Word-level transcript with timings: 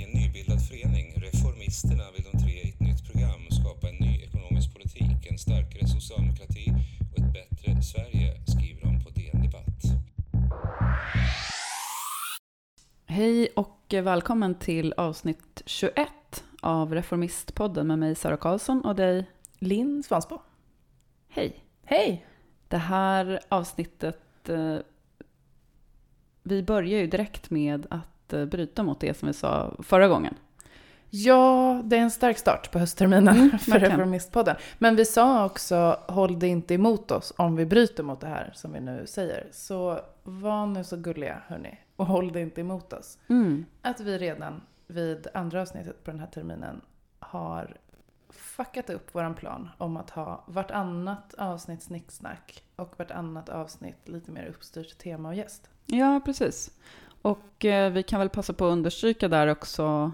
I 0.00 0.02
en 0.02 0.10
nybildad 0.10 0.62
förening, 0.68 1.12
Reformisterna, 1.16 2.04
vill 2.14 2.24
de 2.32 2.38
tre 2.38 2.52
i 2.52 2.68
ett 2.68 2.80
nytt 2.80 3.04
program 3.12 3.40
skapa 3.50 3.88
en 3.88 3.94
ny 3.94 4.22
ekonomisk 4.22 4.72
politik, 4.72 5.26
en 5.30 5.38
starkare 5.38 5.86
socialdemokrati 5.88 6.72
och 7.12 7.18
ett 7.18 7.32
bättre 7.32 7.82
Sverige, 7.82 8.40
skriver 8.46 8.80
de 8.80 9.04
på 9.04 9.10
DN 9.10 9.42
Debatt. 9.42 9.82
Hej 13.04 13.48
och 13.56 13.84
välkommen 13.90 14.54
till 14.54 14.92
avsnitt 14.96 15.62
21 15.66 16.08
av 16.60 16.94
Reformistpodden 16.94 17.86
med 17.86 17.98
mig 17.98 18.14
Sara 18.14 18.36
Karlsson 18.36 18.84
och 18.84 18.96
dig. 18.96 19.30
Linn 19.58 20.02
Svansbo. 20.02 20.38
Hej! 21.28 21.64
Hej! 21.84 22.26
Det 22.68 22.78
här 22.78 23.40
avsnittet, 23.48 24.48
eh, 24.48 24.76
vi 26.42 26.62
börjar 26.62 27.00
ju 27.00 27.06
direkt 27.06 27.50
med 27.50 27.86
att 27.90 28.19
eh, 28.32 28.44
bryta 28.44 28.82
mot 28.82 29.00
det 29.00 29.18
som 29.18 29.28
vi 29.28 29.34
sa 29.34 29.76
förra 29.82 30.08
gången. 30.08 30.34
Ja, 31.12 31.80
det 31.84 31.96
är 31.96 32.00
en 32.00 32.10
stark 32.10 32.38
start 32.38 32.70
på 32.70 32.78
höstterminen 32.78 33.36
Mm, 33.36 33.58
för. 33.58 33.78
Reformistpodden. 33.78 34.56
Men 34.78 34.96
vi 34.96 35.04
sa 35.04 35.44
också, 35.44 36.00
håll 36.08 36.38
det 36.38 36.48
inte 36.48 36.74
emot 36.74 37.10
oss 37.10 37.32
om 37.36 37.56
vi 37.56 37.66
bryter 37.66 38.02
mot 38.02 38.20
det 38.20 38.26
här 38.26 38.50
som 38.54 38.72
vi 38.72 38.80
nu 38.80 39.06
säger. 39.06 39.48
Så 39.52 40.00
var 40.22 40.66
nu 40.66 40.84
så 40.84 40.96
gulliga, 40.96 41.42
hörni, 41.46 41.78
och 41.96 42.06
håll 42.06 42.32
det 42.32 42.40
inte 42.40 42.60
emot 42.60 42.92
oss. 42.92 43.18
Mm. 43.28 43.66
Att 43.82 44.00
vi 44.00 44.18
redan 44.18 44.60
vid 44.86 45.26
andra 45.34 45.62
avsnittet 45.62 46.04
på 46.04 46.10
den 46.10 46.20
här 46.20 46.26
terminen 46.26 46.80
har 47.18 47.76
fuckat 48.30 48.90
upp 48.90 49.14
våran 49.14 49.34
plan 49.34 49.68
om 49.78 49.96
att 49.96 50.10
ha 50.10 50.44
vartannat 50.46 51.34
avsnitt 51.34 51.82
snicksnack 51.82 52.62
och 52.76 52.94
vartannat 52.98 53.48
avsnitt 53.48 54.08
lite 54.08 54.30
mer 54.30 54.46
uppstyrt 54.46 54.98
tema 54.98 55.28
och 55.28 55.34
gäst. 55.34 55.70
Ja, 55.86 56.20
precis. 56.24 56.70
Och 57.22 57.64
eh, 57.64 57.92
vi 57.92 58.02
kan 58.02 58.18
väl 58.18 58.28
passa 58.28 58.52
på 58.52 58.66
att 58.66 58.72
understryka 58.72 59.28
där 59.28 59.46
också, 59.46 60.12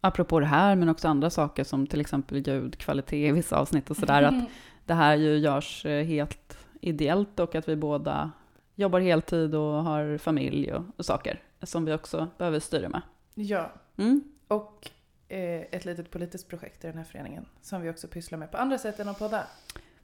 apropå 0.00 0.40
det 0.40 0.46
här, 0.46 0.76
men 0.76 0.88
också 0.88 1.08
andra 1.08 1.30
saker 1.30 1.64
som 1.64 1.86
till 1.86 2.00
exempel 2.00 2.46
ljudkvalitet 2.48 3.28
i 3.28 3.32
vissa 3.32 3.56
avsnitt 3.56 3.90
och 3.90 3.96
sådär, 3.96 4.22
att 4.22 4.44
det 4.86 4.94
här 4.94 5.16
ju 5.16 5.38
görs 5.38 5.86
eh, 5.86 6.04
helt 6.04 6.58
ideellt 6.80 7.40
och 7.40 7.54
att 7.54 7.68
vi 7.68 7.76
båda 7.76 8.30
jobbar 8.74 9.00
heltid 9.00 9.54
och 9.54 9.84
har 9.84 10.18
familj 10.18 10.72
och, 10.72 10.84
och 10.96 11.04
saker 11.04 11.42
som 11.62 11.84
vi 11.84 11.92
också 11.92 12.28
behöver 12.38 12.60
styra 12.60 12.88
med. 12.88 13.02
Ja, 13.34 13.72
Mm. 13.96 14.22
Och 14.48 14.90
eh, 15.28 15.60
ett 15.70 15.84
litet 15.84 16.10
politiskt 16.10 16.48
projekt 16.48 16.84
i 16.84 16.86
den 16.86 16.96
här 16.96 17.04
föreningen 17.04 17.46
som 17.62 17.82
vi 17.82 17.90
också 17.90 18.08
pysslar 18.08 18.38
med 18.38 18.50
på 18.50 18.56
andra 18.56 18.78
sätt 18.78 19.00
än 19.00 19.08
att 19.08 19.18
podda. 19.18 19.46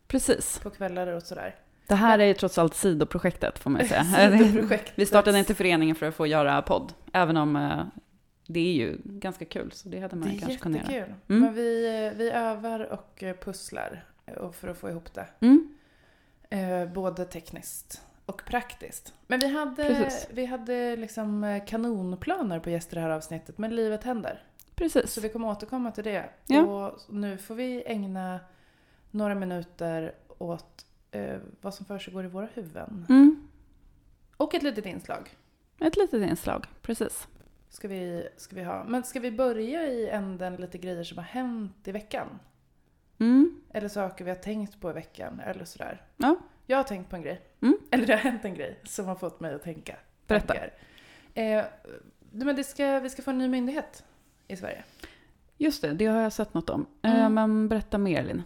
Precis. 0.07 0.59
På 0.59 0.70
kvällar 0.70 1.07
och 1.07 1.23
sådär. 1.23 1.55
Det 1.91 1.96
här 1.96 2.19
är 2.19 2.24
ju 2.24 2.34
trots 2.34 2.58
allt 2.58 2.74
sidoprojektet 2.74 3.58
får 3.58 3.70
man 3.70 3.83
ju 3.83 3.88
säga. 3.88 4.05
Vi 4.94 5.06
startade 5.06 5.38
inte 5.38 5.55
föreningen 5.55 5.96
för 5.96 6.06
att 6.06 6.14
få 6.14 6.27
göra 6.27 6.62
podd, 6.62 6.92
även 7.12 7.36
om 7.36 7.56
eh, 7.56 7.80
det 8.46 8.60
är 8.60 8.72
ju 8.72 8.96
ganska 9.05 9.44
kul, 9.44 9.72
så 9.72 9.88
det 9.88 10.00
hade 10.00 10.16
man 10.16 10.28
Det 10.28 10.34
är 10.34 10.38
kanske 10.38 10.58
kunnat 10.58 10.83
göra. 10.83 10.92
jättekul. 10.96 11.14
Mm. 11.28 11.42
Men 11.42 11.55
vi, 11.55 11.86
eh, 12.06 12.18
vi 12.18 12.30
övar 12.30 12.80
och 12.80 13.22
eh, 13.22 13.36
pusslar 13.36 14.05
för 14.52 14.68
att 14.68 14.78
få 14.78 14.91
ihop 14.91 15.14
det. 15.14 15.27
Mm. 15.41 15.74
Både 16.94 17.24
tekniskt 17.24 18.02
och 18.27 18.42
praktiskt. 18.46 19.14
Men 19.27 19.41
vi 19.41 19.46
hade, 19.48 19.84
Precis. 19.84 20.28
vi 20.30 20.46
hade 20.46 20.96
liksom 20.96 21.61
kanonplaner 21.66 22.61
på 22.61 22.70
gäster 22.70 22.96
i 22.96 23.00
det 23.00 23.06
här 23.06 23.11
avsnittet, 23.11 23.58
men 23.58 23.77
livet 23.77 24.05
händer. 24.05 24.42
Precis. 24.74 25.12
Så 25.12 25.20
vi 25.20 25.28
kommer 25.28 25.48
återkomma 25.48 25.91
till 25.91 26.05
det. 26.05 26.24
Ja. 26.46 26.62
Och 26.62 27.00
nu 27.08 27.38
får 27.38 27.55
vi 27.55 27.83
ägna 27.86 28.41
några 29.11 29.34
minuter 29.34 30.14
åt 30.38 30.86
eh, 31.11 31.39
vad 31.61 31.75
som 31.75 31.86
försiggår 31.86 32.25
i 32.25 32.28
våra 32.28 32.48
huvuden. 32.55 33.06
Mm. 33.08 33.48
Och 34.36 34.55
ett 34.55 34.62
litet 34.62 34.86
inslag 34.86 35.28
Ett 35.80 35.97
litet 35.97 36.30
inslag, 36.30 36.67
precis. 36.83 37.28
ska 37.69 37.89
vi, 37.89 38.28
ska 38.36 38.56
vi 38.56 38.62
ha. 38.62 38.84
Men 38.84 39.02
ska 39.05 39.20
vi 39.20 39.30
börja 39.33 39.86
i 39.86 40.08
änden 40.08 40.56
lite 40.56 40.78
grejer 40.78 41.05
som 41.05 41.19
har 41.19 41.25
hänt 41.25 41.89
i 41.89 41.92
veckan? 41.92 42.27
Mm. 43.18 43.61
Eller 43.73 43.89
saker 43.89 44.24
vi 44.24 44.30
har 44.30 44.36
tänkt 44.36 44.80
på 44.80 44.90
i 44.90 44.92
veckan 44.92 45.40
eller 45.40 45.64
sådär. 45.64 46.02
Ja. 46.17 46.36
Jag 46.67 46.77
har 46.77 46.85
tänkt 46.85 47.11
på 47.11 47.17
en 47.17 47.23
grej. 47.23 47.40
Mm. 47.61 47.79
Eller 47.90 48.06
det 48.06 48.12
har 48.12 48.20
hänt 48.20 48.45
en 48.45 48.55
grej 48.55 48.79
som 48.85 49.06
har 49.06 49.14
fått 49.14 49.40
mig 49.40 49.55
att 49.55 49.62
tänka. 49.62 49.96
Berätta. 50.27 50.55
Eh, 51.35 51.64
men 52.30 52.56
det 52.56 52.64
ska, 52.64 53.01
vi 53.01 53.11
ska 53.11 53.23
få 53.23 53.30
en 53.30 53.39
ny 53.39 53.48
myndighet 53.48 54.05
i 54.48 54.56
Sverige. 54.56 54.85
Just 55.58 55.83
det, 55.83 55.92
det 55.92 56.06
har 56.06 56.20
jag 56.23 56.33
sett 56.33 56.55
något 56.55 56.70
om. 56.70 56.86
Eh, 57.02 57.14
Mm. 57.20 57.35
men 57.35 57.68
berätta 57.68 57.98
mer, 57.98 58.23
Linn. 58.23 58.42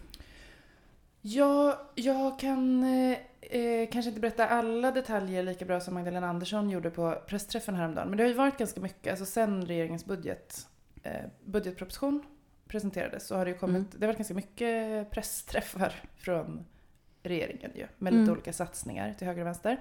Ja, 1.27 1.81
jag 1.95 2.39
kan 2.39 2.83
eh, 2.83 3.17
eh, 3.41 3.89
kanske 3.89 4.09
inte 4.09 4.21
berätta 4.21 4.47
alla 4.47 4.91
detaljer 4.91 5.43
lika 5.43 5.65
bra 5.65 5.79
som 5.79 5.93
Magdalena 5.93 6.27
Andersson 6.29 6.69
gjorde 6.69 6.89
på 6.89 7.15
pressträffen 7.27 7.75
häromdagen. 7.75 8.07
Men 8.09 8.17
det 8.17 8.23
har 8.23 8.27
ju 8.29 8.33
varit 8.35 8.57
ganska 8.57 8.81
mycket, 8.81 9.11
alltså 9.11 9.25
sen 9.25 9.65
regeringens 9.65 10.05
budget, 10.05 10.67
eh, 11.03 11.25
budgetproposition 11.45 12.23
presenterades 12.67 13.27
så 13.27 13.35
har 13.35 13.45
det 13.45 13.51
ju 13.51 13.57
kommit, 13.57 13.75
Mm. 13.75 13.87
det 13.91 14.05
har 14.05 14.07
varit 14.07 14.17
ganska 14.17 14.33
mycket 14.33 15.09
pressträffar 15.11 15.93
från 16.17 16.65
regeringen 17.23 17.71
ju. 17.75 17.87
Med 17.97 18.13
lite 18.13 18.21
Mm. 18.23 18.33
olika 18.33 18.53
satsningar 18.53 19.13
till 19.13 19.27
höger 19.27 19.41
och 19.41 19.47
vänster. 19.47 19.77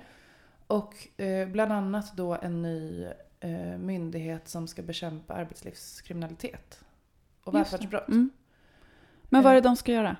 Och 0.67 1.21
eh, 1.21 1.49
bland 1.49 1.73
annat 1.73 2.17
då 2.17 2.35
en 2.43 2.63
ny 2.63 3.07
eh, 3.41 3.79
myndighet 3.79 4.49
som 4.49 4.69
ska 4.69 4.83
bekämpa 4.83 5.35
arbetslivskriminalitet 5.35 6.81
och 7.43 7.55
välfärdsbrott. 7.55 8.09
Mm. 8.09 8.31
Men 9.25 9.43
vad 9.43 9.51
är 9.51 9.55
det 9.55 9.61
Eh. 9.61 9.63
de 9.71 9.77
ska 9.77 9.93
göra? 9.93 10.17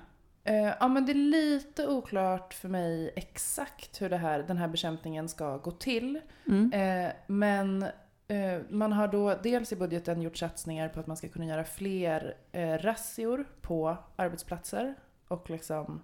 Eh, 0.47 0.73
ja, 0.79 0.87
men 0.87 1.05
det 1.05 1.11
är 1.11 1.15
lite 1.15 1.87
oklart 1.87 2.53
för 2.53 2.69
mig 2.69 3.13
exakt 3.15 4.01
hur 4.01 4.09
det 4.09 4.17
här, 4.17 4.39
den 4.39 4.57
här 4.57 4.67
bekämpningen 4.67 5.29
ska 5.29 5.57
gå 5.57 5.71
till. 5.71 6.21
Mm. 6.47 6.71
Eh, 6.73 7.11
men 7.27 7.83
eh, 8.27 8.59
man 8.69 8.93
har 8.93 9.07
då 9.07 9.35
dels 9.43 9.71
i 9.71 9.75
budgeten 9.75 10.21
gjort 10.21 10.37
satsningar 10.37 10.89
på 10.89 10.99
att 10.99 11.07
man 11.07 11.17
ska 11.17 11.27
kunna 11.27 11.45
göra 11.45 11.63
fler 11.63 12.35
eh, 12.51 12.77
razzior 12.77 13.45
på 13.61 13.97
arbetsplatser 14.15 14.95
och 15.27 15.49
liksom 15.49 16.01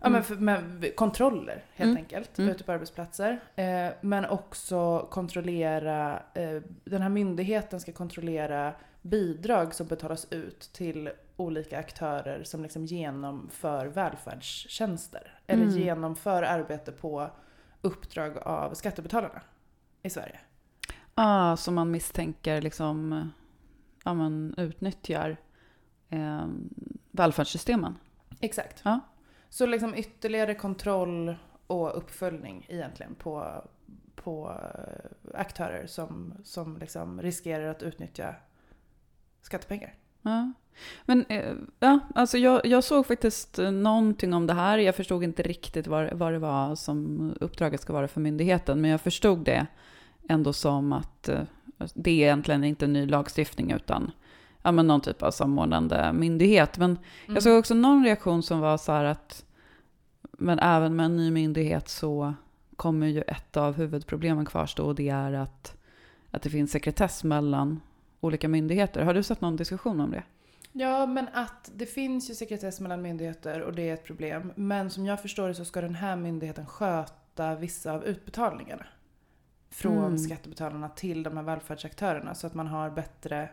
Ja, 0.00 0.06
Mm. 0.08 0.12
men 0.12 0.22
för, 0.24 0.34
med 0.36 0.96
kontroller 0.96 1.64
helt 1.74 1.88
Mm. 1.90 1.96
enkelt 1.96 2.38
Mm. 2.38 2.50
ute 2.50 2.64
på 2.64 2.72
arbetsplatser. 2.72 3.40
Eh, 3.56 3.88
men 4.00 4.24
också 4.26 5.06
kontrollera, 5.10 6.22
eh, 6.34 6.62
den 6.84 7.02
här 7.02 7.08
myndigheten 7.08 7.80
ska 7.80 7.92
kontrollera 7.92 8.74
bidrag 9.02 9.74
som 9.74 9.86
betalas 9.86 10.32
ut 10.32 10.60
till 10.72 11.10
olika 11.42 11.78
aktörer 11.78 12.42
som 12.44 12.62
liksom 12.62 12.84
genomför 12.84 13.86
välfärdstjänster. 13.86 15.38
Eller 15.46 15.62
Mm. 15.62 15.76
genomför 15.78 16.42
arbete 16.42 16.92
på 16.92 17.30
uppdrag 17.82 18.38
av 18.38 18.74
skattebetalarna 18.74 19.42
i 20.02 20.10
Sverige. 20.10 20.40
Ah, 21.14 21.56
som 21.56 21.74
man 21.74 21.90
misstänker 21.90 22.62
liksom, 22.62 23.28
ja, 24.04 24.14
man 24.14 24.54
utnyttjar 24.56 25.36
eh, 26.08 26.46
välfärdssystemen. 27.10 27.98
Exakt. 28.40 28.80
Ja. 28.84 29.00
Så 29.48 29.66
liksom 29.66 29.94
ytterligare 29.94 30.54
kontroll 30.54 31.34
och 31.66 31.96
uppföljning 31.98 32.66
egentligen 32.68 33.14
på, 33.14 33.64
på 34.14 34.50
eh, 34.50 35.10
aktörer 35.40 35.86
som, 35.86 36.34
som 36.44 36.76
liksom 36.78 37.22
riskerar 37.22 37.66
att 37.66 37.82
utnyttja 37.82 38.34
skattepengar. 39.42 39.94
Ja. 40.22 40.52
Men 41.04 41.24
eh, 41.28 41.54
ja, 41.80 41.98
alltså 42.14 42.38
jag, 42.38 42.66
jag 42.66 42.84
såg 42.84 43.06
faktiskt 43.06 43.58
någonting 43.72 44.34
om 44.34 44.46
det 44.46 44.54
här. 44.54 44.78
Jag 44.78 44.94
förstod 44.96 45.24
inte 45.24 45.42
riktigt 45.42 45.86
vad, 45.86 46.12
vad 46.12 46.32
det 46.32 46.38
var 46.38 46.74
som 46.74 47.32
uppdraget 47.40 47.80
ska 47.80 47.92
vara 47.92 48.08
för 48.08 48.20
myndigheten. 48.20 48.80
Men 48.80 48.90
jag 48.90 49.00
förstod 49.00 49.44
det 49.44 49.66
ändå 50.28 50.52
som 50.52 50.92
att 50.92 51.28
eh, 51.28 51.40
det 51.94 52.10
är 52.10 52.14
egentligen 52.14 52.64
inte 52.64 52.84
en 52.84 52.92
ny 52.92 53.06
lagstiftning 53.06 53.70
utan 53.72 54.10
ja, 54.62 54.72
men 54.72 54.86
någon 54.86 55.00
typ 55.00 55.22
av 55.22 55.30
samordnande 55.30 56.12
myndighet. 56.12 56.78
Men 56.78 56.90
Mm. 56.90 57.34
jag 57.34 57.42
såg 57.42 57.58
också 57.58 57.74
någon 57.74 58.04
reaktion 58.04 58.42
som 58.42 58.60
var 58.60 58.78
så 58.78 58.92
här 58.92 59.04
att 59.04 59.44
men 60.38 60.58
även 60.58 60.96
med 60.96 61.06
en 61.06 61.16
ny 61.16 61.30
myndighet 61.30 61.88
så 61.88 62.34
kommer 62.76 63.06
ju 63.06 63.22
ett 63.22 63.56
av 63.56 63.74
huvudproblemen 63.74 64.44
kvarstå 64.46 64.86
och 64.86 64.94
det 64.94 65.08
är 65.08 65.32
att, 65.32 65.76
att 66.30 66.42
det 66.42 66.50
finns 66.50 66.70
sekretess 66.70 67.24
mellan 67.24 67.80
olika 68.22 68.48
myndigheter. 68.48 69.02
Har 69.02 69.14
du 69.14 69.22
sett 69.22 69.40
någon 69.40 69.56
diskussion 69.56 70.00
om 70.00 70.10
det? 70.10 70.22
Ja, 70.72 71.06
men 71.06 71.28
att 71.32 71.70
det 71.74 71.86
finns 71.86 72.30
ju 72.30 72.34
sekretess 72.34 72.80
mellan 72.80 73.02
myndigheter 73.02 73.60
och 73.60 73.72
det 73.74 73.88
är 73.88 73.94
ett 73.94 74.04
problem. 74.04 74.52
Men 74.56 74.90
som 74.90 75.06
jag 75.06 75.22
förstår 75.22 75.48
det 75.48 75.54
så 75.54 75.64
ska 75.64 75.80
den 75.80 75.94
här 75.94 76.16
myndigheten 76.16 76.66
sköta 76.66 77.54
vissa 77.54 77.92
av 77.92 78.04
utbetalningarna. 78.04 78.86
Från 79.70 79.98
Mm. 79.98 80.18
skattebetalarna 80.18 80.88
till 80.88 81.22
de 81.22 81.36
här 81.36 81.44
välfärdsaktörerna 81.44 82.34
så 82.34 82.46
att 82.46 82.54
man 82.54 82.66
har 82.66 82.90
bättre 82.90 83.48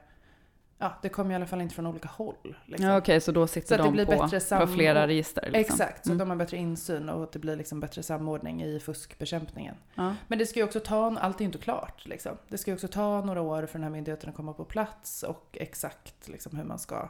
Ja, 0.82 0.94
det 1.02 1.10
kommer 1.10 1.32
i 1.32 1.36
alla 1.36 1.46
fall 1.46 1.62
inte 1.62 1.76
från 1.76 1.86
olika 1.88 2.08
håll. 2.08 2.58
Liksom. 2.66 2.88
Ja, 2.88 2.98
Okej, 2.98 3.22
så 3.22 3.32
då 3.32 3.48
Så 3.48 3.54
sitter 3.54 3.76
att 3.76 3.80
det 3.82 3.88
de 3.88 3.94
blir 3.94 4.06
på, 4.06 4.12
bättre 4.12 4.40
på 4.40 4.46
sam- 4.46 4.68
flera 4.74 5.08
register? 5.08 5.42
Liksom. 5.52 5.60
Exakt, 5.60 6.06
så 6.06 6.10
Mm. 6.12 6.18
de 6.18 6.30
har 6.30 6.38
bättre 6.38 6.58
insyn 6.58 7.10
och 7.10 7.30
det 7.34 7.40
blir 7.40 7.56
liksom 7.56 7.80
bättre 7.80 8.04
samordning 8.04 8.64
i 8.64 8.80
fuskbekämpningen. 8.80 9.76
Ja. 9.96 10.16
Men 10.28 10.40
det 10.40 10.46
ska 10.46 10.60
ju 10.60 10.66
också 10.66 10.80
ta, 10.80 11.18
allt 11.20 11.36
är 11.38 11.40
ju 11.42 11.46
inte 11.46 11.58
klart 11.58 12.06
liksom. 12.06 12.38
Det 12.48 12.58
ska 12.58 12.72
ju 12.72 12.76
också 12.76 12.88
ta 12.88 13.22
några 13.22 13.42
år 13.42 13.66
för 13.66 13.74
den 13.80 13.84
här 13.84 13.90
myndigheten 13.92 14.30
att 14.30 14.36
komma 14.36 14.54
på 14.54 14.66
plats 14.66 15.24
och 15.24 15.58
exakt 15.60 16.28
liksom 16.28 16.58
hur 16.58 16.64
man 16.64 16.80
ska. 16.80 17.10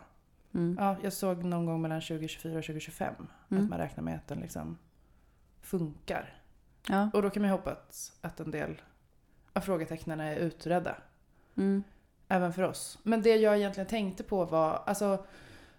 Mm. 0.53 0.77
Ja, 0.79 0.95
jag 1.03 1.13
såg 1.13 1.43
någon 1.43 1.65
gång 1.65 1.81
mellan 1.81 2.01
2024 2.01 2.57
och 2.57 2.63
2025 2.65 3.13
Mm. 3.51 3.63
att 3.63 3.69
man 3.69 3.79
räknar 3.79 4.03
med 4.03 4.15
att 4.15 4.27
den 4.27 4.39
liksom 4.39 4.77
funkar. 5.61 6.33
Ja. 6.87 7.09
Och 7.13 7.21
då 7.21 7.29
kan 7.29 7.41
man 7.41 7.49
ju 7.51 7.55
hoppas 7.57 8.13
att 8.21 8.39
en 8.39 8.51
del 8.51 8.81
av 9.53 9.61
frågetecknen 9.61 10.19
är 10.19 10.35
utredda. 10.35 10.95
Även 12.31 12.53
för 12.53 12.63
oss. 12.63 12.99
Men 13.03 13.21
det 13.21 13.35
jag 13.35 13.57
egentligen 13.57 13.87
tänkte 13.87 14.23
på 14.23 14.45
var, 14.45 14.83
alltså 14.85 15.25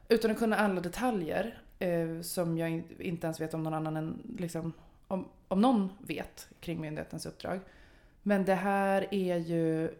utan 0.08 0.30
att 0.30 0.38
kunna 0.38 0.56
alla 0.56 0.80
detaljer, 0.80 1.62
eh, 1.78 2.20
som 2.20 2.58
jag 2.58 2.70
in, 2.70 2.84
inte 2.98 3.26
ens 3.26 3.40
vet 3.40 3.54
om 3.54 3.62
någon 3.62 3.74
annan 3.74 3.96
än, 3.96 4.34
liksom, 4.38 4.72
om, 5.08 5.28
om 5.48 5.60
någon 5.60 5.92
vet 5.98 6.48
kring 6.60 6.80
myndighetens 6.80 7.26
uppdrag. 7.26 7.60
Men 8.22 8.44
det 8.44 8.54
här 8.54 9.14
är 9.14 9.36
ju, 9.36 9.90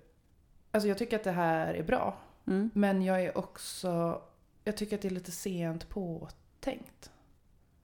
alltså 0.71 0.89
jag 0.89 0.99
tycker 0.99 1.17
att 1.17 1.25
det 1.25 1.31
här 1.31 1.75
är 1.75 1.83
bra. 1.83 2.17
Mm. 2.47 2.71
Men 2.75 3.03
jag 3.03 3.25
är 3.25 3.39
också, 3.39 4.23
jag 4.65 4.77
tycker 4.77 4.97
att 4.97 5.03
det 5.03 5.09
är 5.09 5.13
lite 5.13 5.33
sent 5.33 5.89
påtänkt. 5.89 7.11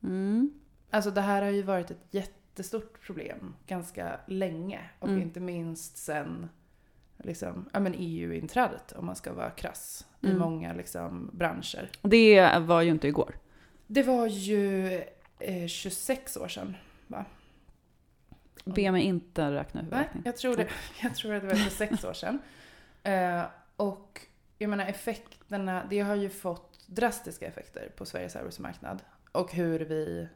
Mm. 0.02 0.50
Alltså 0.90 1.10
det 1.10 1.20
här 1.20 1.42
har 1.42 1.50
ju 1.50 1.62
varit 1.62 1.90
ett 1.90 2.06
jättestort 2.10 3.00
problem 3.06 3.54
ganska 3.66 4.20
länge. 4.26 4.80
Och 4.98 5.08
Mm. 5.08 5.22
inte 5.22 5.40
minst 5.40 5.96
sen 5.96 6.48
liksom, 7.18 7.68
ja, 7.72 7.80
men 7.80 7.94
EU-inträdet 7.98 8.92
om 8.92 9.06
man 9.06 9.16
ska 9.16 9.32
vara 9.32 9.50
krass. 9.50 10.06
I 10.20 10.26
Mm. 10.26 10.38
många 10.38 10.72
liksom, 10.72 11.30
branscher. 11.32 11.90
Det 12.02 12.58
var 12.58 12.82
ju 12.82 12.90
inte 12.90 13.08
igår. 13.08 13.34
Det 13.86 14.02
var 14.02 14.26
ju 14.26 14.86
eh, 15.38 15.66
26 15.66 16.36
år 16.36 16.48
sedan. 16.48 16.76
Be 18.64 18.90
mig 18.90 19.02
inte 19.02 19.50
räkna 19.52 19.80
Nej, 19.80 19.84
huvudräkning. 19.90 20.22
jag 20.26 20.36
tror, 20.36 20.56
det, 20.56 20.68
jag 21.02 21.14
tror 21.14 21.34
att 21.34 21.42
det 21.42 21.48
var 21.48 21.54
26 21.56 22.04
år 22.04 22.12
sedan. 22.12 22.38
Eh, 23.02 23.42
och 23.76 24.20
jag 24.58 24.70
menar 24.70 24.86
effekterna, 24.86 25.86
det 25.90 26.00
har 26.00 26.14
ju 26.14 26.28
fått 26.30 26.84
drastiska 26.86 27.46
effekter 27.46 27.92
på 27.96 28.04
Sveriges 28.06 28.36
arbetsmarknad. 28.36 29.02
Och 29.32 29.52
hur 29.52 29.80
vi, 29.80 30.28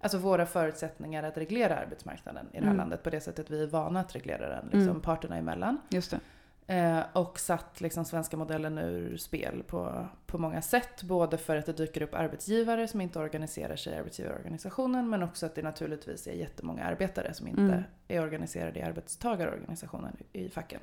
alltså 0.00 0.18
våra 0.18 0.46
förutsättningar 0.46 1.22
att 1.22 1.36
reglera 1.36 1.76
arbetsmarknaden 1.76 2.46
i 2.52 2.58
det 2.58 2.58
här 2.58 2.64
Mm. 2.64 2.76
landet 2.76 3.02
på 3.02 3.10
det 3.10 3.20
sättet 3.20 3.50
vi 3.50 3.62
är 3.62 3.66
vana 3.66 4.00
att 4.00 4.14
reglera 4.14 4.48
den, 4.48 4.64
liksom 4.64 4.88
Mm. 4.88 5.00
parterna 5.00 5.36
emellan. 5.36 5.78
Just 5.88 6.10
det. 6.10 6.20
Eh, 6.68 7.02
och 7.12 7.38
satt 7.40 7.80
liksom 7.80 8.04
svenska 8.04 8.36
modellen 8.36 8.78
ur 8.78 9.16
spel 9.16 9.62
på, 9.66 10.06
på 10.26 10.38
många 10.38 10.62
sätt. 10.62 11.02
Både 11.02 11.38
för 11.38 11.56
att 11.56 11.66
det 11.66 11.72
dyker 11.72 12.02
upp 12.02 12.14
arbetsgivare 12.14 12.88
som 12.88 13.00
inte 13.00 13.18
organiserar 13.18 13.76
sig 13.76 13.92
i 13.92 13.96
arbetsgivarorganisationen 13.96 15.08
men 15.10 15.22
också 15.22 15.46
att 15.46 15.54
det 15.54 15.62
naturligtvis 15.62 16.26
är 16.26 16.32
jättemånga 16.32 16.84
arbetare 16.84 17.34
som 17.34 17.48
inte 17.48 17.60
Mm. 17.62 17.82
är 18.08 18.20
organiserade 18.22 18.78
i 18.78 18.82
arbetstagarorganisationen 18.82 20.16
i 20.32 20.48
facken. 20.48 20.80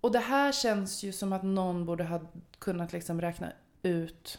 Och 0.00 0.12
det 0.12 0.18
här 0.18 0.52
känns 0.52 1.02
ju 1.02 1.12
som 1.12 1.32
att 1.32 1.42
någon 1.42 1.86
borde 1.86 2.04
ha 2.04 2.20
kunnat 2.58 2.92
liksom 2.92 3.20
räkna 3.20 3.52
ut 3.82 4.38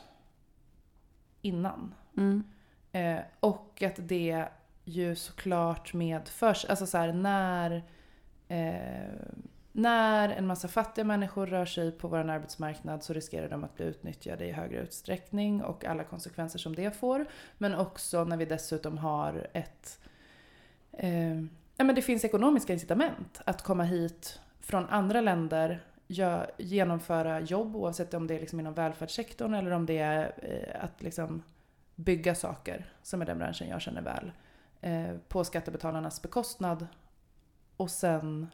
innan. 1.42 1.94
Mm. 2.18 2.44
Eh, 2.92 3.20
och 3.40 3.84
att 3.84 3.96
det 3.98 4.48
ju 4.86 5.16
såklart 5.16 5.94
medförs, 5.94 6.66
alltså 6.66 6.86
så 6.86 6.98
här 6.98 7.14
när, 7.14 7.84
eh, 8.48 9.12
när 9.72 10.30
en 10.30 10.48
massa 10.48 10.68
fattiga 10.68 11.06
människor 11.06 11.48
rör 11.48 11.66
sig 11.66 11.92
på 11.92 12.08
vår 12.08 12.18
arbetsmarknad 12.18 13.04
så 13.04 13.14
riskerar 13.14 13.50
de 13.50 13.64
att 13.64 13.76
bli 13.76 13.86
utnyttjade 13.86 14.46
i 14.46 14.52
högre 14.52 14.80
utsträckning 14.80 15.64
och 15.64 15.86
alla 15.86 16.04
konsekvenser 16.04 16.60
som 16.60 16.76
det 16.76 16.96
får. 16.96 17.26
Men 17.58 17.76
också 17.76 18.24
när 18.24 18.38
vi 18.38 18.46
dessutom 18.46 18.98
har 18.98 19.48
ett, 19.54 20.00
eh, 20.92 21.42
ja 21.78 21.84
men 21.84 21.96
det 21.96 22.02
finns 22.02 22.26
ekonomiska 22.26 22.74
incitament 22.74 23.42
att 23.46 23.62
komma 23.62 23.84
hit 23.84 24.40
från 24.60 24.90
andra 24.90 25.22
länder 25.22 25.80
genomföra 26.58 27.40
jobb 27.40 27.76
oavsett 27.76 28.14
om 28.14 28.28
det 28.28 28.36
är 28.36 28.40
liksom 28.40 28.60
inom 28.60 28.74
välfärdssektorn 28.74 29.54
eller 29.54 29.72
om 29.72 29.86
det 29.86 29.98
är 29.98 30.34
eh, 30.38 30.84
att 30.84 31.02
liksom 31.02 31.44
bygga 32.04 32.36
saker, 32.36 32.94
som 33.04 33.22
är 33.22 33.26
den 33.26 33.38
branschen 33.38 33.68
jag 33.70 33.82
känner 33.82 34.02
väl, 34.02 34.32
eh, 34.82 35.18
på 35.28 35.44
skattebetalarnas 35.44 36.22
bekostnad 36.22 36.88
och 37.78 37.92
sen 37.92 38.48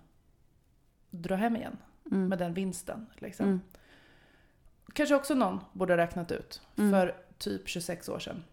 dra 1.10 1.36
hem 1.36 1.56
igen 1.56 1.78
Mm. 2.12 2.28
med 2.28 2.40
den 2.40 2.54
vinsten. 2.54 3.06
Liksom. 3.16 3.46
Mm. 3.46 3.62
Kanske 4.94 5.16
också 5.16 5.34
någon 5.36 5.60
borde 5.74 5.94
ha 5.94 5.98
räknat 5.98 6.32
ut 6.32 6.62
Mm. 6.78 6.92
för 6.92 7.16
typ 7.38 7.68
26 7.68 8.10
år 8.10 8.20
sedan. 8.20 8.44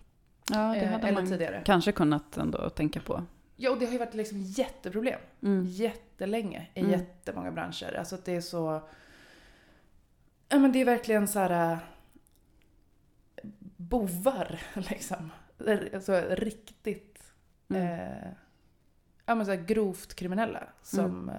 Ja, 0.51 0.57
det 0.59 0.81
eh, 0.81 0.91
hade 0.93 1.09
eller 1.09 1.13
man 1.23 1.27
tidigare. 1.31 1.63
kanske 1.65 1.93
kunnat 1.93 2.37
ändå 2.37 2.71
tänka 2.71 3.01
på. 3.01 3.25
Ja, 3.57 3.71
och 3.71 3.79
det 3.79 3.85
har 3.87 3.93
ju 3.93 3.99
varit 3.99 4.15
liksom 4.15 4.41
jätteproblem. 4.41 5.21
Mm. 5.43 5.65
Jättelänge 5.67 6.69
i 6.75 6.81
Mm. 6.81 6.93
jättemånga 6.93 7.51
branscher. 7.53 7.95
Alltså 7.99 8.15
att 8.15 8.25
det 8.25 8.33
är 8.37 8.41
så... 8.41 8.89
Ja 10.49 10.59
men 10.59 10.73
det 10.73 10.79
är 10.81 10.85
verkligen 10.85 11.29
så 11.29 11.39
här... 11.39 11.79
Bovar 13.89 14.61
liksom. 14.75 15.33
Alltså 15.95 16.23
riktigt... 16.31 17.35
Mm. 17.69 17.83
Eh, 17.83 18.29
ja 19.27 19.35
men 19.35 19.47
så 19.47 19.57
grovt 19.67 20.15
kriminella. 20.15 20.63
Som, 20.83 21.29
eh, 21.29 21.35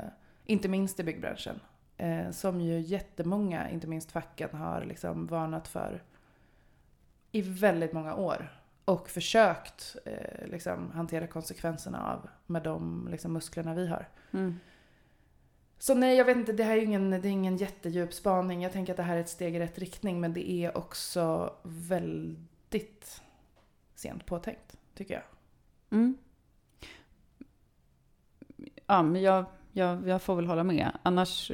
inte 0.45 0.68
minst 0.68 1.00
i 1.00 1.03
byggbranschen. 1.03 1.59
Eh, 1.97 2.31
som 2.31 2.62
ju 2.62 2.80
jättemånga, 2.80 3.69
inte 3.69 3.88
minst 3.88 4.12
facken, 4.12 4.50
har 4.53 4.86
liksom 4.86 5.27
varnat 5.27 5.68
för 5.68 6.03
i 7.31 7.42
väldigt 7.42 7.94
många 7.94 8.15
år. 8.15 8.62
Och 8.86 9.09
försökt 9.09 9.95
eh, 10.06 10.48
liksom, 10.48 10.91
hantera 10.91 11.27
konsekvenserna 11.27 12.13
av 12.13 12.30
med 12.45 12.63
de 12.63 13.07
liksom, 13.12 13.33
musklerna 13.33 13.74
vi 13.74 13.88
har. 13.88 14.07
Mm. 14.31 14.59
Så 15.77 15.95
nej, 15.95 16.18
jag 16.18 16.25
vet 16.25 16.38
inte, 16.38 16.54
det 16.54 16.63
här 16.63 16.77
är 16.77 16.81
ingen, 16.81 17.10
det 17.10 17.18
är 17.18 17.25
ingen 17.25 17.57
jättedjup 17.57 18.13
spaning. 18.13 18.63
Jag 18.63 18.72
tänker 18.72 18.94
att 18.94 18.98
det 18.98 19.04
här 19.04 19.16
är 19.16 19.22
ett 19.22 19.30
steg 19.30 19.56
i 19.56 19.60
rätt 19.60 19.80
riktning, 19.80 20.22
men 20.22 20.33
det 20.33 20.51
är 20.51 20.77
också 20.77 21.54
väldigt 21.63 23.22
sent 23.95 24.25
påtänkt, 24.25 24.77
tycker 24.95 25.13
jag. 25.13 25.24
Mm. 25.89 26.18
Ja, 28.86 29.04
men 29.04 29.22
jag, 29.22 29.45
jag, 29.72 30.07
jag 30.07 30.22
får 30.22 30.36
väl 30.36 30.45
hålla 30.45 30.63
med. 30.63 30.92
Annars, 31.04 31.51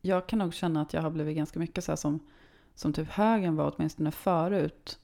jag 0.00 0.26
kan 0.26 0.38
nog 0.38 0.54
känna 0.54 0.82
att 0.82 0.92
jag 0.92 1.02
har 1.02 1.10
blivit 1.10 1.36
ganska 1.36 1.58
mycket 1.58 1.84
så 1.84 1.92
här 1.92 1.96
som, 1.96 2.20
som 2.74 2.92
typ 2.92 3.08
högern 3.08 3.56
var 3.56 3.74
åtminstone 3.76 4.10
förut. 4.10 4.98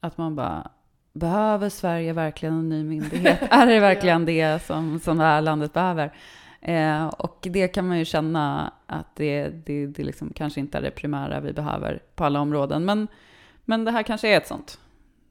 Att 0.00 0.18
man 0.18 0.36
bara, 0.36 0.70
behöver 1.12 1.68
Sverige 1.68 2.12
verkligen 2.12 2.54
en 2.54 2.68
ny 2.68 2.84
myndighet? 2.84 3.38
är 3.50 3.66
det 3.66 3.80
verkligen 3.80 4.24
det 4.24 4.62
som, 4.62 5.00
som 5.00 5.18
det 5.18 5.24
här 5.24 5.40
landet 5.40 5.72
behöver? 5.72 6.14
Eh, 6.60 7.06
och 7.06 7.38
det 7.50 7.68
kan 7.68 7.88
man 7.88 7.98
ju 7.98 8.04
känna 8.04 8.72
att 8.86 9.16
det, 9.16 9.48
det, 9.48 9.86
det 9.86 10.02
liksom 10.04 10.32
kanske 10.34 10.60
inte 10.60 10.78
är 10.78 10.82
det 10.82 10.90
primära 10.90 11.40
vi 11.40 11.52
behöver 11.52 12.02
på 12.14 12.24
alla 12.24 12.40
områden. 12.40 12.84
Men, 12.84 13.08
men 13.64 13.84
det 13.84 13.90
här 13.90 14.02
kanske 14.02 14.28
är 14.28 14.36
ett 14.36 14.46
sånt. 14.46 14.78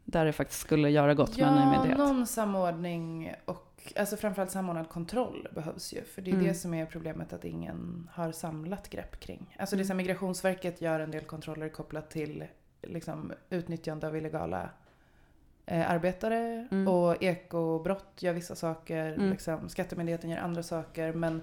Där 0.06 0.26
det 0.26 0.34
faktiskt 0.34 0.62
skulle 0.62 0.90
göra 0.90 1.14
gott 1.14 1.38
med 1.38 1.48
en 1.48 1.54
ny 1.56 1.62
Ja, 1.62 1.72
myndighet. 1.72 1.98
någon 1.98 2.28
samordning 2.28 3.34
och 3.46 3.66
alltså 3.96 4.18
framförallt 4.18 4.52
samordnad 4.52 4.90
kontroll 4.90 5.48
behövs 5.56 5.94
ju. 5.94 6.04
För 6.04 6.22
det 6.22 6.32
är 6.32 6.34
Mm. 6.34 6.48
det 6.48 6.54
som 6.54 6.74
är 6.74 6.86
problemet 6.86 7.34
att 7.34 7.46
ingen 7.46 8.10
har 8.14 8.32
samlat 8.32 8.90
grepp 8.90 9.20
kring. 9.20 9.56
Alltså 9.60 9.76
det 9.76 9.82
är 9.82 9.84
så 9.84 9.94
här, 9.94 9.98
Migrationsverket 9.98 10.82
gör 10.82 11.00
en 11.00 11.12
del 11.12 11.24
kontroller 11.24 11.70
kopplat 11.70 12.10
till 12.10 12.44
liksom, 12.82 13.32
utnyttjande 13.50 14.08
av 14.08 14.18
illegala 14.18 14.70
eh, 15.70 15.92
arbetare. 15.92 16.68
Mm. 16.72 16.88
Och 16.88 17.24
ekobrott 17.24 18.14
gör 18.20 18.34
vissa 18.34 18.56
saker. 18.56 19.14
Mm. 19.14 19.30
Liksom, 19.30 19.70
Skattemyndigheten 19.70 20.30
gör 20.30 20.38
andra 20.38 20.64
saker. 20.64 21.14
Men 21.14 21.42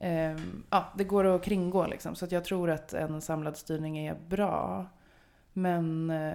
ehm, 0.00 0.64
ja, 0.70 0.92
det 0.96 1.04
går 1.04 1.24
att 1.24 1.44
kringgå 1.44 1.86
liksom. 1.86 2.14
Så 2.14 2.24
att 2.24 2.32
jag 2.32 2.44
tror 2.44 2.70
att 2.70 2.94
en 2.94 3.20
samlad 3.20 3.56
styrning 3.56 3.98
är 3.98 4.14
bra. 4.28 4.86
Men 5.52 6.10
eh, 6.10 6.34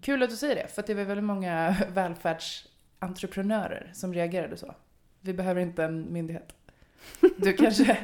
kul 0.00 0.22
att 0.22 0.30
du 0.30 0.36
säger 0.36 0.54
det. 0.54 0.68
För 0.68 0.84
det 0.86 0.94
var 0.94 1.04
väldigt 1.04 1.24
många 1.24 1.76
välfärdsentreprenörer 1.94 3.90
som 3.94 4.14
reagerade 4.14 4.56
så. 4.56 4.74
Vi 5.20 5.32
behöver 5.32 5.60
inte 5.60 5.84
en 5.84 6.12
myndighet. 6.12 6.52
Du 7.36 7.52
kanske, 7.56 7.98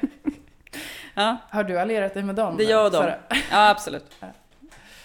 Ja, 1.15 1.37
har 1.51 1.65
du 1.65 1.79
allierat 1.79 2.15
dig 2.15 2.23
med 2.23 2.35
dem? 2.35 2.57
Det 2.57 2.65
gör 2.65 2.91
de. 2.91 2.97
Sara? 2.97 3.15
ja 3.51 3.71
absolut. 3.71 4.17
Ja. 4.21 4.27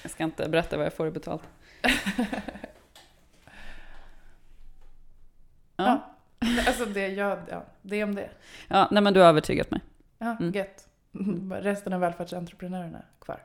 Jag 0.01 0.11
ska 0.11 0.23
inte 0.23 0.49
berätta 0.49 0.77
vad 0.77 0.85
jag 0.85 0.93
får 0.93 1.09
betalt. 1.11 1.43
Ja, 5.77 6.13
Alltså 6.67 6.85
det, 6.85 7.07
ja, 7.07 7.37
ja, 7.49 7.63
det 7.81 7.99
är 7.99 8.03
om 8.03 8.15
det. 8.15 8.29
ja 8.67 8.87
nej 8.91 9.03
men 9.03 9.13
du 9.13 9.19
har 9.19 9.27
övertygat 9.27 9.71
mig. 9.71 9.81
Ja, 10.17 10.37
Mm. 10.39 10.51
gött. 10.53 10.87
Resten 11.63 11.93
av 11.93 11.99
välfärdsentreprenörerna 11.99 13.01
kvar 13.21 13.39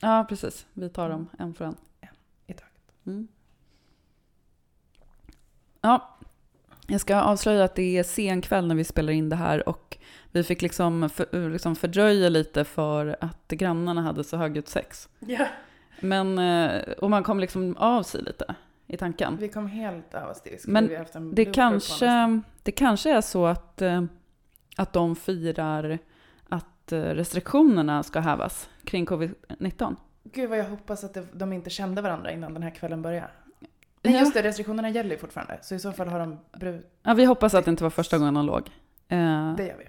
Ja, 0.00 0.26
precis. 0.28 0.66
Vi 0.72 0.88
tar 0.88 1.08
dem 1.08 1.28
en 1.38 1.54
för 1.54 1.64
en. 1.64 1.76
i 2.46 2.52
taget. 2.52 2.72
Mm. 3.06 3.28
Ja, 5.80 6.16
jag 6.86 7.00
ska 7.00 7.16
avslöja 7.20 7.64
att 7.64 7.74
det 7.74 7.98
är 7.98 8.02
sen 8.02 8.40
kväll 8.40 8.66
när 8.66 8.74
vi 8.74 8.84
spelar 8.84 9.12
in 9.12 9.28
det 9.28 9.36
här 9.36 9.68
och 9.68 9.98
vi 10.32 10.44
fick 10.44 10.62
liksom, 10.62 11.10
för, 11.10 11.50
liksom 11.50 11.76
fördröja 11.76 12.28
lite 12.28 12.64
för 12.64 13.16
att 13.20 13.48
grannarna 13.48 14.02
hade 14.02 14.24
så 14.24 14.36
högljutt 14.36 14.68
sex. 14.68 15.08
Ja. 15.18 15.46
Men, 16.00 16.38
eh, 16.38 16.82
och 16.92 17.10
man 17.10 17.22
kom 17.22 17.40
liksom 17.40 17.76
av 17.76 18.02
sig 18.02 18.22
lite 18.22 18.54
i 18.88 18.96
tanken. 18.96 19.36
Vi 19.40 19.48
kom 19.48 19.66
helt 19.66 20.14
av 20.14 20.30
oss. 20.30 20.42
Det 20.44 20.66
Men 20.66 20.90
Det 21.32 21.44
kanske, 21.44 22.40
det 22.62 22.72
kanske 22.72 23.10
är 23.10 23.20
så 23.20 23.46
att, 23.46 23.82
eh, 23.82 24.02
att 24.76 24.92
de 24.92 25.16
firar 25.16 25.98
att 26.48 26.92
eh, 26.92 27.00
restriktionerna 27.00 28.02
ska 28.02 28.20
hävas 28.20 28.68
kring 28.84 29.06
covid-19. 29.06 29.96
Gud 30.24 30.50
vad 30.50 30.58
jag 30.58 30.64
hoppas 30.64 31.04
att 31.04 31.16
de 31.32 31.52
inte 31.52 31.70
kände 31.70 32.02
varandra 32.02 32.32
innan 32.32 32.54
den 32.54 32.62
här 32.62 32.70
kvällen 32.70 33.02
började. 33.02 33.30
Nej 34.02 34.18
just 34.18 34.34
det, 34.34 34.42
restriktionerna 34.42 34.90
gäller 34.90 35.10
ju 35.10 35.18
fortfarande. 35.18 35.58
Så 35.62 35.74
i 35.74 35.78
så 35.78 35.92
fall 35.92 36.08
har 36.08 36.18
de 36.18 36.38
brutit. 36.58 36.90
Ja, 37.02 37.14
vi 37.14 37.24
hoppas 37.24 37.54
att 37.54 37.64
det 37.64 37.70
inte 37.70 37.82
var 37.82 37.90
första 37.90 38.18
gången 38.18 38.34
de 38.34 38.46
låg. 38.46 38.70
Eh, 39.08 39.54
Det 39.56 39.66
gör 39.66 39.76
vi. 39.78 39.88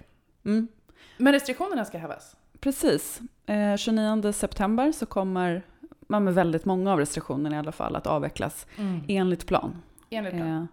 mm. 0.50 0.68
Men 1.16 1.32
restriktionerna 1.32 1.84
ska 1.84 1.98
hävas? 1.98 2.36
Precis. 2.60 3.20
Eh, 3.46 3.76
29 3.76 4.32
september 4.32 4.92
så 4.92 5.06
kommer 5.06 5.62
men 6.18 6.34
väldigt 6.34 6.64
många 6.64 6.92
av 6.92 6.98
restriktionerna 6.98 7.56
i 7.56 7.58
alla 7.58 7.72
fall 7.72 7.96
att 7.96 8.06
avvecklas 8.06 8.66
Mm. 8.78 9.00
enligt 9.08 9.46
plan. 9.46 9.82
Enligt 10.10 10.32
plan. 10.34 10.48
Eh, 10.56 10.64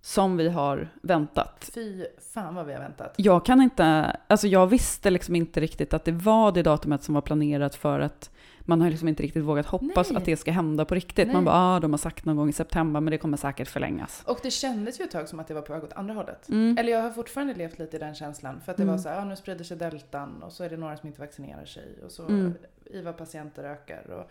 som 0.00 0.36
vi 0.36 0.48
har 0.48 0.88
väntat. 1.02 1.70
Fy 1.74 2.04
fan 2.32 2.54
vad 2.54 2.66
vi 2.66 2.72
har 2.72 2.80
väntat. 2.80 3.14
Jag 3.16 3.44
kan 3.44 3.62
inte, 3.62 4.16
alltså 4.26 4.46
jag 4.46 4.66
visste 4.66 5.10
liksom 5.10 5.36
inte 5.36 5.60
riktigt 5.60 5.94
att 5.94 6.04
det 6.04 6.12
var 6.12 6.52
det 6.52 6.62
datumet 6.62 7.02
som 7.02 7.14
var 7.14 7.22
planerat 7.22 7.74
för 7.74 8.00
att 8.00 8.30
man 8.60 8.80
har 8.80 8.90
liksom 8.90 9.08
inte 9.08 9.22
riktigt 9.22 9.44
vågat 9.44 9.66
hoppas 9.66 10.10
Nej. 10.10 10.16
att 10.18 10.24
det 10.24 10.36
ska 10.36 10.50
hända 10.52 10.84
på 10.84 10.94
riktigt. 10.94 11.26
Man 11.26 11.36
Nej. 11.36 11.44
bara, 11.44 11.56
ah, 11.76 11.80
de 11.80 11.90
har 11.92 11.98
sagt 11.98 12.24
någon 12.24 12.36
gång 12.36 12.48
i 12.48 12.52
september, 12.52 13.00
men 13.00 13.10
det 13.10 13.18
kommer 13.18 13.36
säkert 13.36 13.68
förlängas. 13.68 14.22
Och 14.26 14.38
det 14.42 14.50
kändes 14.50 15.00
ju 15.00 15.04
ett 15.04 15.10
tag 15.10 15.28
som 15.28 15.40
att 15.40 15.46
det 15.48 15.54
var 15.54 15.62
på 15.62 15.72
väg 15.72 15.84
åt 15.84 15.92
andra 15.92 16.14
hållet. 16.14 16.48
Mm. 16.48 16.78
Eller 16.78 16.92
jag 16.92 17.02
har 17.02 17.10
fortfarande 17.10 17.54
levt 17.54 17.78
lite 17.78 17.96
i 17.96 18.00
den 18.00 18.14
känslan. 18.14 18.60
För 18.64 18.70
att 18.70 18.76
det 18.76 18.82
Mm. 18.82 18.94
var 18.94 19.02
så 19.02 19.08
här, 19.08 19.16
ja, 19.16 19.24
nu 19.24 19.36
sprider 19.36 19.64
sig 19.64 19.76
deltan 19.76 20.42
och 20.42 20.52
så 20.52 20.64
är 20.64 20.70
det 20.70 20.76
några 20.76 20.96
som 20.96 21.06
inte 21.06 21.20
vaccinerar 21.20 21.64
sig. 21.64 21.98
Och 22.04 22.10
så 22.10 22.22
Mm. 22.28 22.54
IVA-patienter 22.86 23.64
ökar. 23.64 24.10
Och... 24.10 24.30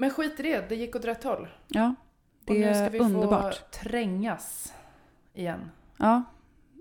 Men 0.00 0.10
skit 0.10 0.40
i 0.40 0.42
det, 0.42 0.68
det 0.68 0.74
gick 0.76 0.96
åt 0.96 1.04
rätt 1.04 1.24
håll. 1.24 1.48
Ja, 1.68 1.94
Och 2.46 2.54
det 2.54 2.66
nu 2.66 2.74
ska 2.74 2.82
är 2.84 2.90
vi 2.90 2.98
underbart. 2.98 3.54
få 3.54 3.64
trängas 3.82 4.74
igen. 5.34 5.70
Ja, 5.96 6.22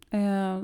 eh, 0.10 0.62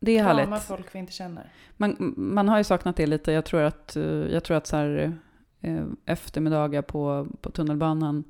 det 0.00 0.18
är 0.18 0.24
Krama 0.24 0.40
härligt. 0.44 0.62
folk 0.62 0.94
vi 0.94 0.98
inte 0.98 1.12
känner. 1.12 1.52
Man, 1.76 2.14
man 2.16 2.48
har 2.48 2.58
ju 2.58 2.64
saknat 2.64 2.96
det 2.96 3.06
lite. 3.06 3.32
Jag 3.32 3.44
tror 3.44 3.62
att, 3.62 3.96
eh, 3.96 4.02
jag 4.04 4.44
tror 4.44 4.56
att 4.56 4.66
så 4.66 4.76
här, 4.76 5.18
eh, 5.60 5.84
eftermiddagar 6.06 6.82
på, 6.82 7.26
på 7.40 7.50
tunnelbanan, 7.50 8.24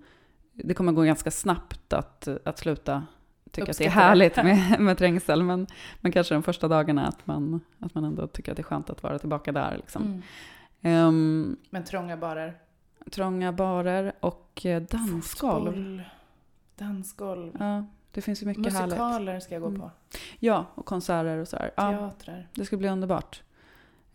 det 0.52 0.74
kommer 0.74 0.92
gå 0.92 1.02
ganska 1.02 1.30
snabbt 1.30 1.92
att, 1.92 2.28
att 2.44 2.58
sluta 2.58 3.06
tycka 3.50 3.70
att 3.70 3.78
det 3.78 3.86
är 3.86 3.90
härligt 3.90 4.36
med, 4.36 4.80
med 4.80 4.98
trängsel. 4.98 5.42
Men, 5.42 5.66
men 6.00 6.12
kanske 6.12 6.34
de 6.34 6.42
första 6.42 6.68
dagarna 6.68 7.06
att 7.06 7.26
man, 7.26 7.60
att 7.78 7.94
man 7.94 8.04
ändå 8.04 8.26
tycker 8.26 8.52
att 8.52 8.56
det 8.56 8.60
är 8.60 8.64
skönt 8.64 8.90
att 8.90 9.02
vara 9.02 9.18
tillbaka 9.18 9.52
där. 9.52 9.76
Liksom. 9.76 10.02
Mm. 10.02 10.22
Ehm, 10.82 11.56
Men 11.70 11.84
trånga 11.84 12.16
barer. 12.16 12.58
Trånga 13.10 13.52
barer 13.52 14.12
och 14.20 14.66
eh, 14.66 14.82
dansgolv. 14.82 15.64
Fotboll, 15.66 16.02
Dansgolv. 16.76 17.56
Ja, 17.58 17.84
det 18.12 18.22
finns 18.22 18.42
ju 18.42 18.46
mycket 18.46 18.72
härligt. 18.72 18.98
Musikaler 18.98 19.40
ska 19.40 19.54
jag 19.54 19.62
gå 19.62 19.68
Mm. 19.68 19.80
på. 19.80 19.90
Ja, 20.38 20.66
och 20.74 20.86
konserter 20.86 21.36
och 21.38 21.48
så 21.48 21.56
här. 21.56 21.70
Ja. 21.76 21.90
Teatrar. 21.92 22.48
Det 22.54 22.64
ska 22.64 22.76
bli 22.76 22.88
underbart. 22.88 23.42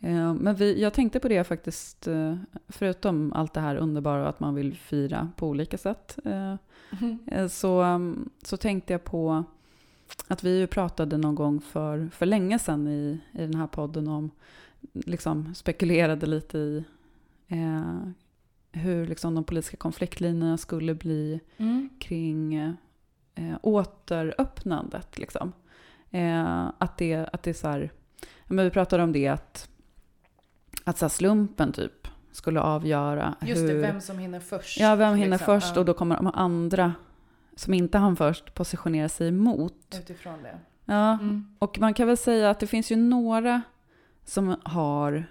Eh, 0.00 0.34
Men 0.34 0.54
vi, 0.54 0.82
jag 0.82 0.92
tänkte 0.92 1.20
på 1.20 1.28
det 1.28 1.44
faktiskt, 1.44 2.06
eh, 2.06 2.36
förutom 2.68 3.32
allt 3.32 3.52
det 3.54 3.60
här 3.60 3.76
underbara 3.76 4.22
och 4.22 4.28
att 4.28 4.40
man 4.40 4.54
vill 4.54 4.76
fira 4.76 5.30
på 5.36 5.48
olika 5.48 5.78
sätt, 5.78 6.18
så, 7.50 7.82
um, 7.82 8.30
så 8.42 8.56
tänkte 8.56 8.92
jag 8.92 9.04
på 9.04 9.44
att 10.28 10.44
vi 10.44 10.58
ju 10.58 10.66
pratade 10.66 11.16
någon 11.16 11.34
gång 11.34 11.60
för, 11.60 12.08
för 12.12 12.26
länge 12.26 12.58
sedan 12.58 12.88
i, 12.88 13.20
i 13.32 13.38
den 13.38 13.54
här 13.54 13.66
podden 13.66 14.08
om, 14.08 14.30
liksom 14.92 15.54
spekulerade 15.54 16.26
lite 16.26 16.58
i 16.58 16.84
eh, 17.48 17.92
hur 18.76 19.06
liksom 19.06 19.34
de 19.34 19.44
politiska 19.44 19.76
konfliktlinjerna 19.76 20.58
skulle 20.58 20.94
bli 20.94 21.40
Mm. 21.56 21.88
kring 21.98 22.54
eh, 23.34 23.56
återöppnandet. 23.62 25.18
Liksom. 25.18 25.52
Eh, 26.10 26.64
att 26.78 26.96
det, 26.98 27.14
att 27.32 27.42
det 27.42 27.50
är 27.50 27.54
så 27.54 27.68
här, 27.68 27.92
men 28.46 28.64
vi 28.64 28.70
pratade 28.70 29.02
om 29.02 29.12
det 29.12 29.28
att, 29.28 29.68
att 30.84 30.98
så 30.98 31.08
slumpen 31.08 31.72
typ 31.72 32.08
skulle 32.32 32.60
avgöra 32.60 33.34
Just 33.42 33.62
hur... 33.62 33.68
det, 33.68 33.74
vem 33.74 34.00
som 34.00 34.18
hinner 34.18 34.40
först. 34.40 34.80
ja, 34.80 34.94
vem 34.96 35.14
hinner 35.14 35.30
liksom. 35.38 35.60
först 35.60 35.76
och 35.76 35.84
då 35.84 35.94
kommer 35.94 36.16
de 36.16 36.26
andra 36.26 36.94
som 37.56 37.74
inte 37.74 37.98
hann 37.98 38.16
först 38.16 38.54
positionera 38.54 39.08
sig 39.08 39.28
emot. 39.28 39.96
Utifrån 40.00 40.42
det. 40.42 40.58
Ja, 40.84 41.12
Mm. 41.12 41.56
och 41.58 41.78
man 41.80 41.94
kan 41.94 42.06
väl 42.06 42.16
säga 42.16 42.50
att 42.50 42.60
det 42.60 42.66
finns 42.66 42.92
ju 42.92 42.96
några 42.96 43.62
som 44.24 44.56
har 44.64 45.26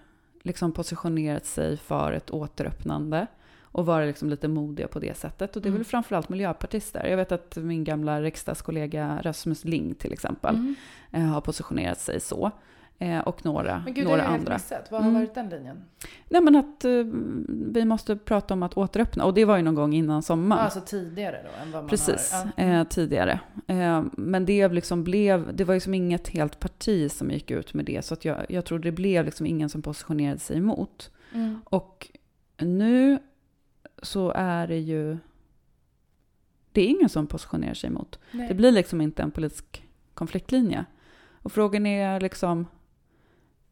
liksom 0.45 0.71
positionerat 0.71 1.45
sig 1.45 1.77
för 1.77 2.11
ett 2.11 2.31
återöppnande 2.31 3.27
och 3.61 3.85
varit 3.85 4.07
liksom 4.07 4.29
lite 4.29 4.47
modiga 4.47 4.87
på 4.87 4.99
det 4.99 5.17
sättet. 5.17 5.55
Och 5.55 5.61
det 5.61 5.67
är 5.67 5.69
Mm. 5.69 5.77
väl 5.79 5.85
framförallt 5.85 6.29
miljöpartister. 6.29 7.05
Jag 7.07 7.17
vet 7.17 7.31
att 7.31 7.55
min 7.57 7.83
gamla 7.83 8.21
riksdagskollega 8.21 9.19
Rasmus 9.23 9.65
Ling 9.65 9.95
till 9.95 10.13
exempel 10.13 10.55
Mm. 10.55 10.75
eh, 11.11 11.21
har 11.21 11.41
positionerat 11.41 11.99
sig 11.99 12.19
så. 12.19 12.51
Eh, 12.99 13.19
och 13.19 13.45
några, 13.45 13.81
Men 13.85 13.93
gud, 13.93 14.05
det 14.05 14.09
några 14.09 14.23
jag 14.23 14.29
helt 14.29 14.39
andra. 14.39 14.53
missat. 14.53 14.91
Vad 14.91 15.01
har 15.01 15.09
Mm. 15.09 15.21
varit 15.21 15.35
den 15.35 15.49
linjen? 15.49 15.83
Nej 16.29 16.41
men 16.41 16.55
att 16.55 16.85
eh, 16.85 16.91
vi 17.73 17.85
måste 17.85 18.15
prata 18.15 18.53
om 18.53 18.63
att 18.63 18.77
återöppna. 18.77 19.25
Och 19.25 19.33
det 19.33 19.45
var 19.45 19.57
ju 19.57 19.63
någon 19.63 19.75
gång 19.75 19.93
innan 19.93 20.23
sommaren. 20.23 20.63
Alltså 20.63 20.81
tidigare 20.81 21.41
då 21.43 21.63
än 21.63 21.71
vad 21.71 21.83
man 21.83 21.89
Precis, 21.89 22.31
har. 22.57 22.63
Eh, 22.65 22.83
tidigare. 22.83 23.39
Eh, 23.67 24.03
men 24.13 24.45
det 24.45 24.67
liksom 24.67 25.03
blev, 25.03 25.55
det 25.55 25.63
var 25.63 25.73
ju 25.73 25.79
som 25.79 25.93
inget 25.93 26.27
helt 26.27 26.59
parti 26.59 27.11
som 27.11 27.31
gick 27.31 27.51
ut 27.51 27.73
med 27.73 27.85
det. 27.85 28.05
Så 28.05 28.13
att 28.13 28.25
jag, 28.25 28.45
jag 28.49 28.65
tror 28.65 28.79
det 28.79 28.91
blev 28.91 29.25
liksom 29.25 29.45
ingen 29.45 29.69
som 29.69 29.81
positionerade 29.81 30.39
sig 30.39 30.57
emot. 30.57 31.11
Mm. 31.33 31.59
Och 31.65 32.07
nu 32.57 33.19
så 34.01 34.31
är 34.35 34.67
det 34.67 34.77
ju, 34.79 35.17
det 36.71 36.81
är 36.81 36.87
ingen 36.87 37.09
som 37.09 37.27
positionerar 37.27 37.73
sig 37.73 37.87
emot. 37.87 38.19
Nej. 38.31 38.47
Det 38.47 38.53
blir 38.53 38.71
liksom 38.71 39.01
inte 39.01 39.23
en 39.23 39.31
politisk 39.31 39.83
konfliktlinje. 40.13 40.85
Och 41.41 41.51
frågan 41.51 41.85
är 41.85 42.19
liksom, 42.19 42.67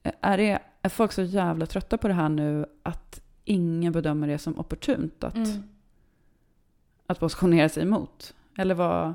är, 0.04 0.38
det, 0.38 0.60
är 0.82 0.90
folk 0.90 1.12
så 1.12 1.22
jävla 1.22 1.66
trötta 1.66 1.98
på 1.98 2.08
det 2.08 2.14
här 2.14 2.30
nu 2.30 2.66
att 2.84 3.22
ingen 3.46 3.94
bedömer 3.94 4.28
det 4.28 4.38
som 4.38 4.60
opportunt 4.60 5.24
att, 5.24 5.36
Mm. 5.36 5.64
att 7.08 7.20
positionera 7.20 7.70
sig 7.70 7.84
emot? 7.84 8.36
Eller 8.58 8.76
vad? 8.76 9.14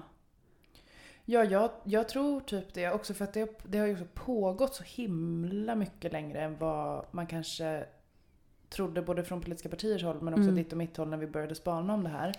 Ja, 1.25 1.45
jag, 1.45 1.71
jag 1.85 2.09
tror 2.09 2.41
typ 2.41 2.75
det 2.75 2.91
också 2.93 3.15
för 3.15 3.25
att 3.25 3.33
det, 3.33 3.59
det 3.65 3.79
har 3.79 3.87
ju 3.87 3.97
pågått 4.15 4.75
så 4.75 4.83
himla 4.87 5.75
mycket 5.75 6.13
längre 6.13 6.41
än 6.41 6.57
vad 6.59 7.05
man 7.11 7.27
kanske 7.27 7.85
trodde 8.69 9.03
både 9.03 9.25
från 9.25 9.41
politiska 9.41 9.69
partiers 9.69 10.03
håll 10.05 10.21
men 10.23 10.35
också 10.35 10.43
Mm. 10.43 10.55
ditt 10.57 10.73
och 10.73 10.79
mitt 10.79 10.97
håll 10.97 11.09
när 11.09 11.17
vi 11.17 11.27
började 11.27 11.55
spana 11.55 11.95
om 11.95 12.03
det 12.05 12.11
här. 12.11 12.35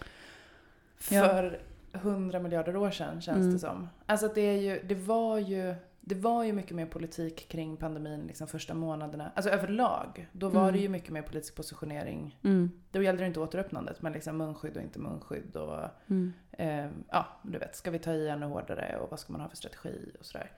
Ja. 1.10 1.26
För 1.26 1.62
hundra 1.94 2.40
miljarder 2.40 2.76
år 2.76 2.92
sedan 2.92 3.22
känns 3.22 3.38
Mm. 3.38 3.54
det 3.54 3.60
som. 3.60 3.90
Alltså 4.06 4.28
det, 4.36 4.42
är 4.42 4.58
ju, 4.62 4.82
det, 4.88 4.96
var 4.96 5.38
ju, 5.38 5.76
det 6.10 6.16
var 6.16 6.44
ju 6.44 6.54
mycket 6.54 6.76
mer 6.76 6.86
politik 6.86 7.48
kring 7.50 7.78
pandemin 7.78 8.28
liksom 8.28 8.48
första 8.48 8.74
månaderna. 8.74 9.32
Alltså 9.36 9.52
överlag. 9.52 10.28
Då 10.32 10.50
var 10.50 10.62
Mm. 10.62 10.74
det 10.74 10.80
ju 10.80 10.90
mycket 10.90 11.10
mer 11.10 11.22
politisk 11.22 11.56
positionering. 11.56 12.40
Mm, 12.44 12.72
Då 12.92 13.02
gällde 13.04 13.24
det 13.24 13.28
inte 13.28 13.40
återöppnandet 13.40 14.02
men 14.02 14.14
liksom 14.14 14.38
munskydd 14.38 14.78
och 14.78 14.84
inte 14.84 15.00
munskydd 15.00 15.56
och 15.56 15.80
mm, 16.08 16.34
Eh, 16.52 16.90
ja, 17.10 17.26
du 17.44 17.58
vet, 17.60 17.76
ska 17.76 17.92
vi 17.92 18.00
ta 18.00 18.12
i 18.14 18.30
ännu 18.30 18.46
hårdare 18.46 18.98
och 19.02 19.10
vad 19.12 19.20
ska 19.20 19.32
man 19.34 19.42
ha 19.42 19.50
för 19.50 19.58
strategi 19.58 20.12
och 20.20 20.26
sådär. 20.26 20.52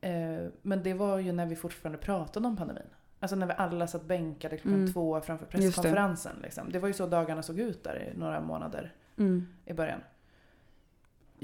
Eh, 0.00 0.48
men 0.62 0.82
det 0.82 0.94
var 0.94 1.18
ju 1.18 1.32
när 1.32 1.46
vi 1.46 1.56
fortfarande 1.56 1.98
pratade 1.98 2.46
om 2.48 2.56
pandemin. 2.56 2.82
Alltså 3.20 3.36
när 3.36 3.46
vi 3.46 3.52
alla 3.56 3.86
satt 3.86 4.04
bänkade 4.04 4.56
klockan 4.56 4.78
Mm. 4.80 4.92
två 4.92 5.20
framför 5.20 5.46
presskonferensen. 5.46 6.32
Det. 6.36 6.42
Liksom. 6.42 6.72
det 6.72 6.78
var 6.78 6.88
ju 6.88 6.94
så 6.94 7.06
dagarna 7.06 7.42
såg 7.42 7.58
ut 7.58 7.84
där 7.84 8.12
i 8.14 8.18
några 8.18 8.40
månader 8.40 8.92
mm. 9.18 9.46
i 9.64 9.72
början. 9.72 10.00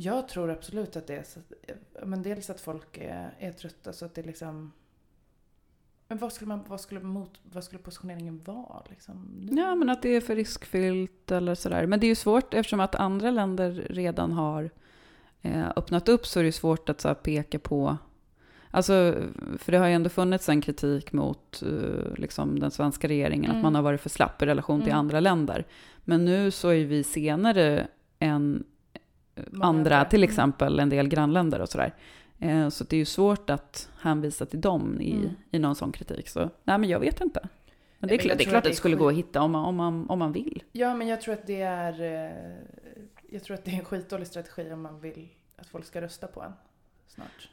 Jag 0.00 0.28
tror 0.28 0.50
absolut 0.50 0.96
att 0.96 1.06
det 1.06 1.16
är 1.16 1.22
så 1.22 1.40
men 2.06 2.22
dels 2.22 2.50
att 2.50 2.60
folk 2.60 2.98
är, 2.98 3.34
är 3.38 3.52
trötta 3.52 3.92
så 3.92 4.04
att 4.04 4.14
det 4.14 4.22
liksom 4.22 4.72
men 6.08 6.18
vad 6.18 6.32
skulle, 6.32 6.48
man, 6.48 6.60
vad 6.68 6.80
skulle, 6.80 7.00
mot, 7.00 7.40
vad 7.52 7.64
skulle 7.64 7.78
positioneringen 7.82 8.40
vara? 8.44 8.82
Liksom? 8.90 9.48
Ja, 9.52 9.74
men 9.74 9.88
att 9.90 10.02
det 10.02 10.08
är 10.08 10.20
för 10.20 10.36
riskfyllt 10.36 11.30
eller 11.30 11.54
sådär. 11.54 11.86
Men 11.86 12.00
det 12.00 12.06
är 12.06 12.08
ju 12.08 12.14
svårt 12.14 12.54
eftersom 12.54 12.80
att 12.80 12.94
andra 12.94 13.30
länder 13.30 13.86
redan 13.90 14.32
har 14.32 14.70
eh, 15.42 15.68
öppnat 15.76 16.08
upp 16.08 16.26
så 16.26 16.40
är 16.40 16.44
det 16.44 16.52
svårt 16.52 16.88
att 16.88 17.00
så 17.00 17.08
här, 17.08 17.14
peka 17.14 17.58
på 17.58 17.96
Alltså, 18.70 19.14
för 19.58 19.72
det 19.72 19.78
har 19.78 19.86
ju 19.86 19.92
ändå 19.94 20.10
funnits 20.10 20.48
en 20.48 20.60
kritik 20.60 21.12
mot 21.12 21.62
eh, 21.62 22.14
liksom, 22.16 22.58
den 22.60 22.70
svenska 22.70 23.08
regeringen, 23.08 23.44
Mm. 23.50 23.56
att 23.56 23.62
man 23.62 23.74
har 23.74 23.82
varit 23.82 24.00
för 24.00 24.08
slapp 24.10 24.42
i 24.42 24.46
relation 24.46 24.80
till 24.80 24.88
Mm. 24.88 24.98
andra 24.98 25.20
länder. 25.20 25.66
Men 26.04 26.24
nu 26.24 26.50
så 26.50 26.68
är 26.68 26.84
vi 26.84 27.04
senare 27.04 27.88
än 28.18 28.64
andra, 29.52 29.66
andra. 29.66 30.04
till 30.04 30.18
Mm. 30.22 30.28
exempel 30.30 30.78
en 30.80 30.88
del 30.88 31.08
grannländer 31.08 31.60
och 31.60 31.68
sådär. 31.68 31.94
Eh, 32.38 32.68
så 32.68 32.84
det 32.84 32.96
är 32.96 32.98
ju 32.98 33.04
svårt 33.04 33.50
att 33.50 33.88
hänvisa 34.00 34.46
till 34.46 34.60
dem 34.60 35.00
i, 35.00 35.12
Mm. 35.12 35.30
i 35.50 35.58
någon 35.58 35.74
sån 35.76 35.92
kritik. 35.92 36.28
Så 36.28 36.40
nej, 36.40 36.78
men 36.78 36.84
jag 36.88 37.00
vet 37.00 37.20
inte. 37.20 37.48
Men 37.98 38.08
det 38.08 38.14
är, 38.14 38.16
men 38.16 38.18
klart, 38.18 38.28
jag 38.30 38.38
det 38.38 38.42
är 38.42 38.44
tror 38.44 38.50
klart 38.50 38.58
att 38.62 38.66
att 38.66 38.72
det 38.72 38.76
skulle 38.76 38.94
skit- 38.96 39.00
gå 39.00 39.08
att 39.08 39.14
hitta 39.14 39.42
om 39.42 39.50
man, 39.52 39.64
om 39.64 39.76
man, 39.76 40.10
om 40.10 40.18
man 40.18 40.32
vill. 40.32 40.62
Ja, 40.72 40.94
men 40.94 41.08
jag 41.08 41.20
tror 41.20 41.34
att 41.34 41.46
det 41.46 41.62
är... 41.62 42.00
eh, 42.26 42.56
Jag 43.30 43.42
tror 43.44 43.54
att 43.54 43.64
det 43.64 43.70
är 43.70 43.74
en 43.78 43.84
skitdålig 43.84 44.26
strategi 44.26 44.72
om 44.72 44.82
man 44.82 45.00
vill 45.00 45.28
att 45.56 45.66
folk 45.66 45.84
ska 45.84 46.00
rösta 46.00 46.26
på 46.26 46.42
en 46.42 46.52
snart. 47.06 47.48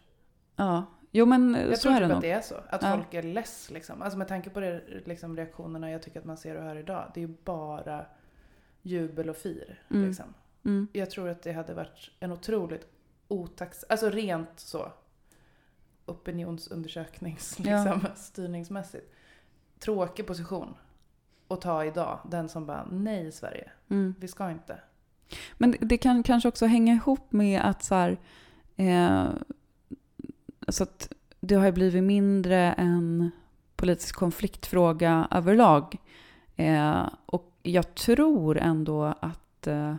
Ja, 0.56 0.84
jo 1.12 1.26
men 1.26 1.56
eh, 1.56 1.68
Jag 1.68 1.78
så 1.78 1.82
tror 1.84 1.92
är 1.94 1.98
typ 1.98 2.02
det 2.02 2.06
att 2.06 2.12
nog. 2.12 2.22
det 2.22 2.32
är 2.32 2.42
så. 2.42 2.56
Att 2.70 2.82
Ja. 2.84 2.92
folk 2.96 3.14
är 3.14 3.24
less 3.24 3.72
liksom. 3.72 4.02
Alltså 4.02 4.18
med 4.18 4.28
tanke 4.28 4.50
på 4.50 4.60
det, 4.60 4.82
liksom, 5.06 5.38
reaktionerna 5.38 5.92
jag 5.92 6.02
tycker 6.02 6.20
att 6.20 6.26
man 6.26 6.38
ser 6.38 6.56
och 6.56 6.64
hör 6.64 6.76
idag. 6.76 7.12
Det 7.14 7.20
är 7.24 7.28
ju 7.28 7.34
bara 7.44 8.06
jubel 8.82 9.30
och 9.30 9.38
fir. 9.38 9.80
Mm. 9.92 10.08
Liksom. 10.08 10.26
Mm. 10.66 10.88
Jag 10.94 11.10
tror 11.12 11.30
att 11.30 11.42
det 11.42 11.54
hade 11.54 11.74
varit 11.74 12.12
en 12.20 12.32
otroligt 12.32 12.88
otax... 13.28 13.86
Alltså 13.90 14.10
rent 14.10 14.50
så 14.60 14.92
opinionsundersöknings, 16.06 17.58
Ja. 17.60 17.84
liksom, 17.84 18.08
styrningsmässigt. 18.16 19.14
Tråkig 19.80 20.28
position 20.28 20.76
att 21.48 21.62
ta 21.62 21.86
idag. 21.86 22.20
Den 22.32 22.50
som 22.50 22.66
bara, 22.66 22.88
nej 22.92 23.32
Sverige, 23.32 23.72
Mm. 23.90 24.16
vi 24.20 24.28
ska 24.28 24.52
inte. 24.52 24.80
Men 25.58 25.72
det, 25.72 25.78
det 25.82 25.98
kan 25.98 26.24
kanske 26.24 26.50
också 26.50 26.66
hänga 26.66 26.94
ihop 26.94 27.32
med 27.32 27.62
att 27.62 27.84
så 27.84 27.96
här, 27.96 28.18
eh, 28.76 29.28
så 30.68 30.84
att 30.84 31.12
det 31.40 31.56
har 31.56 31.72
blivit 31.72 32.04
mindre 32.04 32.74
en 32.74 33.32
politisk 33.76 34.16
konfliktfråga 34.16 35.28
överlag. 35.32 35.98
Eh, 36.56 37.10
och 37.26 37.52
jag 37.64 37.96
tror 37.96 38.58
ändå 38.58 39.04
att 39.20 39.68
eh, 39.68 39.96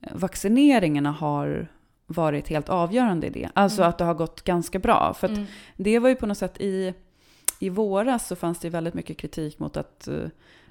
vaccineringarna 0.00 1.10
har 1.10 1.68
varit 2.06 2.48
helt 2.48 2.68
avgörande 2.68 3.26
i 3.26 3.30
det. 3.30 3.48
Alltså 3.54 3.82
mm. 3.82 3.88
att 3.88 3.98
det 3.98 4.04
har 4.04 4.14
gått 4.14 4.42
ganska 4.42 4.78
bra. 4.78 5.14
För 5.14 5.28
mm. 5.28 5.44
det 5.76 5.98
var 5.98 6.08
ju 6.08 6.16
på 6.16 6.26
något 6.26 6.38
sätt 6.38 6.60
i, 6.60 6.94
i 7.58 7.68
våras 7.68 8.28
så 8.28 8.36
fanns 8.36 8.58
det 8.58 8.70
väldigt 8.70 8.94
mycket 8.94 9.18
kritik 9.18 9.58
mot 9.58 9.76
att 9.76 10.08
eh, 10.08 10.24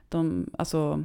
de, 0.09 0.49
alltså 0.57 1.03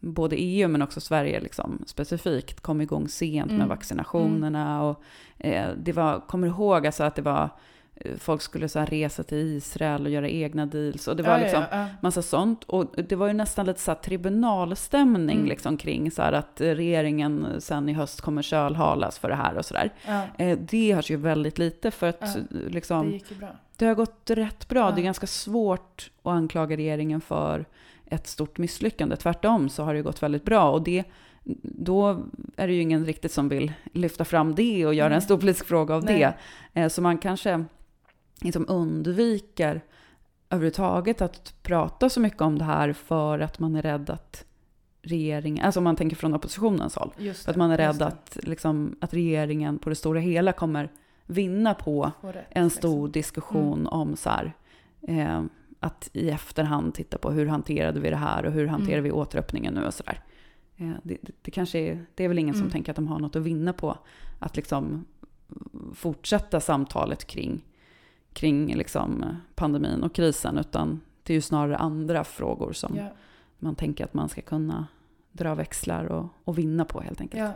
både 0.00 0.36
EU 0.36 0.68
men 0.68 0.82
också 0.82 1.00
Sverige 1.00 1.40
liksom, 1.40 1.82
specifikt 1.86 2.60
kom 2.60 2.80
igång 2.80 3.08
sent 3.08 3.50
mm. 3.50 3.58
med 3.58 3.68
vaccinationerna. 3.68 4.82
Och, 4.82 5.02
eh, 5.38 5.68
det 5.76 5.92
var, 5.92 6.20
kommer 6.20 6.46
ihåg 6.46 6.86
alltså 6.86 7.04
att 7.04 7.14
det 7.14 7.22
var 7.22 7.50
folk 8.18 8.42
skulle 8.42 8.68
så 8.68 8.80
resa 8.80 9.22
till 9.22 9.38
Israel 9.38 10.04
och 10.04 10.10
göra 10.10 10.28
egna 10.28 10.66
deals. 10.66 11.08
Och 11.08 11.16
det 11.16 11.22
var 11.22 11.38
ja, 11.38 11.38
liksom 11.38 11.62
ja, 11.70 11.78
ja. 11.78 11.86
massa 12.00 12.22
sånt. 12.22 12.64
Och 12.64 12.94
det 13.08 13.16
var 13.16 13.26
ju 13.26 13.32
nästan 13.32 13.66
lite 13.66 13.80
så 13.80 13.94
tribunalstämning 13.94 15.36
mm. 15.36 15.48
liksom 15.48 15.76
kring 15.76 16.10
så 16.10 16.22
att 16.22 16.60
regeringen 16.60 17.46
sen 17.58 17.88
i 17.88 17.92
höst 17.92 18.20
kommer 18.20 18.42
kölhalas 18.42 19.18
för 19.18 19.28
det 19.28 19.34
här 19.34 19.58
och 19.58 19.64
sådär. 19.64 19.90
Eh, 20.38 20.58
det 20.58 20.92
har 20.92 21.10
ju 21.10 21.16
väldigt 21.16 21.58
lite 21.58 21.90
för 21.90 22.08
att 22.08 22.36
liksom, 22.50 23.06
det, 23.06 23.12
gick 23.12 23.30
ju 23.30 23.36
bra. 23.36 23.48
det 23.76 23.86
har 23.86 23.94
gått 23.94 24.30
rätt 24.30 24.68
bra. 24.68 24.90
Det 24.90 25.00
är 25.00 25.04
ganska 25.04 25.26
svårt 25.26 26.10
att 26.22 26.32
anklaga 26.32 26.76
regeringen 26.76 27.20
för 27.20 27.64
ett 28.06 28.26
stort 28.26 28.58
misslyckande. 28.58 29.16
Tvärtom 29.16 29.68
så 29.68 29.82
har 29.82 29.94
det 29.94 30.02
gått 30.02 30.22
väldigt 30.22 30.44
bra. 30.44 30.70
Och 30.70 30.82
det, 30.82 31.04
då 31.62 32.24
är 32.56 32.66
det 32.66 32.74
ju 32.74 32.80
ingen 32.80 33.06
riktigt 33.06 33.32
som 33.32 33.48
vill 33.48 33.72
lyfta 33.92 34.24
fram 34.24 34.54
det 34.54 34.86
och 34.86 34.94
göra 34.94 35.08
Nej. 35.08 35.16
en 35.16 35.22
stor 35.22 35.38
politisk 35.38 35.66
fråga 35.66 35.94
av 35.94 36.04
Nej. 36.04 36.18
det. 36.74 36.80
Eh, 36.80 36.88
så 36.88 37.02
man 37.02 37.18
kanske 37.18 37.64
liksom 38.44 38.64
undviker 38.68 39.84
överhuvudtaget 40.50 41.22
att 41.22 41.54
prata 41.62 42.08
så 42.08 42.20
mycket 42.20 42.40
om 42.40 42.58
det 42.58 42.64
här 42.64 42.92
för 42.92 43.38
att 43.38 43.58
man 43.58 43.76
är 43.76 43.82
rädd 43.82 44.10
att 44.10 44.44
regeringen, 45.02 45.64
alltså 45.64 45.80
om 45.80 45.84
man 45.84 45.96
tänker 45.96 46.16
från 46.16 46.34
oppositionens 46.34 46.96
håll, 46.96 47.14
det, 47.18 47.34
för 47.34 47.50
att 47.50 47.56
man 47.56 47.70
är 47.70 47.76
rädd 47.76 48.02
att, 48.02 48.38
liksom, 48.42 48.96
att 49.00 49.14
regeringen 49.14 49.78
på 49.78 49.88
det 49.88 49.94
stora 49.94 50.20
hela 50.20 50.52
kommer 50.52 50.90
vinna 51.26 51.74
på 51.74 52.12
rätt, 52.20 52.46
en 52.50 52.70
stor 52.70 53.06
liksom. 53.06 53.12
diskussion 53.12 53.80
mm. 53.80 53.92
om 53.92 54.16
så 54.16 54.30
här, 54.30 54.52
eh, 55.02 55.42
att 55.80 56.10
i 56.12 56.30
efterhand 56.30 56.94
titta 56.94 57.18
på 57.18 57.30
hur 57.30 57.46
hanterade 57.46 58.00
vi 58.00 58.10
det 58.10 58.16
här 58.16 58.44
och 58.44 58.52
hur 58.52 58.66
hanterar 58.66 58.98
mm. 58.98 59.04
vi 59.04 59.12
återöppningen 59.12 59.74
nu 59.74 59.86
och 59.86 59.94
sådär. 59.94 60.20
Eh, 60.76 60.90
det, 61.02 61.18
det, 61.22 61.32
det, 61.42 61.50
kanske 61.50 61.78
är, 61.78 62.06
det 62.14 62.24
är 62.24 62.28
väl 62.28 62.38
ingen 62.38 62.54
mm. 62.54 62.64
som 62.64 62.72
tänker 62.72 62.92
att 62.92 62.96
de 62.96 63.08
har 63.08 63.18
något 63.18 63.36
att 63.36 63.42
vinna 63.42 63.72
på 63.72 63.98
att 64.38 64.56
liksom 64.56 65.04
fortsätta 65.94 66.60
samtalet 66.60 67.26
kring, 67.26 67.64
kring 68.34 68.74
liksom 68.74 69.36
pandemin 69.54 70.02
och 70.02 70.14
krisen, 70.14 70.58
utan 70.58 71.00
det 71.22 71.32
är 71.32 71.34
ju 71.34 71.40
snarare 71.40 71.76
andra 71.76 72.24
frågor 72.24 72.72
som 72.72 72.96
ja. 72.96 73.08
man 73.58 73.74
tänker 73.74 74.04
att 74.04 74.14
man 74.14 74.28
ska 74.28 74.40
kunna 74.40 74.86
dra 75.32 75.54
växlar 75.54 76.04
och, 76.04 76.26
och 76.44 76.58
vinna 76.58 76.84
på 76.84 77.00
helt 77.00 77.20
enkelt. 77.20 77.42
Ja. 77.42 77.52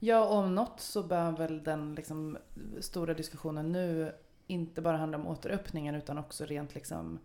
Ja, 0.00 0.26
om 0.26 0.54
något 0.54 0.80
så 0.80 1.02
bör 1.02 1.30
väl 1.30 1.64
den 1.64 1.94
liksom 1.94 2.38
stora 2.80 3.14
diskussionen 3.14 3.72
nu 3.72 4.12
inte 4.46 4.82
bara 4.82 4.96
handlar 4.96 5.18
om 5.18 5.26
återöppningen 5.26 5.94
utan 5.94 6.18
också 6.18 6.44
rent 6.44 6.74
liksom 6.74 7.18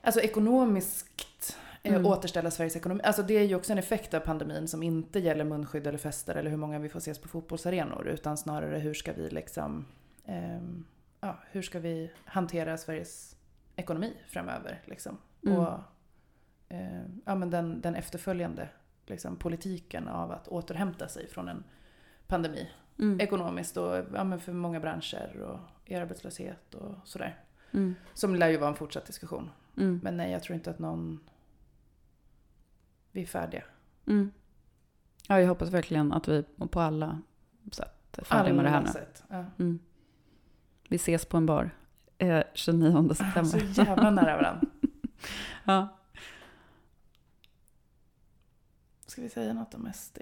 Alltså 0.00 0.20
ekonomiskt 0.20 1.58
eh, 1.82 1.94
mm. 1.94 2.06
återställa 2.06 2.50
Sveriges 2.50 2.76
ekonomi. 2.76 3.00
Alltså 3.04 3.22
det 3.22 3.34
är 3.34 3.42
ju 3.42 3.54
också 3.54 3.72
en 3.72 3.78
effekt 3.78 4.14
av 4.14 4.20
pandemin 4.20 4.68
som 4.68 4.82
inte 4.82 5.18
gäller 5.18 5.44
munskydd 5.44 5.86
eller 5.86 5.98
fester 5.98 6.34
eller 6.34 6.50
hur 6.50 6.56
många 6.56 6.78
vi 6.78 6.88
får 6.88 6.98
ses 6.98 7.18
på 7.18 7.28
fotbollsarenor 7.28 8.08
utan 8.08 8.36
snarare 8.36 8.78
hur 8.78 8.94
ska 8.94 9.12
vi 9.12 9.30
liksom 9.30 9.86
eh, 10.24 10.60
ja, 11.26 11.36
hur 11.50 11.62
ska 11.62 11.80
vi 11.80 12.10
hantera 12.24 12.76
Sveriges 12.76 13.36
ekonomi 13.76 14.16
framöver 14.28 14.82
liksom. 14.84 15.18
Mm. 15.46 15.58
Och 15.58 15.78
eh, 16.68 17.02
ja, 17.24 17.34
men 17.34 17.50
den, 17.50 17.80
den 17.80 17.94
efterföljande 17.94 18.68
liksom, 19.06 19.36
politiken 19.36 20.08
av 20.08 20.32
att 20.32 20.48
återhämta 20.48 21.08
sig 21.08 21.28
från 21.28 21.48
en 21.48 21.64
pandemi 22.26 22.70
mm. 22.98 23.20
ekonomiskt 23.20 23.76
och 23.76 23.96
ja, 24.14 24.24
men 24.24 24.40
för 24.40 24.52
många 24.52 24.80
branscher 24.80 25.40
och 25.40 25.92
arbetslöshet 25.92 26.74
och 26.74 26.94
sådär. 27.04 27.40
Mm. 27.72 27.94
Som 28.14 28.34
lär 28.34 28.48
ju 28.48 28.56
vara 28.56 28.70
en 28.70 28.76
fortsatt 28.76 29.06
diskussion. 29.06 29.50
Mm. 29.76 30.00
Men 30.02 30.16
nej, 30.16 30.32
jag 30.32 30.42
tror 30.42 30.54
inte 30.54 30.70
att 30.70 30.78
någon... 30.78 31.20
Vi 33.12 33.22
är 33.22 33.26
färdiga. 33.26 33.64
Mm. 34.06 34.30
Ja, 35.28 35.40
jag 35.40 35.48
hoppas 35.48 35.68
verkligen 35.68 36.12
att 36.12 36.28
vi 36.28 36.44
på 36.70 36.80
alla 36.80 37.20
sätt 37.72 38.18
är 38.18 38.24
färdiga 38.24 38.54
med 38.54 38.64
det 38.64 38.70
här 38.70 38.82
nu. 38.82 38.88
Sätt, 38.88 39.24
ja. 39.28 39.44
Vi 40.88 40.96
ses 40.96 41.26
på 41.26 41.36
en 41.36 41.46
bar 41.46 41.70
eh, 42.18 42.42
29 42.54 43.14
september. 43.14 43.72
Så 43.74 43.82
jävla 43.82 44.10
nära 44.10 44.36
varandra. 44.36 44.68
ja. 45.64 45.88
Ska 49.06 49.22
vi 49.22 49.28
säga 49.28 49.52
något 49.52 49.74
om 49.74 49.92
SD? 49.94 50.18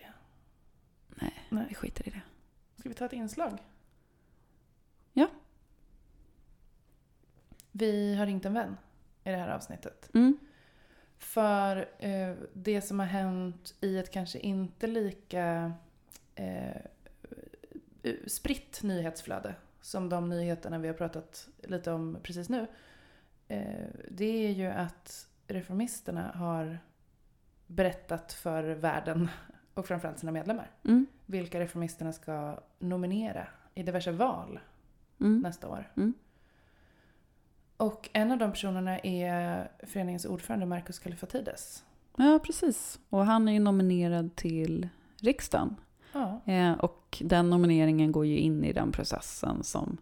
Nej, 1.09 1.33
nej, 1.49 1.67
vi 1.69 1.75
skiter 1.75 2.09
i 2.09 2.11
det. 2.11 2.23
Ska 2.77 2.89
vi 2.89 2.95
ta 2.95 3.05
ett 3.05 3.13
inslag? 3.13 3.59
Ja. 5.13 5.27
Vi 7.73 8.15
har 8.15 8.27
ringt 8.27 8.45
en 8.45 8.55
vän 8.55 8.77
i 9.25 9.31
det 9.31 9.37
här 9.37 9.49
avsnittet. 9.49 10.11
Mm. 10.15 10.39
För 11.19 11.89
eh, 11.99 12.35
det 12.53 12.83
som 12.83 12.99
har 12.99 13.07
hänt 13.07 13.75
i 13.81 13.99
ett 13.99 14.11
kanske 14.11 14.39
inte 14.39 14.87
lika 14.87 15.73
eh, 16.35 16.77
spritt 18.27 18.83
nyhetsflöde 18.83 19.55
som 19.85 20.09
de 20.09 20.29
nyheterna 20.29 20.79
vi 20.79 20.89
har 20.89 20.95
pratat 20.95 21.49
lite 21.63 21.93
om 21.93 22.19
precis 22.23 22.49
nu. 22.49 22.67
Eh, 23.49 23.87
det 24.11 24.47
är 24.47 24.51
ju 24.51 24.67
att 24.67 25.29
reformisterna 25.47 26.33
har 26.35 26.79
berättat 27.67 28.33
för 28.33 28.63
världen 28.65 29.29
och 29.75 29.87
framförallt 29.87 30.19
sina 30.19 30.33
medlemmar 30.33 30.71
mm. 30.85 31.07
vilka 31.27 31.61
reformisterna 31.61 32.13
ska 32.13 32.61
nominera 32.79 33.49
i 33.75 33.83
diverse 33.83 34.13
val 34.13 34.61
mm. 35.21 35.41
nästa 35.41 35.69
år. 35.69 35.93
Mm. 35.97 36.15
Och 37.77 38.11
en 38.13 38.33
av 38.33 38.39
de 38.39 38.51
personerna 38.51 38.99
är 38.99 39.71
föreningens 39.83 40.25
ordförande 40.25 40.67
Marcus 40.67 40.99
Kallifatides. 40.99 41.85
Ja, 42.17 42.41
precis. 42.45 43.01
Och 43.09 43.27
han 43.27 43.49
är 43.49 43.53
ju 43.53 43.61
nominerad 43.61 44.37
till 44.37 44.89
riksdagen. 45.21 45.77
Ja. 46.15 46.41
Eh, 46.53 46.73
och 46.73 47.19
den 47.21 47.51
nomineringen 47.51 48.13
går 48.13 48.27
ju 48.27 48.39
in 48.39 48.65
i 48.65 48.73
den 48.73 48.93
processen 48.93 49.63
som 49.63 49.97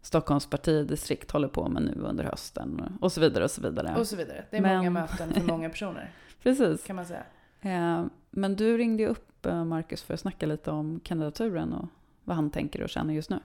Stockholms 0.00 0.50
partidistrikt 0.50 1.30
håller 1.30 1.48
på 1.48 1.68
med 1.68 1.82
nu 1.82 2.02
under 2.02 2.24
hösten. 2.24 2.98
Och 3.00 3.12
så 3.12 3.20
vidare 3.20 3.44
och 3.44 3.50
så 3.50 3.62
vidare. 3.62 3.98
Och 3.98 4.06
så 4.06 4.16
vidare. 4.16 4.44
Det 4.50 4.56
är 4.56 4.60
Men... 4.60 4.76
många 4.76 4.90
möten 4.90 5.34
för 5.34 5.42
många 5.42 5.68
personer. 5.68 6.10
precis. 6.42 6.84
Kan 6.84 6.96
man 6.96 7.06
säga. 7.06 7.22
Eh, 7.60 8.04
men 8.30 8.56
du 8.56 8.78
ringde 8.78 9.02
ju 9.02 9.08
upp 9.08 9.46
eh, 9.46 9.64
Marcus 9.64 10.02
för 10.02 10.14
att 10.14 10.20
snacka 10.20 10.46
lite 10.46 10.70
om 10.70 11.00
kandidaturen 11.00 11.72
och 11.72 11.88
vad 12.24 12.36
han 12.36 12.50
tänker 12.50 12.82
och 12.82 12.88
känner 12.88 13.14
just 13.14 13.30
nu. 13.30 13.38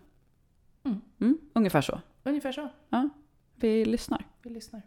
Mm. 0.86 1.02
Mm, 1.22 1.38
ungefär 1.54 1.82
så. 1.82 2.00
Ungefär 2.24 2.52
så. 2.52 2.70
Ja, 2.90 3.10
vi 3.56 3.86
lyssnar. 3.86 4.22
Vi 4.44 4.50
lyssnar. 4.50 4.82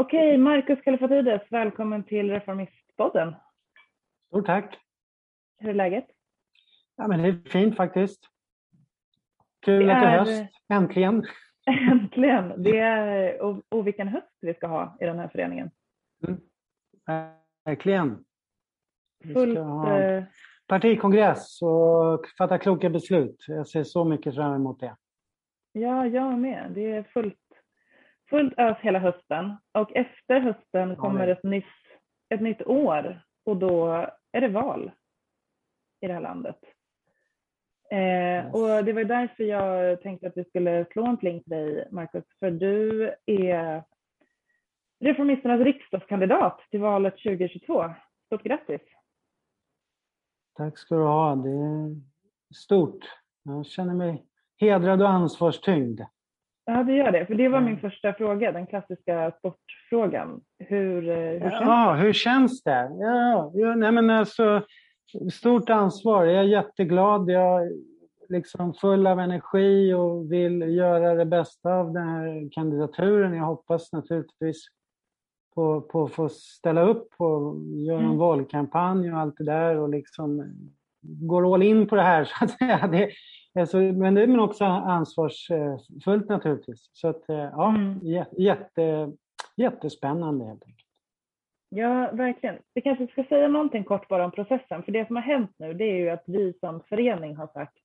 Okej, 0.00 0.38
Marcus 0.38 0.80
Kallifatides, 0.84 1.42
välkommen 1.50 2.04
till 2.04 2.30
Reformistpodden. 2.30 3.34
Stort 4.28 4.46
tack. 4.46 4.78
Hur 5.60 5.70
är 5.70 5.74
läget? 5.74 6.06
Ja, 6.96 7.08
men 7.08 7.22
det 7.22 7.28
är 7.28 7.50
fint 7.50 7.76
faktiskt. 7.76 8.20
Kul 9.62 9.86
det 9.86 9.96
att 9.96 10.02
det 10.02 10.08
är 10.08 10.18
höst, 10.18 10.54
äntligen. 10.68 11.24
Äntligen! 11.90 12.62
Det 12.62 12.78
är, 12.78 13.42
och, 13.42 13.62
och 13.68 13.86
vilken 13.86 14.08
höst 14.08 14.38
vi 14.40 14.54
ska 14.54 14.66
ha 14.66 14.96
i 15.00 15.04
den 15.04 15.18
här 15.18 15.28
föreningen. 15.28 15.70
Mm. 16.26 16.40
Verkligen. 17.64 18.24
Vi 19.24 19.34
ska 19.34 19.62
ha 19.62 20.00
eh, 20.00 20.24
partikongress 20.66 21.62
och 21.62 22.26
fatta 22.38 22.58
kloka 22.58 22.90
beslut. 22.90 23.44
Jag 23.48 23.68
ser 23.68 23.84
så 23.84 24.04
mycket 24.04 24.34
fram 24.34 24.54
emot 24.54 24.80
det. 24.80 24.96
Ja, 25.72 26.06
jag 26.06 26.38
med. 26.38 26.72
Det 26.74 26.92
är 26.92 27.02
fullt, 27.02 27.38
fullt 28.30 28.58
ös 28.58 28.76
hela 28.80 28.98
hösten. 28.98 29.56
Och 29.72 29.96
efter 29.96 30.40
hösten 30.40 30.96
kommer 30.96 31.28
ett 31.28 31.44
nytt, 31.44 31.64
ett 32.34 32.40
nytt 32.40 32.62
år 32.62 33.22
och 33.44 33.56
då 33.56 33.86
är 34.32 34.40
det 34.40 34.48
val 34.48 34.90
i 36.00 36.06
det 36.06 36.12
här 36.12 36.20
landet. 36.20 36.58
Eh, 37.90 38.54
och 38.54 38.84
det 38.84 38.92
var 38.92 39.04
därför 39.04 39.44
jag 39.44 40.00
tänkte 40.02 40.26
att 40.26 40.36
vi 40.36 40.44
skulle 40.44 40.86
slå 40.92 41.06
en 41.06 41.16
pling 41.16 41.42
till 41.42 41.50
dig, 41.50 41.88
Marcus, 41.90 42.24
för 42.38 42.50
du 42.50 43.04
är 43.26 43.82
Reformisternas 45.00 45.60
riksdagskandidat 45.60 46.60
till 46.70 46.80
valet 46.80 47.14
2022. 47.14 47.94
Stort 48.26 48.42
grattis! 48.42 48.80
Tack 50.56 50.78
ska 50.78 50.94
du 50.94 51.02
ha. 51.02 51.36
Det 51.36 51.50
är 51.50 51.96
stort. 52.54 53.04
Jag 53.42 53.66
känner 53.66 53.94
mig 53.94 54.24
hedrad 54.60 55.02
och 55.02 55.08
ansvarstyngd. 55.08 56.00
Ja, 56.64 56.82
det 56.82 56.92
gör 56.92 57.12
det. 57.12 57.26
För 57.26 57.34
det 57.34 57.48
var 57.48 57.60
min 57.60 57.80
första 57.80 58.12
fråga, 58.12 58.52
den 58.52 58.66
klassiska 58.66 59.32
sportfrågan. 59.38 60.40
Hur, 60.58 61.08
eh, 61.08 61.16
hur 61.16 61.50
känns 61.50 61.60
ja, 61.60 61.92
det? 61.92 62.00
hur 62.00 62.12
känns 62.12 62.62
det? 62.62 62.90
Ja, 63.00 63.50
ja, 63.54 63.74
nej 63.74 63.92
men 63.92 64.10
alltså, 64.10 64.62
stort 65.32 65.70
ansvar. 65.70 66.24
Jag 66.24 66.44
är 66.44 66.48
jätteglad. 66.48 67.30
Jag 67.30 67.68
liksom 68.30 68.74
full 68.74 69.06
av 69.06 69.20
energi 69.20 69.94
och 69.94 70.32
vill 70.32 70.60
göra 70.60 71.14
det 71.14 71.24
bästa 71.24 71.74
av 71.74 71.92
den 71.92 72.08
här 72.08 72.48
kandidaturen. 72.52 73.34
Jag 73.34 73.44
hoppas 73.44 73.92
naturligtvis 73.92 74.66
på, 75.54 75.80
på 75.80 76.04
att 76.04 76.12
få 76.12 76.28
ställa 76.28 76.82
upp 76.82 77.08
och 77.16 77.56
göra 77.86 77.98
en 77.98 78.04
mm. 78.04 78.18
valkampanj 78.18 79.12
och 79.12 79.18
allt 79.18 79.36
det 79.38 79.44
där 79.44 79.76
och 79.76 79.88
liksom 79.88 80.54
går 81.00 81.54
all 81.54 81.62
in 81.62 81.86
på 81.86 81.96
det 81.96 82.02
här. 82.02 82.24
Så 82.38 82.44
att 82.44 82.50
säga. 82.50 82.86
Det, 82.86 83.10
alltså, 83.60 83.76
men 83.76 84.14
det 84.14 84.22
är 84.22 84.40
också 84.40 84.64
ansvarsfullt 84.64 86.28
naturligtvis. 86.28 86.90
Så 86.92 87.08
att, 87.08 87.24
ja, 87.26 87.68
mm. 87.68 88.00
jätte, 88.32 89.12
jättespännande 89.56 90.44
helt 90.44 90.64
enkelt. 90.64 90.79
Ja, 91.72 92.10
verkligen. 92.12 92.58
Vi 92.74 92.80
kanske 92.80 93.06
ska 93.06 93.24
säga 93.24 93.48
någonting 93.48 93.84
kort 93.84 94.08
bara 94.08 94.24
om 94.24 94.30
processen, 94.30 94.82
för 94.82 94.92
det 94.92 95.06
som 95.06 95.16
har 95.16 95.22
hänt 95.22 95.54
nu 95.58 95.74
det 95.74 95.84
är 95.84 95.96
ju 95.96 96.10
att 96.10 96.24
vi 96.26 96.52
som 96.60 96.80
förening 96.88 97.36
har 97.36 97.46
sagt 97.46 97.78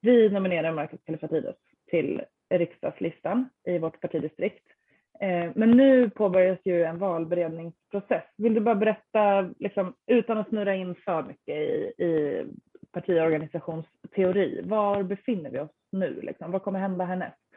vi 0.00 0.30
nominerar 0.30 0.72
Marcus 0.72 1.00
Kallifatides 1.04 1.56
till 1.90 2.22
riksdagslistan 2.50 3.48
i 3.66 3.78
vårt 3.78 4.00
partidistrikt. 4.00 4.64
Eh, 5.20 5.50
men 5.54 5.70
nu 5.70 6.10
påbörjas 6.10 6.58
ju 6.64 6.84
en 6.84 6.98
valberedningsprocess. 6.98 8.24
Vill 8.36 8.54
du 8.54 8.60
bara 8.60 8.74
berätta, 8.74 9.50
liksom, 9.58 9.94
utan 10.06 10.38
att 10.38 10.48
snurra 10.48 10.74
in 10.74 10.94
för 10.94 11.22
mycket 11.22 11.56
i, 11.56 12.04
i 12.04 12.44
partiorganisationsteori, 12.92 14.62
var 14.64 15.02
befinner 15.02 15.50
vi 15.50 15.58
oss 15.58 15.70
nu? 15.92 16.20
Liksom? 16.22 16.50
Vad 16.52 16.62
kommer 16.62 16.80
hända 16.80 17.04
härnäst? 17.04 17.47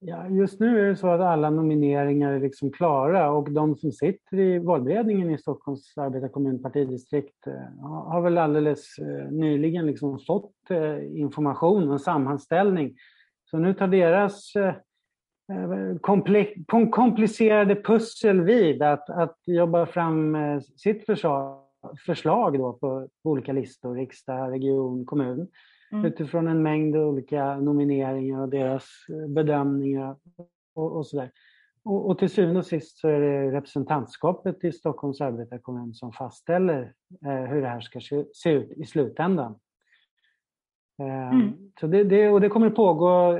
Ja, 0.00 0.28
just 0.28 0.60
nu 0.60 0.80
är 0.80 0.88
det 0.88 0.96
så 0.96 1.08
att 1.08 1.20
alla 1.20 1.50
nomineringar 1.50 2.32
är 2.32 2.40
liksom 2.40 2.72
klara 2.72 3.30
och 3.30 3.50
de 3.50 3.76
som 3.76 3.92
sitter 3.92 4.38
i 4.38 4.58
valberedningen 4.58 5.30
i 5.30 5.38
Stockholms 5.38 5.98
arbetarkommun 5.98 6.62
partidistrikt 6.62 7.46
eh, 7.46 7.84
har 7.84 8.20
väl 8.20 8.38
alldeles 8.38 8.98
eh, 8.98 9.30
nyligen 9.30 9.86
liksom 9.86 10.18
fått 10.18 10.70
eh, 10.70 11.18
information 11.18 11.90
och 11.90 12.00
sammanställning. 12.00 12.96
Så 13.50 13.58
nu 13.58 13.74
tar 13.74 13.88
deras 13.88 14.52
komplicerade 16.90 17.74
pussel 17.74 18.40
vid 18.40 18.82
att, 18.82 19.10
att 19.10 19.36
jobba 19.46 19.86
fram 19.86 20.36
sitt 20.76 21.06
förslag, 21.06 21.62
förslag 22.06 22.58
då 22.58 22.72
på 22.72 23.08
olika 23.24 23.52
listor, 23.52 23.94
riksdag, 23.94 24.52
region, 24.52 25.06
kommun 25.06 25.48
mm. 25.92 26.04
utifrån 26.04 26.48
en 26.48 26.62
mängd 26.62 26.96
olika 26.96 27.56
nomineringar 27.56 28.40
och 28.40 28.48
deras 28.48 28.84
eh, 29.08 29.28
bedömningar 29.28 30.16
och, 30.74 30.96
och 30.96 31.06
sådär. 31.06 31.30
Och, 31.84 32.10
och 32.10 32.18
till 32.18 32.30
syvende 32.30 32.58
och 32.58 32.66
sist 32.66 32.98
så 32.98 33.08
är 33.08 33.20
det 33.20 33.50
representantskapet 33.52 34.64
i 34.64 34.72
Stockholms 34.72 35.20
arbetarkommun 35.20 35.94
som 35.94 36.12
fastställer 36.12 36.92
eh, 37.26 37.44
hur 37.44 37.62
det 37.62 37.68
här 37.68 37.80
ska 37.80 38.00
se 38.32 38.50
ut 38.50 38.70
i 38.70 38.84
slutändan. 38.84 39.58
Eh, 41.02 41.30
mm. 41.30 41.52
Så 41.80 41.86
det, 41.86 42.04
det, 42.04 42.28
och 42.28 42.40
det 42.40 42.48
kommer 42.48 42.70
pågå 42.70 43.38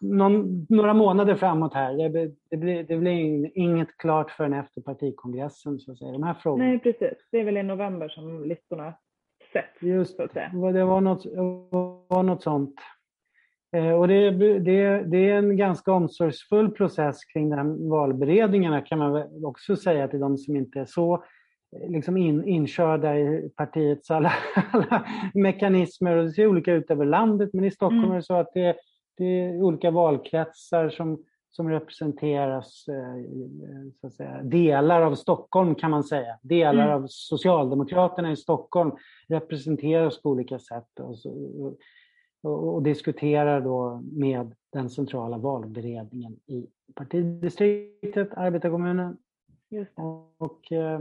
någon, 0.00 0.66
några 0.68 0.94
månader 0.94 1.34
framåt 1.34 1.74
här. 1.74 2.08
Det, 2.08 2.32
det, 2.50 2.56
blir, 2.56 2.82
det 2.82 2.96
blir 2.96 3.50
inget 3.58 3.96
klart 3.96 4.30
förrän 4.30 4.52
efter 4.52 4.80
partikongressen. 4.80 5.78
Så 5.78 5.92
att 5.92 5.98
säga. 5.98 6.12
De 6.12 6.22
här 6.22 6.34
frågorna. 6.34 6.64
Nej, 6.64 6.78
precis. 6.78 7.28
Det 7.30 7.40
är 7.40 7.44
väl 7.44 7.56
i 7.56 7.62
november 7.62 8.08
som 8.08 8.44
listorna 8.44 8.94
sätt. 9.52 9.82
Just 9.82 10.16
säga. 10.32 10.50
det, 10.72 10.84
var 10.84 11.00
något, 11.00 11.26
var 12.10 12.22
något 12.22 12.42
sånt. 12.42 12.74
Eh, 13.76 13.92
och 13.92 14.08
det, 14.08 14.30
det, 14.58 15.02
det, 15.02 15.30
är 15.30 15.34
en 15.38 15.56
ganska 15.56 15.92
omsorgsfull 15.92 16.70
process 16.70 17.24
kring 17.24 17.50
de 17.50 17.56
här 17.56 17.88
valberedningarna 17.90 18.80
kan 18.80 18.98
man 18.98 19.44
också 19.44 19.76
säga 19.76 20.08
till 20.08 20.20
de 20.20 20.38
som 20.38 20.56
inte 20.56 20.80
är 20.80 20.84
så 20.84 21.14
eh, 21.76 21.90
liksom 21.90 22.16
in, 22.16 22.44
inkörda 22.44 23.18
i 23.18 23.50
partiets 23.56 24.10
alla, 24.10 24.32
alla 24.72 25.06
mekanismer. 25.34 26.16
Och 26.16 26.24
det 26.24 26.32
ser 26.32 26.46
olika 26.46 26.72
ut 26.72 26.90
över 26.90 27.04
landet 27.04 27.50
men 27.52 27.64
i 27.64 27.70
Stockholm 27.70 28.04
mm. 28.04 28.12
är 28.12 28.16
det 28.16 28.22
så 28.22 28.34
att 28.34 28.52
det, 28.54 28.76
det 29.16 29.24
är 29.24 29.62
olika 29.62 29.90
valkretsar 29.90 30.88
som 30.88 31.24
som 31.50 31.70
representeras, 31.70 32.88
eh, 32.88 33.90
så 34.00 34.06
att 34.06 34.12
säga, 34.12 34.42
delar 34.42 35.02
av 35.02 35.14
Stockholm 35.14 35.74
kan 35.74 35.90
man 35.90 36.04
säga. 36.04 36.38
Delar 36.42 36.86
mm. 36.86 36.94
av 36.94 37.06
Socialdemokraterna 37.08 38.32
i 38.32 38.36
Stockholm 38.36 38.92
representeras 39.28 40.22
på 40.22 40.30
olika 40.30 40.58
sätt 40.58 41.00
och, 41.00 41.16
och, 42.42 42.74
och, 42.74 42.82
diskuterar 42.82 43.60
då 43.60 44.02
med 44.12 44.54
den 44.72 44.90
centrala 44.90 45.38
valberedningen 45.38 46.32
i 46.46 46.66
partidistriktet, 46.94 48.28
arbetarkommunen. 48.36 49.16
Och, 50.38 50.72
eh, 50.72 51.00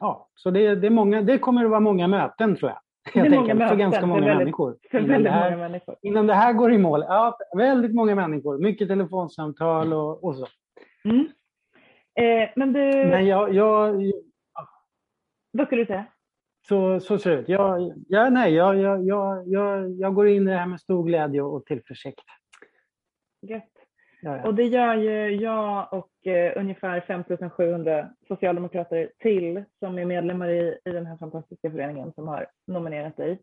ja, 0.00 0.28
så 0.34 0.50
det, 0.50 0.74
det, 0.74 0.86
är 0.86 0.90
många, 0.90 1.22
det 1.22 1.38
kommer 1.38 1.64
att 1.64 1.70
vara 1.70 1.80
många 1.80 2.08
möten 2.08 2.56
tror 2.56 2.70
jag. 2.70 2.80
Många 3.14 3.54
möten, 3.54 3.68
för 3.68 3.76
ganska 3.76 4.06
många 4.06 4.20
väldigt, 4.20 4.38
människor. 4.38 4.76
För 4.90 4.98
innan, 4.98 5.22
det 5.22 5.30
här, 5.30 5.50
många 5.50 5.68
människor. 5.68 5.96
innan 6.02 6.26
det 6.26 6.34
här 6.34 6.52
går 6.52 6.72
i 6.72 6.78
mål. 6.78 7.04
Ja, 7.08 7.38
väldigt 7.56 7.94
många 7.94 8.14
människor. 8.14 8.58
Mycket 8.58 8.88
telefonsamtal 8.88 9.92
och, 9.92 10.24
och 10.24 10.36
så. 10.36 10.46
Mm. 11.04 11.28
Eh, 12.14 12.50
men 12.56 12.72
du... 12.72 12.80
Men 12.80 13.26
jag, 13.26 13.54
jag, 13.54 14.02
ja. 14.02 14.68
Vad 15.52 15.66
skulle 15.66 15.82
du 15.82 15.86
säga? 15.86 16.06
Så, 16.68 17.00
så 17.00 17.18
ser 17.18 17.30
det 17.30 17.36
ut. 17.36 17.48
Jag, 17.48 17.92
jag, 18.08 18.32
nej, 18.32 18.54
jag, 18.54 18.78
jag, 18.78 19.06
jag, 19.06 19.90
jag, 19.90 20.14
går 20.14 20.28
in 20.28 20.48
i 20.48 20.50
det 20.50 20.58
här 20.58 20.66
med 20.66 20.80
stor 20.80 21.04
glädje 21.04 21.42
och 21.42 21.66
tillförsikt. 21.66 22.24
Gött. 23.42 23.77
Ja. 24.20 24.46
Och 24.46 24.54
det 24.54 24.64
gör 24.64 24.94
ju 24.94 25.30
jag 25.30 25.92
och 25.92 26.26
eh, 26.26 26.52
ungefär 26.56 27.00
5700 27.00 28.08
socialdemokrater 28.28 29.10
till 29.18 29.64
som 29.78 29.98
är 29.98 30.04
medlemmar 30.04 30.48
i, 30.48 30.78
i 30.84 30.90
den 30.90 31.06
här 31.06 31.16
fantastiska 31.16 31.70
föreningen 31.70 32.12
som 32.12 32.28
har 32.28 32.46
nominerat 32.66 33.16
dig. 33.16 33.38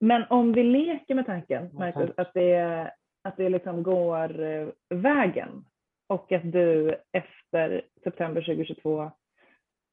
Men 0.00 0.24
om 0.30 0.52
vi 0.52 0.62
leker 0.62 1.14
med 1.14 1.26
tanken, 1.26 1.70
Marcus, 1.72 2.10
att 2.16 2.34
det, 2.34 2.92
att 3.22 3.36
det 3.36 3.48
liksom 3.48 3.82
går 3.82 4.42
eh, 4.42 4.68
vägen 4.88 5.64
och 6.06 6.32
att 6.32 6.52
du 6.52 6.96
efter 7.12 7.82
september 8.04 8.40
2022 8.40 9.10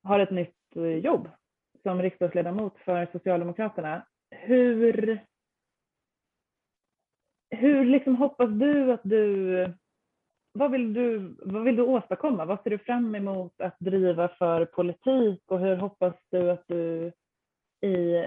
har 0.04 0.20
ett 0.20 0.32
nytt 0.32 0.76
eh, 0.76 0.84
jobb 0.84 1.30
som 1.84 2.02
riksdagsledamot 2.02 2.78
för 2.78 3.08
Socialdemokraterna. 3.12 4.06
Hur, 4.32 5.20
hur 7.50 7.86
liksom 7.86 8.16
hoppas 8.16 8.50
du 8.50 8.92
att 8.92 9.02
du 9.04 9.66
vad 10.54 10.72
vill, 10.72 10.94
du, 10.94 11.36
vad 11.40 11.64
vill 11.64 11.76
du 11.76 11.84
åstadkomma? 11.84 12.46
Vad 12.46 12.62
ser 12.62 12.70
du 12.70 12.78
fram 12.78 13.16
emot 13.16 13.62
att 13.62 13.76
driva 13.80 14.28
för 14.28 14.66
politik 14.66 15.44
och 15.48 15.60
hur 15.60 15.76
hoppas 15.76 16.16
du 16.32 16.52
att 16.52 16.64
du 16.68 17.12
i, 17.88 18.26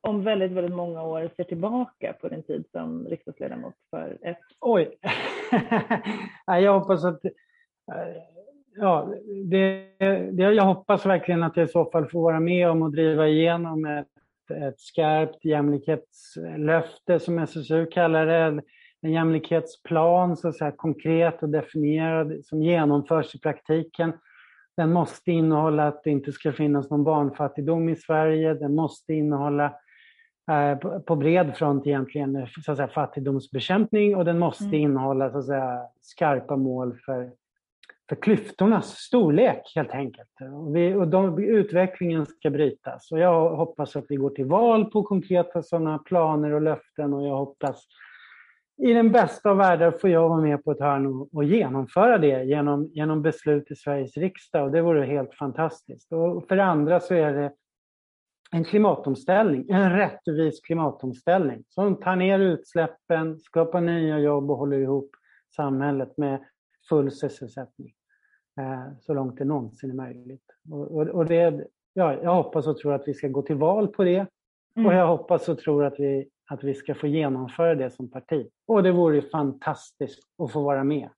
om 0.00 0.24
väldigt, 0.24 0.52
väldigt 0.52 0.76
många 0.76 1.02
år 1.02 1.30
ser 1.36 1.44
tillbaka 1.44 2.12
på 2.20 2.28
din 2.28 2.42
tid 2.42 2.64
som 2.72 3.06
riksdagsledamot 3.06 3.74
för 3.90 4.18
ett? 4.22 4.38
Oj! 4.60 4.98
jag 6.46 6.78
hoppas 6.78 7.04
att 7.04 7.24
eh, 7.24 7.32
Ja, 8.80 9.14
det, 9.50 9.86
det, 10.32 10.42
jag 10.42 10.64
hoppas 10.64 11.06
verkligen 11.06 11.42
att 11.42 11.56
jag 11.56 11.68
i 11.68 11.72
så 11.72 11.90
fall 11.90 12.08
får 12.08 12.22
vara 12.22 12.40
med 12.40 12.70
om 12.70 12.82
att 12.82 12.92
driva 12.92 13.28
igenom 13.28 13.84
ett, 13.84 14.06
ett 14.50 14.80
skarpt 14.80 15.44
jämlikhetslöfte 15.44 17.20
som 17.20 17.38
SSU 17.38 17.86
kallar 17.86 18.26
det 18.26 18.62
en 19.02 19.12
jämlikhetsplan, 19.12 20.36
så 20.36 20.48
att 20.48 20.56
säga, 20.56 20.72
konkret 20.72 21.42
och 21.42 21.48
definierad, 21.48 22.44
som 22.44 22.62
genomförs 22.62 23.34
i 23.34 23.40
praktiken. 23.40 24.12
Den 24.76 24.92
måste 24.92 25.32
innehålla 25.32 25.86
att 25.86 26.04
det 26.04 26.10
inte 26.10 26.32
ska 26.32 26.52
finnas 26.52 26.90
någon 26.90 27.04
barnfattigdom 27.04 27.88
i 27.88 27.96
Sverige. 27.96 28.54
Den 28.54 28.74
måste 28.74 29.14
innehålla 29.14 29.74
eh, 30.50 31.00
på 31.00 31.16
bred 31.16 31.56
front 31.56 31.86
egentligen 31.86 32.46
så 32.64 32.70
att 32.70 32.76
säga, 32.76 32.88
fattigdomsbekämpning 32.88 34.16
och 34.16 34.24
den 34.24 34.38
måste 34.38 34.64
mm. 34.64 34.80
innehålla 34.80 35.30
så 35.30 35.38
att 35.38 35.46
säga, 35.46 35.82
skarpa 36.00 36.56
mål 36.56 36.98
för, 37.06 37.30
för 38.08 38.16
klyftornas 38.16 38.96
storlek 38.96 39.72
helt 39.74 39.92
enkelt. 39.92 40.30
Och, 40.54 40.76
vi, 40.76 40.94
och 40.94 41.08
de, 41.08 41.44
utvecklingen 41.44 42.26
ska 42.26 42.50
brytas. 42.50 43.12
Och 43.12 43.18
jag 43.18 43.56
hoppas 43.56 43.96
att 43.96 44.06
vi 44.08 44.16
går 44.16 44.30
till 44.30 44.46
val 44.46 44.84
på 44.84 45.02
konkreta 45.02 45.62
sådana 45.62 45.98
planer 45.98 46.52
och 46.52 46.62
löften 46.62 47.14
och 47.14 47.26
jag 47.26 47.36
hoppas 47.36 47.86
i 48.78 48.92
den 48.92 49.12
bästa 49.12 49.50
av 49.50 49.56
världar 49.56 49.90
får 49.90 50.10
jag 50.10 50.28
vara 50.28 50.40
med 50.40 50.64
på 50.64 50.72
ett 50.72 50.80
hörn 50.80 51.06
och, 51.06 51.34
och, 51.34 51.44
genomföra 51.44 52.18
det 52.18 52.44
genom, 52.44 52.90
genom 52.92 53.22
beslut 53.22 53.70
i 53.70 53.76
Sveriges 53.76 54.16
riksdag 54.16 54.64
och 54.64 54.70
det 54.70 54.82
vore 54.82 55.06
helt 55.06 55.34
fantastiskt. 55.34 56.12
Och 56.12 56.48
för 56.48 56.56
det 56.56 56.64
andra 56.64 57.00
så 57.00 57.14
är 57.14 57.32
det 57.32 57.52
en 58.50 58.64
klimatomställning, 58.64 59.66
en 59.68 59.92
rättvis 59.92 60.60
klimatomställning 60.60 61.64
som 61.68 61.96
tar 61.96 62.16
ner 62.16 62.38
utsläppen, 62.38 63.40
skapar 63.40 63.80
nya 63.80 64.18
jobb 64.18 64.50
och 64.50 64.56
håller 64.56 64.78
ihop 64.78 65.10
samhället 65.56 66.16
med 66.16 66.44
full 66.88 67.10
sysselsättning 67.10 67.92
eh, 68.60 68.98
så 69.00 69.14
långt 69.14 69.38
det 69.38 69.44
någonsin 69.44 69.90
är 69.90 69.94
möjligt. 69.94 70.46
Och, 70.70 70.96
och, 70.96 71.08
och 71.08 71.26
det, 71.26 71.66
ja, 71.92 72.14
jag 72.22 72.34
hoppas 72.34 72.66
och 72.66 72.78
tror 72.78 72.94
att 72.94 73.08
vi 73.08 73.14
ska 73.14 73.28
gå 73.28 73.42
till 73.42 73.56
val 73.56 73.88
på 73.88 74.04
det 74.04 74.26
mm. 74.78 74.86
och 74.86 74.94
jag 74.94 75.06
hoppas 75.06 75.48
och 75.48 75.58
tror 75.58 75.84
att 75.84 76.00
vi 76.00 76.28
att 76.50 76.64
vi 76.64 76.74
ska 76.74 76.94
få 76.94 77.06
genomföra 77.06 77.74
det 77.74 77.90
som 77.90 78.10
parti. 78.10 78.46
Och 78.66 78.82
det 78.82 78.92
vore 78.92 79.22
fantastiskt 79.22 80.20
att 80.42 80.52
få 80.52 80.62
vara 80.62 80.84
med 80.84 81.08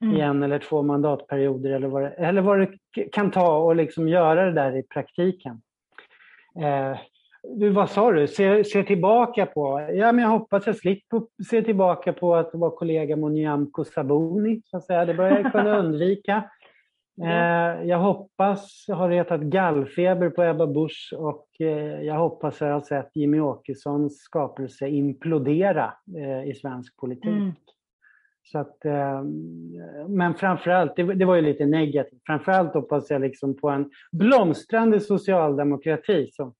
mm. 0.00 0.16
i 0.16 0.20
en 0.20 0.42
eller 0.42 0.58
två 0.58 0.82
mandatperioder 0.82 1.70
eller 1.70 1.88
vad 1.88 2.02
det, 2.02 2.08
eller 2.08 2.40
vad 2.42 2.58
det 2.60 2.68
kan 3.12 3.30
ta 3.30 3.56
och 3.58 3.76
liksom 3.76 4.08
göra 4.08 4.44
det 4.44 4.52
där 4.52 4.76
i 4.76 4.82
praktiken. 4.82 5.62
Eh, 6.62 6.98
du, 7.42 7.70
vad 7.70 7.90
sa 7.90 8.12
du? 8.12 8.26
Se, 8.26 8.64
se 8.64 8.82
tillbaka 8.82 9.46
på? 9.46 9.88
Ja, 9.92 10.12
men 10.12 10.22
jag 10.22 10.30
hoppas 10.30 10.66
jag 10.66 10.76
slipper 10.76 11.22
se 11.50 11.62
tillbaka 11.62 12.12
på 12.12 12.34
att 12.34 12.50
vara 12.52 12.70
kollega 12.70 13.16
med 13.16 13.32
Nyamko 13.32 13.84
Sabuni, 13.84 14.62
så 14.64 14.76
att 14.76 14.84
säga. 14.84 15.04
Det 15.04 15.14
börjar 15.14 15.40
jag 15.40 15.52
kunna 15.52 15.78
undvika. 15.78 16.50
Eh, 17.22 17.88
jag 17.88 17.98
hoppas 17.98 18.84
jag 18.88 18.96
har 18.96 19.08
retat 19.08 19.40
gallfeber 19.40 20.30
på 20.30 20.42
Ebba 20.42 20.66
Busch 20.66 21.14
och 21.16 21.48
eh, 21.58 22.02
jag 22.02 22.14
hoppas 22.14 22.60
jag 22.60 22.72
har 22.72 22.80
sett 22.80 23.10
Jimmy 23.14 23.40
Åkessons 23.40 24.18
skapelse 24.18 24.88
implodera 24.88 25.92
eh, 26.16 26.50
i 26.50 26.54
svensk 26.54 26.96
politik. 26.96 27.26
Mm. 27.26 27.52
Så 28.46 28.58
att, 28.58 28.78
men 30.08 30.34
framförallt, 30.34 30.96
det 30.96 31.24
var 31.24 31.34
ju 31.34 31.42
lite 31.42 31.66
negativt, 31.66 32.22
framförallt 32.26 32.74
hoppas 32.74 33.10
jag 33.10 33.20
liksom 33.20 33.56
på 33.56 33.68
en 33.68 33.90
blomstrande 34.12 35.00
socialdemokrati 35.00 36.30
som, 36.32 36.54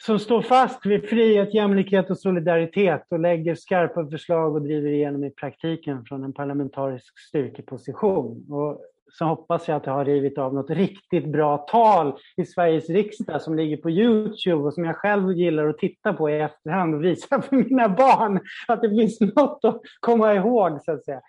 som 0.00 0.18
står 0.18 0.42
fast 0.42 0.86
vid 0.86 1.08
frihet, 1.08 1.54
jämlikhet 1.54 2.10
och 2.10 2.18
solidaritet 2.18 3.06
och 3.08 3.20
lägger 3.20 3.54
skarpa 3.54 4.06
förslag 4.06 4.54
och 4.54 4.62
driver 4.62 4.90
igenom 4.90 5.24
i 5.24 5.30
praktiken 5.30 6.04
från 6.04 6.24
en 6.24 6.32
parlamentarisk 6.32 7.18
styrkeposition. 7.18 8.46
Och 8.50 8.80
så 9.12 9.24
hoppas 9.24 9.68
jag 9.68 9.76
att 9.76 9.86
jag 9.86 9.92
har 9.92 10.04
rivit 10.04 10.38
av 10.38 10.54
något 10.54 10.70
riktigt 10.70 11.26
bra 11.26 11.58
tal 11.58 12.18
i 12.36 12.44
Sveriges 12.44 12.90
riksdag 12.90 13.42
som 13.42 13.56
ligger 13.56 13.76
på 13.76 13.90
Youtube 13.90 14.62
och 14.62 14.74
som 14.74 14.84
jag 14.84 14.96
själv 14.96 15.32
gillar 15.32 15.66
att 15.66 15.78
titta 15.78 16.12
på 16.12 16.30
i 16.30 16.40
efterhand 16.40 16.94
och 16.94 17.04
visa 17.04 17.42
för 17.42 17.56
mina 17.56 17.88
barn 17.88 18.40
att 18.68 18.82
det 18.82 18.88
finns 18.88 19.20
något 19.20 19.64
att 19.64 19.80
komma 20.00 20.34
ihåg 20.34 20.80
så 20.82 20.92
att 20.92 21.04
säga. 21.04 21.20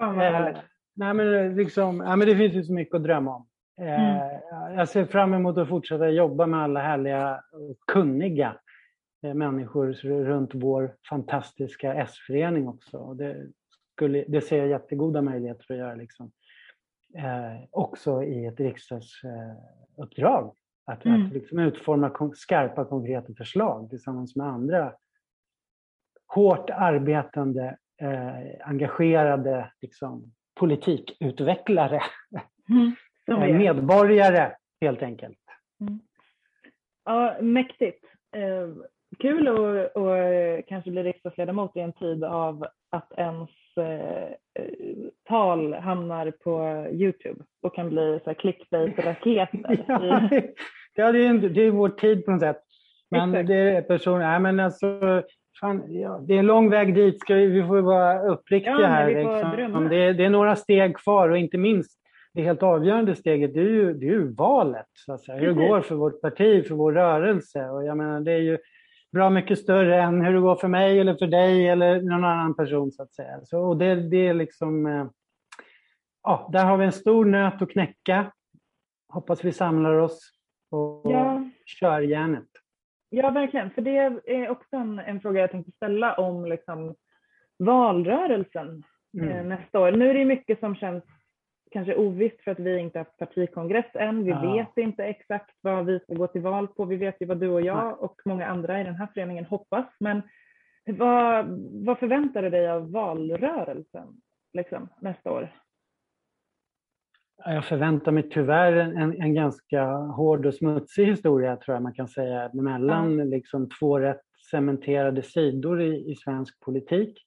eh, 0.00 0.56
nej, 0.96 1.14
men 1.14 1.56
liksom, 1.56 2.02
ja, 2.06 2.16
men 2.16 2.28
det 2.28 2.36
finns 2.36 2.54
ju 2.54 2.62
så 2.62 2.72
mycket 2.72 2.94
att 2.94 3.02
drömma 3.02 3.36
om. 3.36 3.46
Eh, 3.80 4.18
mm. 4.18 4.76
Jag 4.76 4.88
ser 4.88 5.04
fram 5.04 5.34
emot 5.34 5.58
att 5.58 5.68
fortsätta 5.68 6.08
jobba 6.08 6.46
med 6.46 6.60
alla 6.60 6.80
härliga 6.80 7.40
och 7.52 7.76
kunniga 7.92 8.56
eh, 9.24 9.34
människor 9.34 9.92
runt 10.24 10.54
vår 10.54 10.94
fantastiska 11.08 11.94
S-förening 11.94 12.68
också. 12.68 13.14
Det, 13.14 13.36
skulle, 13.94 14.24
det 14.28 14.40
ser 14.40 14.58
jag 14.58 14.68
jättegoda 14.68 15.22
möjligheter 15.22 15.64
att 15.68 15.78
göra. 15.78 15.94
Liksom 15.94 16.26
eh, 16.26 16.30
också 17.70 18.22
i 18.22 18.46
ett 18.46 18.60
riksdagsuppdrag. 18.60 20.54
Att, 20.86 21.04
mm. 21.04 21.26
att 21.26 21.32
liksom 21.32 21.58
utforma 21.58 22.30
skarpa 22.34 22.84
konkreta 22.84 23.34
förslag 23.34 23.90
tillsammans 23.90 24.36
med 24.36 24.46
andra 24.46 24.92
hårt 26.26 26.70
arbetande, 26.70 27.76
eh, 28.00 28.68
engagerade 28.68 29.72
liksom, 29.80 30.32
politikutvecklare. 30.54 32.00
Mm. 32.70 32.92
Eh, 33.26 33.38
medborgare, 33.38 34.52
helt 34.80 35.02
enkelt. 35.02 35.38
Mm. 35.80 36.00
Ja, 37.04 37.36
mäktigt. 37.40 38.04
Eh, 38.36 38.68
kul 39.18 39.48
att 39.48 40.66
kanske 40.66 40.90
bli 40.90 41.02
riksdagsledamot 41.02 41.76
i 41.76 41.80
en 41.80 41.92
tid 41.92 42.24
av 42.24 42.66
att 42.90 43.12
ens 43.12 43.50
eh, 43.50 43.63
tal 45.28 45.74
hamnar 45.74 46.30
på 46.30 46.86
Youtube 46.92 47.44
och 47.62 47.74
kan 47.74 47.88
bli 47.88 48.20
så 48.24 48.34
clickbait-raketer. 48.34 49.84
ja, 50.94 51.12
det, 51.12 51.26
är, 51.26 51.48
det 51.48 51.62
är 51.62 51.70
vår 51.70 51.88
tid 51.88 52.24
på 52.24 52.30
något 52.30 52.40
sätt. 52.40 52.60
Men 53.10 53.34
Exakt. 53.34 53.48
det 53.48 53.54
är 53.54 53.82
person, 53.82 54.18
nej 54.18 54.40
men 54.40 54.60
alltså, 54.60 55.22
fan, 55.60 55.84
ja, 55.88 56.24
det 56.28 56.34
är 56.34 56.38
en 56.38 56.46
lång 56.46 56.70
väg 56.70 56.94
dit, 56.94 57.20
ska 57.20 57.34
vi, 57.34 57.46
vi 57.46 57.62
får 57.62 57.80
vara 57.80 58.22
uppriktiga 58.22 58.80
ja, 58.80 58.86
här. 58.86 59.06
Liksom. 59.54 59.88
Det, 59.88 60.12
det, 60.12 60.24
är 60.24 60.30
några 60.30 60.56
steg 60.56 60.96
kvar 60.96 61.28
och 61.28 61.38
inte 61.38 61.58
minst 61.58 62.00
det 62.34 62.42
helt 62.42 62.62
avgörande 62.62 63.14
steget 63.14 63.54
det 63.54 63.60
är 63.60 63.64
ju, 63.64 63.94
det 63.94 64.06
är 64.06 64.10
ju 64.10 64.34
valet. 64.34 64.86
Så 64.92 65.12
att 65.12 65.20
säga. 65.20 65.38
Hur 65.38 65.46
det 65.46 65.54
går 65.54 65.80
för 65.80 65.94
vårt 65.94 66.20
parti, 66.20 66.66
för 66.68 66.74
vår 66.74 66.92
rörelse. 66.92 67.68
Och 67.68 67.84
jag 67.84 67.96
menar, 67.96 68.20
det 68.20 68.32
är 68.32 68.38
ju 68.38 68.58
bra 69.14 69.30
mycket 69.30 69.58
större 69.58 70.02
än 70.02 70.20
hur 70.24 70.34
det 70.34 70.40
går 70.40 70.56
för 70.56 70.68
mig 70.68 71.00
eller 71.00 71.14
för 71.14 71.26
dig 71.26 71.68
eller 71.68 72.00
någon 72.00 72.24
annan 72.24 72.54
person 72.54 72.92
så 72.92 73.02
att 73.02 73.14
säga. 73.14 73.40
Så, 73.44 73.60
och 73.60 73.76
det, 73.76 73.94
det 73.94 74.26
är 74.28 74.34
liksom, 74.34 74.86
eh, 74.86 75.06
ja, 76.22 76.48
där 76.52 76.64
har 76.64 76.76
vi 76.76 76.84
en 76.84 76.92
stor 76.92 77.24
nöt 77.24 77.62
att 77.62 77.70
knäcka. 77.70 78.32
Hoppas 79.08 79.44
vi 79.44 79.52
samlar 79.52 79.94
oss 79.94 80.30
och 80.70 81.02
ja. 81.04 81.50
kör 81.66 82.00
järnet. 82.00 82.48
Ja, 83.08 83.30
verkligen. 83.30 83.70
För 83.70 83.82
det 83.82 83.96
är 84.26 84.48
också 84.48 84.76
en, 84.76 84.98
en 84.98 85.20
fråga 85.20 85.40
jag 85.40 85.50
tänkte 85.50 85.72
ställa 85.72 86.14
om 86.14 86.44
liksom, 86.44 86.94
valrörelsen 87.58 88.82
mm. 89.18 89.28
eh, 89.28 89.44
nästa 89.44 89.80
år. 89.80 89.92
Nu 89.92 90.10
är 90.10 90.14
det 90.14 90.24
mycket 90.24 90.60
som 90.60 90.76
känns 90.76 91.04
kanske 91.74 91.96
ovisst 91.96 92.40
för 92.40 92.50
att 92.50 92.58
vi 92.58 92.78
inte 92.78 92.98
haft 92.98 93.16
partikongress 93.18 93.94
än. 93.94 94.24
Vi 94.24 94.30
ja. 94.30 94.52
vet 94.52 94.84
inte 94.84 95.04
exakt 95.04 95.56
vad 95.60 95.86
vi 95.86 96.00
ska 96.00 96.14
gå 96.14 96.26
till 96.26 96.40
val 96.40 96.68
på. 96.68 96.84
Vi 96.84 96.96
vet 96.96 97.16
ju 97.20 97.26
vad 97.26 97.40
du 97.40 97.48
och 97.48 97.62
jag 97.62 98.02
och 98.02 98.20
många 98.24 98.46
andra 98.46 98.80
i 98.80 98.84
den 98.84 98.94
här 98.94 99.08
föreningen 99.14 99.44
hoppas. 99.44 99.86
Men 100.00 100.22
vad, 100.86 101.46
vad 101.86 101.98
förväntar 101.98 102.42
du 102.42 102.50
dig 102.50 102.68
av 102.68 102.92
valrörelsen 102.92 104.08
liksom, 104.52 104.88
nästa 105.00 105.32
år? 105.32 105.52
Jag 107.36 107.64
förväntar 107.64 108.12
mig 108.12 108.30
tyvärr 108.30 108.72
en, 108.72 109.22
en 109.22 109.34
ganska 109.34 109.84
hård 109.94 110.46
och 110.46 110.54
smutsig 110.54 111.06
historia 111.06 111.56
tror 111.56 111.74
jag 111.74 111.82
man 111.82 111.94
kan 111.94 112.08
säga 112.08 112.50
mellan 112.52 113.12
mm. 113.12 113.28
liksom, 113.28 113.68
två 113.80 113.98
rätt 113.98 114.22
cementerade 114.50 115.22
sidor 115.22 115.82
i, 115.82 116.10
i 116.10 116.14
svensk 116.14 116.60
politik. 116.60 117.18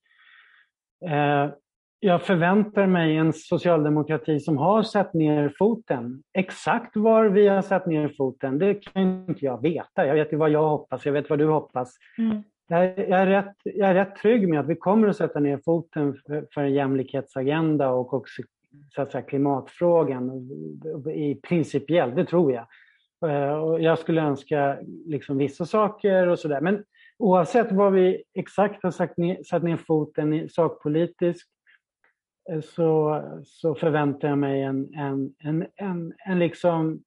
Eh, 1.06 1.50
jag 2.00 2.22
förväntar 2.22 2.88
mig 2.88 3.16
en 3.18 3.34
socialdemokrati 3.34 4.40
som 4.40 4.58
har 4.58 4.84
satt 4.84 5.14
ner 5.14 5.54
foten. 5.58 6.24
Exakt 6.34 6.96
var 6.96 7.26
vi 7.26 7.48
har 7.48 7.62
satt 7.62 7.86
ner 7.86 8.14
foten, 8.18 8.60
det 8.60 8.74
kan 8.74 9.26
inte 9.30 9.46
jag 9.46 9.62
veta. 9.62 10.06
Jag 10.06 10.14
vet 10.14 10.34
vad 10.34 10.50
jag 10.50 10.70
hoppas, 10.70 11.06
jag 11.06 11.14
vet 11.14 11.30
vad 11.30 11.40
du 11.40 11.48
hoppas. 11.48 11.96
Mm. 12.18 12.44
Jag, 12.70 12.84
är 13.00 13.28
rätt, 13.28 13.56
jag 13.64 13.90
är 13.90 13.94
rätt 13.94 14.16
trygg 14.16 14.50
med 14.50 14.60
att 14.60 14.68
vi 14.68 14.76
kommer 14.76 15.08
att 15.08 15.16
sätta 15.16 15.40
ner 15.40 15.60
foten 15.66 16.14
för, 16.28 16.48
för 16.54 16.62
en 16.62 16.74
jämlikhetsagenda 16.74 17.90
och 17.90 18.14
också 18.14 18.42
så 18.96 19.02
att 19.02 19.12
säga, 19.12 19.22
klimatfrågan 19.22 20.50
i 21.16 21.36
principiellt, 21.36 22.16
det 22.16 22.26
tror 22.26 22.54
jag. 22.54 22.66
Eh, 23.32 23.54
och 23.54 23.82
jag 23.82 24.00
skulle 24.00 24.22
önska 24.22 24.78
liksom 25.06 25.38
vissa 25.38 25.66
saker 25.66 26.28
och 26.28 26.40
sådär. 26.40 26.62
Men 26.62 26.84
oavsett 27.18 27.72
vad 27.72 27.94
vi 27.94 28.24
exakt 28.34 28.84
har 28.84 28.92
sagt 28.92 29.18
ner, 29.18 29.44
satt 29.44 29.64
ner 29.64 29.78
foten 29.78 30.50
sakpolitiskt 30.50 31.50
så, 32.64 33.24
så 33.46 33.76
förväntar 33.76 34.28
jag 34.28 34.38
mig 34.38 34.62
en, 34.62 34.94
en, 34.94 35.34
en, 35.40 35.68
en, 35.76 36.14
en, 36.26 36.40
liksom, 36.40 37.04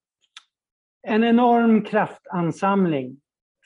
en 1.07 1.23
enorm 1.23 1.83
kraftansamling. 1.83 3.17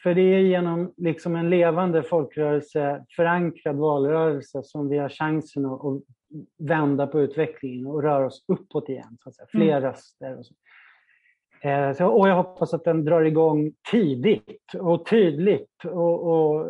För 0.04 0.14
det 0.14 0.22
är 0.22 0.40
genom 0.40 0.94
liksom 0.98 1.36
en 1.36 1.50
levande 1.50 2.04
folkrörelse, 2.04 3.06
förankrad 3.16 3.76
valrörelse 3.76 4.64
som 4.64 4.90
vi 4.90 4.98
har 4.98 5.10
chansen 5.10 5.66
att, 5.66 5.86
att 5.86 6.02
vända 6.58 7.08
på 7.08 7.22
utvecklingen 7.22 7.88
och 7.88 8.04
röra 8.04 8.26
oss 8.26 8.46
uppåt 8.48 8.90
igen. 8.90 9.18
Så 9.24 9.30
att 9.30 9.36
säga. 9.36 9.48
Fler 9.52 9.78
mm. 9.78 9.82
röster. 9.82 10.38
Och, 10.38 10.46
så. 10.46 10.54
Eh, 11.68 11.94
så, 11.94 12.06
och 12.06 12.30
jag 12.30 12.36
hoppas 12.36 12.74
att 12.74 12.84
den 12.84 13.06
drar 13.06 13.22
igång 13.22 13.74
tidigt 13.92 14.76
och 14.80 15.06
tydligt 15.06 15.86
och, 15.86 16.24
och 16.24 16.70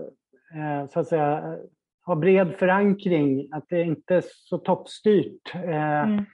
eh, 0.56 0.88
så 0.90 1.00
att 1.00 1.08
säga 1.08 1.58
har 2.06 2.16
bred 2.16 2.56
förankring, 2.56 3.50
att 3.52 3.70
det 3.70 3.82
inte 3.82 4.16
är 4.16 4.24
så 4.28 4.58
toppstyrt. 4.58 5.56
Eh, 5.56 6.04
mm. 6.04 6.26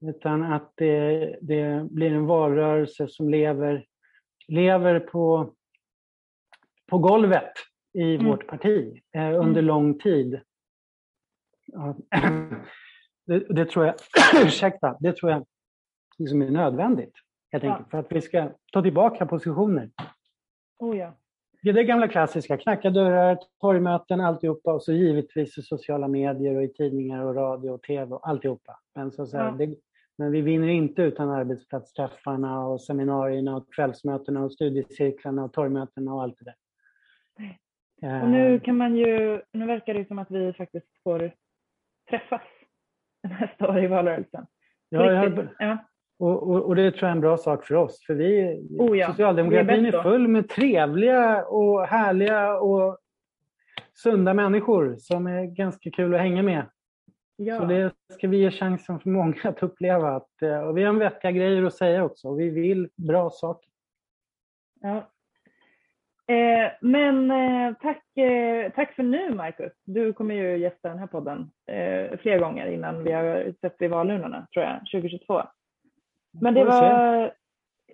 Utan 0.00 0.42
att 0.52 0.72
det, 0.74 1.38
det, 1.40 1.86
blir 1.90 2.12
en 2.12 2.26
valrörelse 2.26 3.08
som 3.08 3.28
lever, 3.28 3.86
lever 4.48 5.00
på, 5.00 5.54
på 6.86 6.98
golvet 6.98 7.52
i 7.92 8.14
mm. 8.14 8.26
vårt 8.26 8.46
parti 8.46 9.02
eh, 9.16 9.28
under 9.28 9.62
mm. 9.62 9.64
lång 9.64 9.98
tid. 9.98 10.40
Ja, 11.66 11.96
det, 13.26 13.38
det, 13.38 13.64
tror 13.64 13.86
jag, 13.86 13.94
ursäkta, 14.46 14.96
det 15.00 15.16
tror 15.16 15.32
jag 15.32 15.46
liksom 16.18 16.42
är 16.42 16.50
nödvändigt. 16.50 17.14
Helt 17.52 17.64
enkelt, 17.64 17.86
ja. 17.86 17.90
För 17.90 17.98
att 17.98 18.12
vi 18.12 18.20
ska 18.20 18.50
ta 18.72 18.82
tillbaka 18.82 19.26
positioner. 19.26 19.90
Oh 20.78 20.98
ja. 20.98 21.14
Det 21.62 21.70
är 21.70 21.82
gamla 21.82 22.08
klassiska, 22.08 22.56
knacka 22.56 22.90
dörrar, 22.90 23.38
torgmöten, 23.60 24.20
alltihopa 24.20 24.72
och 24.72 24.82
så 24.82 24.92
givetvis 24.92 25.58
i 25.58 25.62
sociala 25.62 26.08
medier 26.08 26.56
och 26.56 26.62
i 26.62 26.68
tidningar 26.68 27.24
och 27.24 27.34
radio 27.34 27.70
och 27.70 27.82
tv 27.82 28.14
och 28.14 28.28
alltihopa. 28.28 28.78
Men, 28.94 29.12
så, 29.12 29.26
så 29.26 29.36
ja. 29.36 29.50
det, 29.58 29.74
men 30.18 30.32
vi 30.32 30.40
vinner 30.40 30.68
inte 30.68 31.02
utan 31.02 31.30
arbetsplatsträffarna 31.30 32.66
och 32.66 32.82
seminarierna 32.82 33.56
och 33.56 33.74
kvällsmötena 33.74 34.44
och 34.44 34.52
studiecirklarna 34.52 35.44
och 35.44 35.52
torgmötena 35.52 36.14
och 36.14 36.22
allt 36.22 36.38
det 36.38 36.44
där. 36.44 36.54
Och 38.22 38.28
nu 38.28 38.54
eh. 38.54 38.60
kan 38.60 38.76
man 38.76 38.96
ju, 38.96 39.42
nu 39.52 39.66
verkar 39.66 39.94
det 39.94 40.08
som 40.08 40.18
att 40.18 40.30
vi 40.30 40.52
faktiskt 40.52 41.02
får 41.02 41.32
träffas 42.10 42.42
nästa 43.40 43.68
år 43.68 43.84
i 43.84 43.86
valrörelsen. 43.86 44.46
Ja, 44.88 45.12
jag, 45.12 45.48
ja. 45.58 45.78
Och, 46.18 46.50
och, 46.50 46.62
och, 46.62 46.76
det 46.76 46.90
tror 46.90 47.02
jag 47.02 47.08
är 47.08 47.14
en 47.14 47.20
bra 47.20 47.36
sak 47.36 47.66
för 47.66 47.74
oss, 47.74 48.04
för 48.06 48.14
vi, 48.14 48.60
oh 48.78 48.98
ja, 48.98 49.06
socialdemokratin 49.06 49.86
är, 49.86 49.92
är 49.92 50.02
full 50.02 50.28
med 50.28 50.48
trevliga 50.48 51.44
och 51.44 51.86
härliga 51.86 52.58
och 52.58 52.98
sunda 53.94 54.34
människor 54.34 54.96
som 54.98 55.26
är 55.26 55.44
ganska 55.44 55.90
kul 55.90 56.14
att 56.14 56.20
hänga 56.20 56.42
med. 56.42 56.66
Ja. 57.36 57.58
Så 57.58 57.64
det 57.64 57.92
ska 58.12 58.28
vi 58.28 58.36
ge 58.36 58.50
chansen 58.50 59.00
för 59.00 59.10
många 59.10 59.36
att 59.44 59.62
uppleva. 59.62 60.16
Att, 60.16 60.42
eh, 60.42 60.60
och 60.60 60.78
vi 60.78 60.84
har 60.84 60.92
vettiga 60.92 61.30
grejer 61.30 61.64
att 61.64 61.74
säga 61.74 62.04
också 62.04 62.28
och 62.28 62.40
vi 62.40 62.50
vill 62.50 62.88
bra 62.96 63.30
saker. 63.30 63.70
Ja. 64.80 64.96
Eh, 66.34 66.72
men 66.80 67.30
eh, 67.30 67.74
tack, 67.80 68.16
eh, 68.16 68.72
tack 68.72 68.94
för 68.94 69.02
nu 69.02 69.34
Marcus. 69.34 69.72
Du 69.84 70.12
kommer 70.12 70.34
ju 70.34 70.58
gästa 70.58 70.88
den 70.88 70.98
här 70.98 71.06
podden 71.06 71.50
eh, 71.66 72.18
flera 72.18 72.38
gånger 72.38 72.66
innan 72.66 73.04
vi 73.04 73.12
har 73.12 73.54
sett 73.60 73.82
i 73.82 73.88
valurnorna 73.88 74.46
tror 74.52 74.64
jag, 74.64 74.80
2022. 74.80 75.42
Men 76.40 76.54
det 76.54 76.64
var 76.64 77.32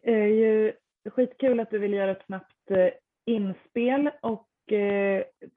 eh, 0.02 0.26
ju 0.26 0.72
skitkul 1.10 1.60
att 1.60 1.70
du 1.70 1.78
vill 1.78 1.92
göra 1.92 2.10
ett 2.10 2.26
snabbt 2.26 2.70
eh, 2.70 2.88
inspel 3.26 4.10
och 4.22 4.48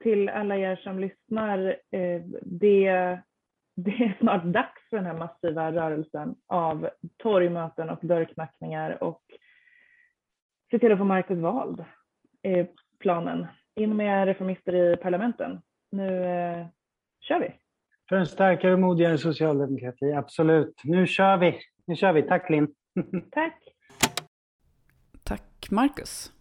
till 0.02 0.28
alla 0.28 0.56
er 0.56 0.76
som 0.76 0.98
lyssnar, 0.98 1.76
det, 2.42 3.18
det 3.76 3.90
är 3.90 4.16
snart 4.20 4.44
dags 4.44 4.88
för 4.90 4.96
den 4.96 5.06
här 5.06 5.18
massiva 5.18 5.72
rörelsen 5.72 6.34
av 6.46 6.88
torgmöten 7.16 7.90
och 7.90 7.98
dörrknackningar 8.02 9.02
och 9.02 9.22
se 10.70 10.78
till 10.78 10.92
att 10.92 10.98
få 10.98 11.04
Marcus 11.04 11.38
vald 11.38 11.84
är 12.42 12.68
planen. 12.98 13.46
In 13.74 13.96
med 13.96 14.26
reformister 14.26 14.74
i 14.74 14.96
parlamenten. 14.96 15.60
Nu 15.90 16.24
eh, 16.24 16.66
kör 17.20 17.40
vi! 17.40 17.52
För 18.08 18.16
en 18.16 18.26
starkare 18.26 18.72
och 18.72 18.80
modigare 18.80 19.18
socialdemokrati, 19.18 20.12
absolut. 20.12 20.80
Nu 20.84 21.06
kör 21.06 21.36
vi! 21.36 21.58
Nu 21.86 21.96
kör 21.96 22.12
vi. 22.12 22.22
Tack 22.22 22.50
Linn! 22.50 22.74
Tack! 23.30 23.68
Tack 25.22 25.70
Marcus, 25.70 26.32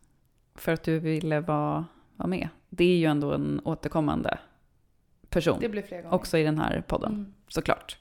för 0.56 0.74
att 0.74 0.84
du 0.84 1.00
ville 1.00 1.40
vara, 1.40 1.86
vara 2.16 2.28
med. 2.28 2.50
Det 2.70 2.84
är 2.84 2.98
ju 2.98 3.06
ändå 3.06 3.32
en 3.34 3.62
återkommande 3.66 4.40
person. 5.30 5.58
Det 5.60 5.70
blir 5.70 5.82
fler 5.82 6.02
gånger. 6.02 6.16
Också 6.16 6.38
i 6.38 6.44
den 6.44 6.60
här 6.60 6.84
podden, 6.88 7.14
mm. 7.14 7.34
såklart. 7.48 7.98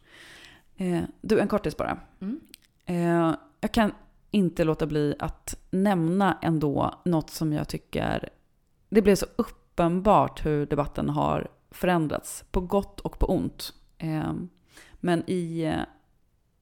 Eh, 0.76 1.02
du, 1.20 1.40
en 1.40 1.48
kortis 1.48 1.76
bara. 1.76 1.98
Mm. 2.20 2.40
Eh, 2.86 3.36
jag 3.60 3.72
kan 3.72 3.92
inte 4.30 4.64
låta 4.64 4.86
bli 4.86 5.14
att 5.18 5.58
nämna 5.70 6.38
ändå 6.42 7.00
något 7.04 7.30
som 7.30 7.52
jag 7.52 7.68
tycker... 7.68 8.28
Det 8.88 9.02
blev 9.02 9.14
så 9.14 9.26
uppenbart 9.36 10.46
hur 10.46 10.66
debatten 10.66 11.08
har 11.08 11.48
förändrats, 11.70 12.44
på 12.50 12.60
gott 12.60 13.00
och 13.00 13.18
på 13.18 13.26
ont. 13.26 13.72
Ehm, 13.98 14.48
men 14.94 15.30
i 15.30 15.62
eh, 15.62 15.80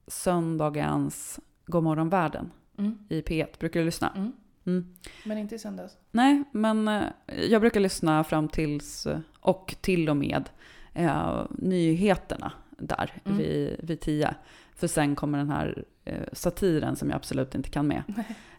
söndagens 0.06 1.40
Godmorgon 1.66 2.08
världen 2.08 2.50
mm. 2.78 2.98
i 3.08 3.20
P1, 3.20 3.58
brukar 3.58 3.80
du 3.80 3.86
lyssna? 3.86 4.12
Mm. 4.16 4.32
Mm. 4.66 4.94
Men 5.24 5.38
inte 5.38 5.54
i 5.54 5.58
söndags? 5.58 5.96
Nej, 6.10 6.44
men 6.52 6.88
eh, 6.88 7.02
jag 7.26 7.60
brukar 7.60 7.80
lyssna 7.80 8.24
fram 8.24 8.48
tills 8.48 9.06
och 9.40 9.74
till 9.80 10.08
och 10.08 10.16
med 10.16 10.50
eh, 10.92 11.42
nyheterna 11.50 12.52
där 12.78 13.12
mm. 13.24 13.38
vid, 13.38 13.76
vid 13.82 14.00
tio. 14.00 14.34
För 14.74 14.86
sen 14.86 15.16
kommer 15.16 15.38
den 15.38 15.50
här 15.50 15.84
eh, 16.04 16.22
satiren 16.32 16.96
som 16.96 17.10
jag 17.10 17.16
absolut 17.16 17.54
inte 17.54 17.70
kan 17.70 17.86
med. 17.86 18.02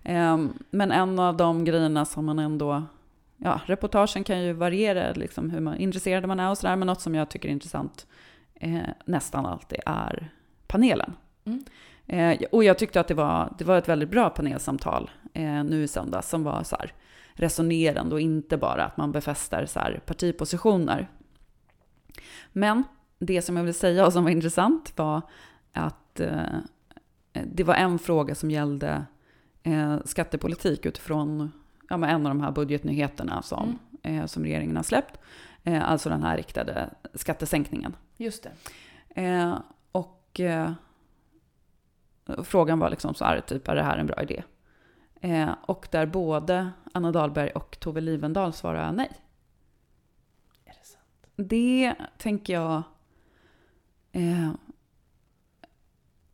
Eh, 0.07 0.45
men 0.69 0.91
en 0.91 1.19
av 1.19 1.37
de 1.37 1.65
grejerna 1.65 2.05
som 2.05 2.25
man 2.25 2.39
ändå, 2.39 2.83
ja, 3.37 3.61
reportagen 3.65 4.23
kan 4.23 4.43
ju 4.43 4.53
variera 4.53 5.13
liksom 5.13 5.49
hur 5.49 5.59
man, 5.59 5.77
intresserad 5.77 6.27
man 6.27 6.39
är 6.39 6.49
och 6.49 6.57
sådär, 6.57 6.75
men 6.75 6.87
något 6.87 7.01
som 7.01 7.15
jag 7.15 7.29
tycker 7.29 7.49
är 7.49 7.53
intressant 7.53 8.07
eh, 8.55 8.79
nästan 9.05 9.45
alltid 9.45 9.79
är 9.85 10.31
panelen. 10.67 11.13
Mm. 11.45 11.63
Eh, 12.07 12.37
och 12.51 12.63
jag 12.63 12.77
tyckte 12.77 12.99
att 12.99 13.07
det 13.07 13.13
var, 13.13 13.53
det 13.57 13.63
var 13.63 13.77
ett 13.77 13.89
väldigt 13.89 14.09
bra 14.09 14.29
panelsamtal 14.29 15.11
eh, 15.33 15.63
nu 15.63 15.83
i 15.83 15.87
söndags 15.87 16.29
som 16.29 16.43
var 16.43 16.63
så 16.63 16.75
här 16.75 16.93
resonerande 17.33 18.15
och 18.15 18.21
inte 18.21 18.57
bara 18.57 18.85
att 18.85 18.97
man 18.97 19.11
befäster 19.11 19.65
så 19.65 19.79
här 19.79 20.01
partipositioner. 20.05 21.09
Men 22.51 22.83
det 23.19 23.41
som 23.41 23.57
jag 23.57 23.63
vill 23.63 23.73
säga 23.73 24.05
och 24.05 24.13
som 24.13 24.23
var 24.23 24.31
intressant 24.31 24.93
var 24.95 25.21
att 25.73 26.19
eh, 26.19 26.59
det 27.33 27.63
var 27.63 27.73
en 27.73 27.99
fråga 27.99 28.35
som 28.35 28.51
gällde 28.51 29.05
eh, 29.63 29.97
skattepolitik 30.05 30.85
utifrån 30.85 31.51
ja, 31.89 32.07
en 32.07 32.25
av 32.25 32.35
de 32.35 32.41
här 32.41 32.51
budgetnyheterna 32.51 33.41
som, 33.41 33.79
mm. 34.03 34.19
eh, 34.19 34.25
som 34.25 34.43
regeringen 34.43 34.75
har 34.75 34.83
släppt. 34.83 35.19
Eh, 35.63 35.89
alltså 35.89 36.09
den 36.09 36.23
här 36.23 36.37
riktade 36.37 36.89
skattesänkningen. 37.13 37.95
Just 38.17 38.43
det. 38.43 39.61
Och 39.91 40.41
frågan 42.43 42.79
var 42.79 42.89
liksom 42.89 43.13
så 43.13 43.25
här, 43.25 43.41
typ, 43.41 43.67
är 43.67 43.75
det 43.75 43.83
här 43.83 43.97
en 43.97 44.07
bra 44.07 44.21
idé? 44.23 44.43
och 45.61 45.87
där 45.91 46.05
både 46.05 46.71
Anna 46.93 47.11
Dahlberg 47.11 47.49
och 47.49 47.79
Tove 47.79 48.01
Livendal 48.01 48.53
svarade 48.53 48.91
nej. 48.91 49.11
Är 50.65 50.73
det 50.73 50.85
sant? 50.85 51.27
Det 51.35 51.95
tänker 52.17 52.53
jag 52.53 52.83
Eh, 54.15 54.51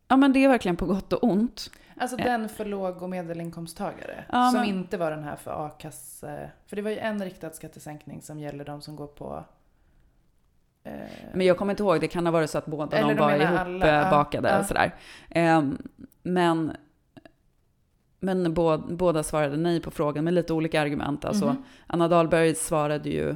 ja 0.08 0.16
men 0.16 0.32
det 0.32 0.44
är 0.44 0.48
verkligen 0.48 0.76
på 0.76 0.86
gott 0.86 1.12
och 1.12 1.24
ont. 1.24 1.70
Alltså 1.96 2.18
eh. 2.18 2.24
den 2.24 2.48
för 2.48 2.64
låg 2.64 3.02
och 3.02 3.10
medelinkomsttagare? 3.10 4.24
Ja, 4.32 4.50
som 4.50 4.60
men... 4.60 4.68
inte 4.68 4.96
var 4.96 5.10
den 5.10 5.24
här 5.24 5.36
för 5.36 5.66
a-kasse... 5.66 6.50
För 6.66 6.76
det 6.76 6.82
var 6.82 6.90
ju 6.90 6.98
en 6.98 7.24
riktad 7.24 7.50
skattesänkning 7.50 8.22
som 8.22 8.38
gäller 8.38 8.64
de 8.64 8.80
som 8.80 8.96
går 8.96 9.06
på... 9.06 9.44
Eh... 10.84 10.92
Men 11.34 11.46
jag 11.46 11.56
kommer 11.56 11.72
inte 11.72 11.82
ihåg, 11.82 12.00
det 12.00 12.08
kan 12.08 12.26
ha 12.26 12.30
varit 12.30 12.50
så 12.50 12.58
att 12.58 12.66
båda 12.66 12.96
Eller 12.96 13.14
de 13.14 13.20
var 13.20 13.32
ihopbakade 13.32 14.48
ja, 14.48 14.56
ja. 14.56 14.64
sådär. 14.64 14.94
Eh, 15.30 15.62
men 16.22 16.72
men 18.20 18.54
båda 18.88 19.22
svarade 19.22 19.56
nej 19.56 19.80
på 19.80 19.90
frågan 19.90 20.24
med 20.24 20.34
lite 20.34 20.52
olika 20.52 20.80
argument. 20.80 21.24
Alltså, 21.24 21.44
mm 21.44 21.56
-hmm. 21.56 21.62
Anna 21.86 22.08
Dahlberg 22.08 22.54
svarade 22.54 23.10
ju 23.10 23.34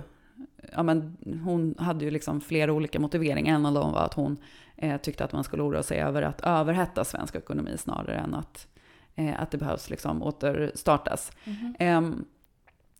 ja, 0.72 0.82
men 0.82 1.16
hon 1.44 1.74
hade 1.78 2.04
ju 2.04 2.11
liksom 2.11 2.40
flera 2.40 2.72
olika 2.72 3.00
motiveringar. 3.00 3.54
En 3.54 3.66
av 3.66 3.74
dem 3.74 3.92
var 3.92 4.00
att 4.00 4.14
hon 4.14 4.37
eh, 4.76 5.00
tyckte 5.00 5.24
att 5.24 5.32
man 5.32 5.44
skulle 5.44 5.62
oroa 5.62 5.82
sig 5.82 6.00
över 6.00 6.22
att 6.22 6.40
överhetta 6.40 7.04
svensk 7.04 7.35
ekonomi 7.35 7.78
snarare 7.78 8.14
än 8.14 8.35
att, 8.35 8.66
eh, 9.14 9.42
att 9.42 9.50
det 9.50 9.59
behövs 9.59 9.90
liksom 9.90 10.22
återstartas. 10.22 11.32
Mm 11.44 11.59
-hmm. 11.59 11.74
eh, 11.78 12.24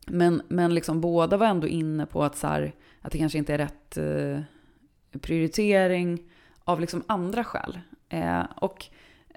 men 0.07 0.41
men 0.47 0.73
liksom 0.73 1.01
båda 1.01 1.37
var 1.37 1.47
ändå 1.47 1.67
inne 1.67 2.05
på 2.05 2.23
att, 2.23 2.35
så 2.35 2.47
här, 2.47 2.73
att 3.07 3.11
det 3.11 3.17
kanske 3.17 3.37
inte 3.37 3.53
är 3.53 3.57
rätt 3.57 3.97
eh, 3.97 4.41
prioritering 5.19 6.23
av 6.63 6.81
liksom 6.81 7.03
andra 7.07 7.43
skäl. 7.43 7.79
Eh, 8.09 8.43
och 8.55 8.85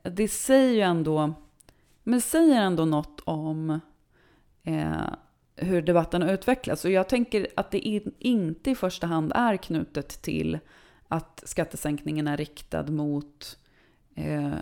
det 0.02 0.28
säger 0.28 0.74
ju 0.74 0.80
ändå, 0.80 1.34
men 2.02 2.20
säger 2.20 2.62
ändå 2.62 2.84
något 2.84 3.20
om 3.24 3.80
eh, 4.62 5.14
hur 5.56 5.82
debatten 5.82 6.22
har 6.22 6.32
utvecklats. 6.32 6.84
Och 6.84 6.90
jag 6.90 7.08
tänker 7.08 7.46
att 7.56 7.70
det 7.70 7.78
inte 8.18 8.70
i 8.70 8.74
första 8.74 9.06
hand 9.06 9.32
är 9.34 9.56
knutet 9.56 10.22
till 10.22 10.58
att 11.08 11.42
skattesänkningen 11.46 12.28
är 12.28 12.36
riktad 12.36 12.82
mot, 12.82 13.58
eh, 14.14 14.52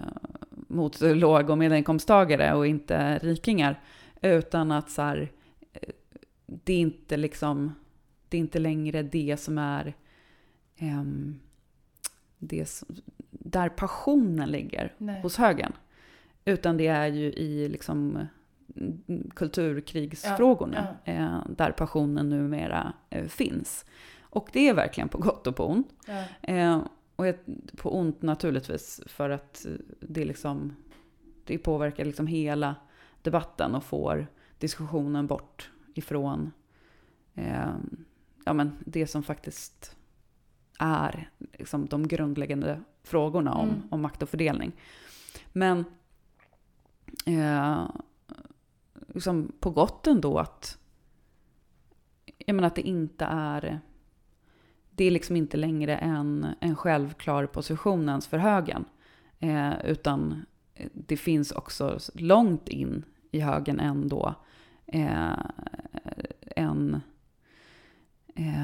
mot 0.51 1.01
låg 1.01 1.51
och 1.51 1.59
medelinkomsttagare 1.59 2.55
och 2.55 2.67
inte 2.67 3.19
rikingar. 3.19 3.81
Utan 4.23 4.73
att 4.73 4.91
så 4.91 5.03
här, 5.03 5.33
eh, 5.73 5.89
det 6.47 6.73
är 6.73 6.81
inte 6.81 7.17
liksom, 7.17 7.75
det 8.29 8.37
är 8.37 8.41
inte 8.41 8.59
längre 8.59 9.03
det 9.03 9.37
som 9.41 9.59
är 9.59 9.95
eh, 10.77 11.05
det 12.39 12.69
som, 12.69 12.89
där 13.31 13.69
passionen 13.69 14.49
ligger 14.49 14.95
Nej. 14.99 15.21
hos 15.23 15.37
högern. 15.37 15.73
Utan 16.45 16.77
det 16.77 16.87
är 16.87 17.07
ju 17.07 17.33
i 17.33 17.69
liksom 17.69 18.27
kulturkrigsfrågorna, 19.35 20.97
ja, 21.05 21.13
ja. 21.13 21.13
Eh, 21.13 21.47
där 21.49 21.73
passionen 21.73 22.29
numera 22.29 22.93
eh, 23.11 23.27
finns. 23.27 23.85
Och 24.21 24.49
det 24.53 24.69
är 24.69 24.75
verkligen 24.75 25.09
på 25.09 25.19
gott 25.19 25.47
och 25.47 25.57
på 25.57 25.67
ont. 25.67 25.89
Ja. 26.07 26.25
Eh, 26.43 26.83
och 27.17 27.25
på 27.77 27.99
ont 27.99 28.23
naturligtvis 28.23 29.01
för 29.07 29.31
att 29.31 29.67
det, 30.01 30.25
liksom, 30.25 30.77
det 31.45 31.59
påverkar 31.59 32.05
liksom 32.05 32.27
hela 32.27 32.75
debatten 33.23 33.75
och 33.75 33.85
får 33.85 34.27
diskussionen 34.59 35.27
bort 35.27 35.71
ifrån 35.95 36.53
ja, 38.49 38.53
men 38.53 38.73
det 38.79 39.07
som 39.07 39.23
faktiskt 39.23 39.97
är 40.79 41.31
liksom 41.53 41.87
de 41.87 42.09
grundläggande 42.09 42.81
frågorna 43.03 43.55
om, 43.55 43.69
mm. 43.69 43.83
om 43.91 44.03
makt 44.03 44.23
och 44.23 44.29
fördelning. 44.29 44.73
Men 45.53 45.85
eh, 47.27 47.91
liksom 49.15 49.53
på 49.61 49.71
gott 49.71 50.07
ändå 50.07 50.39
att, 50.39 50.79
jag 52.39 52.55
menar 52.55 52.67
att 52.67 52.75
det 52.75 52.89
inte 52.89 53.25
är, 53.25 53.81
det 54.91 55.05
är 55.05 55.11
liksom 55.11 55.37
inte 55.37 55.57
längre 55.57 55.97
en, 55.97 56.47
en 56.61 56.77
självklar 56.77 57.47
position 57.47 58.09
ens 58.09 58.27
för 58.27 58.39
högen. 58.39 58.85
Eh, 59.39 59.85
utan 59.85 60.45
det 60.95 61.17
finns 61.17 61.53
också 61.53 61.99
långt 62.15 62.69
in 62.69 63.05
i 63.31 63.41
högen 63.41 63.81
ändå 63.81 64.35
eh, 64.87 65.39
en, 66.57 67.01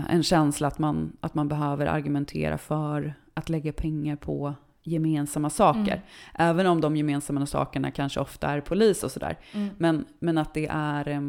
en 0.08 0.22
känsla 0.22 0.68
att 0.68 0.78
man, 0.78 1.16
att 1.20 1.34
man 1.34 1.48
behöver 1.48 1.86
argumentera 1.86 2.58
för 2.58 3.14
att 3.34 3.48
lägga 3.48 3.72
pengar 3.72 4.16
på 4.16 4.54
gemensamma 4.82 5.50
saker. 5.50 5.92
Mm. 5.92 6.00
Även 6.34 6.66
om 6.66 6.80
de 6.80 6.96
gemensamma 6.96 7.46
sakerna 7.46 7.90
kanske 7.90 8.20
ofta 8.20 8.48
är 8.48 8.60
polis 8.60 9.04
och 9.04 9.10
sådär. 9.10 9.38
Mm. 9.52 9.68
Men, 9.78 10.04
men 10.18 10.38
att 10.38 10.54
det 10.54 10.66
är... 10.70 11.08
Eh, 11.08 11.20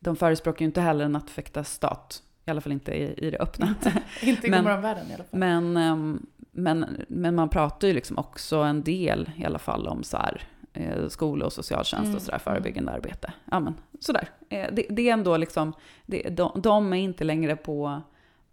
de 0.00 0.16
förespråkar 0.16 0.60
ju 0.60 0.66
inte 0.66 0.80
heller 0.80 1.04
en 1.04 1.12
nattväktarstat. 1.12 2.22
I 2.44 2.50
alla 2.50 2.60
fall 2.60 2.72
inte 2.72 2.92
i, 2.92 3.26
i 3.26 3.30
det 3.30 3.38
öppna. 3.38 3.74
Inte, 4.22 4.46
i 4.46 4.50
världen 4.50 5.10
i 5.10 5.14
alla 5.14 5.24
fall. 5.24 5.38
Men, 5.38 5.76
ehm, 5.76 6.26
men, 6.50 7.04
men 7.08 7.34
man 7.34 7.48
pratar 7.48 7.88
ju 7.88 7.94
liksom 7.94 8.18
också 8.18 8.56
en 8.56 8.82
del 8.82 9.30
i 9.36 9.44
alla 9.44 9.58
fall 9.58 9.86
om 9.86 10.02
så 10.02 10.16
här, 10.16 10.42
eh, 10.78 11.08
skola 11.08 11.46
och 11.46 11.52
socialtjänst 11.52 12.04
Mm, 12.04 12.16
och 12.16 12.22
sådär, 12.22 12.38
förebyggande 12.38 12.92
arbete. 12.92 13.32
Ja, 13.50 13.60
men 13.60 13.74
sådär. 14.00 14.28
Eh, 14.48 14.66
det, 14.72 14.86
det 14.90 15.08
är 15.08 15.12
ändå 15.12 15.36
liksom, 15.36 15.72
det, 16.06 16.22
de, 16.22 16.60
de 16.60 16.92
är 16.92 16.96
inte 16.96 17.24
längre 17.24 17.56
på, 17.56 18.02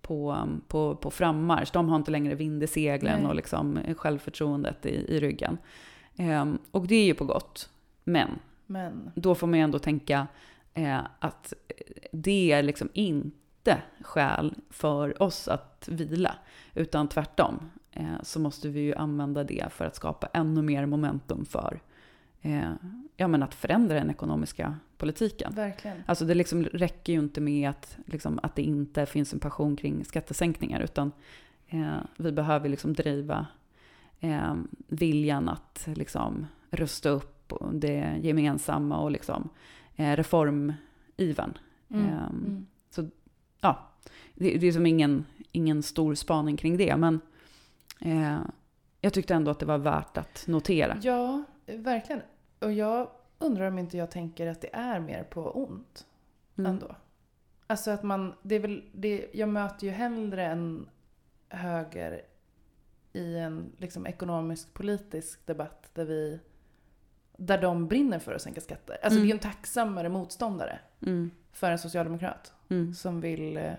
på, 0.01 0.47
på, 0.67 0.95
på 0.95 1.11
frammarsch. 1.11 1.69
De 1.73 1.89
har 1.89 1.95
inte 1.95 2.11
längre 2.11 2.35
vind 2.35 2.63
i 2.63 2.67
seglen 2.67 3.19
Nej. 3.19 3.29
och 3.29 3.35
liksom 3.35 3.79
självförtroendet 3.97 4.85
i, 4.85 4.89
i 4.89 5.19
ryggen. 5.19 5.57
Eh, 6.15 6.45
och 6.71 6.87
det 6.87 6.95
är 6.95 7.05
ju 7.05 7.13
på 7.13 7.25
gott. 7.25 7.69
Men 8.03 8.29
Men, 8.65 9.11
då 9.15 9.35
får 9.35 9.47
man 9.47 9.59
ju 9.59 9.63
ändå 9.63 9.79
tänka 9.79 10.27
eh, 10.73 10.99
att 11.19 11.53
det 12.11 12.51
är 12.51 12.63
liksom 12.63 12.89
inte 12.93 13.81
skäl 14.01 14.53
för 14.69 15.23
oss 15.23 15.47
att 15.47 15.87
vila, 15.91 16.35
utan 16.73 17.07
tvärtom 17.07 17.71
eh, 17.91 18.21
så 18.23 18.39
måste 18.39 18.69
vi 18.69 18.79
ju 18.79 18.95
använda 18.95 19.43
det 19.43 19.65
för 19.71 19.85
att 19.85 19.95
skapa 19.95 20.27
ännu 20.33 20.61
mer 20.61 20.85
momentum 20.85 21.45
för 21.45 21.79
eh, 22.45 22.71
ja, 23.17 23.27
men 23.27 23.43
att 23.43 23.53
förändra 23.53 23.95
den 23.95 24.09
ekonomiska 24.09 24.75
politiken. 24.97 25.53
verkligen. 25.55 25.97
Alltså 26.05 26.25
det 26.25 26.33
liksom 26.33 26.63
räcker 26.63 27.13
ju 27.13 27.19
inte 27.19 27.41
med 27.41 27.69
att, 27.69 27.97
liksom, 28.05 28.39
att 28.43 28.55
det 28.55 28.61
inte 28.61 29.05
finns 29.05 29.33
en 29.33 29.39
passion 29.39 29.75
kring 29.75 30.05
skattesänkningar, 30.05 30.79
utan 30.79 31.11
eh, 31.67 31.97
vi 32.17 32.31
behöver 32.31 32.69
liksom 32.69 32.93
driva 32.93 33.47
eh, 34.19 34.55
viljan 34.87 35.49
att 35.49 35.87
liksom 35.95 36.47
rusta 36.71 37.09
upp 37.09 37.53
det 37.71 38.19
gemensamma 38.21 38.97
och 38.97 39.11
liksom, 39.11 39.49
eh, 39.95 40.15
reformiven. 40.15 40.77
Mm. 41.89 42.05
Ehm, 42.05 42.65
Mm. 42.97 43.11
Ja, 43.61 43.89
det, 44.33 44.57
det 44.57 44.67
är 44.67 44.71
som 44.71 44.85
ingen, 44.85 45.25
ingen 45.51 45.83
stor 45.83 46.15
spaning 46.15 46.57
kring 46.57 46.77
det, 46.77 46.97
men 46.97 47.19
eh, 48.01 48.37
jag 49.01 49.13
tyckte 49.13 49.33
ändå 49.33 49.51
att 49.51 49.59
det 49.59 49.65
var 49.65 49.77
värt 49.77 50.17
att 50.17 50.43
notera. 50.47 50.97
Ja, 51.01 51.43
verkligen. 51.65 52.21
Och 52.59 52.71
jag 52.71 53.09
undrar 53.39 53.67
om 53.67 53.79
inte 53.79 53.97
jag 53.97 54.11
tänker 54.11 54.47
att 54.47 54.61
det 54.61 54.75
är 54.75 54.99
mer 54.99 55.23
på 55.23 55.51
ont 55.51 56.05
Mm. 56.57 56.71
ändå. 56.71 56.95
Alltså 57.67 57.91
att 57.91 58.03
man, 58.03 58.33
det 58.41 58.55
är 58.55 58.59
väl, 58.59 58.83
det, 58.93 59.29
jag 59.33 59.49
möter 59.49 59.87
ju 59.87 59.93
hellre 59.93 60.45
en 60.45 60.89
höger 61.49 62.21
i 63.13 63.37
en 63.37 63.71
liksom 63.77 64.07
ekonomisk 64.07 64.73
politisk 64.73 65.45
debatt 65.45 65.89
där 65.93 66.05
vi 66.05 66.39
där 67.37 67.61
de 67.61 67.87
brinner 67.87 68.19
för 68.19 68.33
att 68.33 68.41
sänka 68.41 68.61
skatter. 68.61 68.93
Alltså 69.03 69.09
Mm. 69.17 69.21
det 69.21 69.25
är 69.25 69.27
ju 69.27 69.33
en 69.33 69.39
tacksammare 69.39 70.09
motståndare 70.09 70.79
Mm. 71.01 71.31
för 71.51 71.71
en 71.71 71.79
socialdemokrat 71.79 72.53
Mm. 72.69 72.93
som 72.93 73.21
vill 73.21 73.57
eh, 73.57 73.73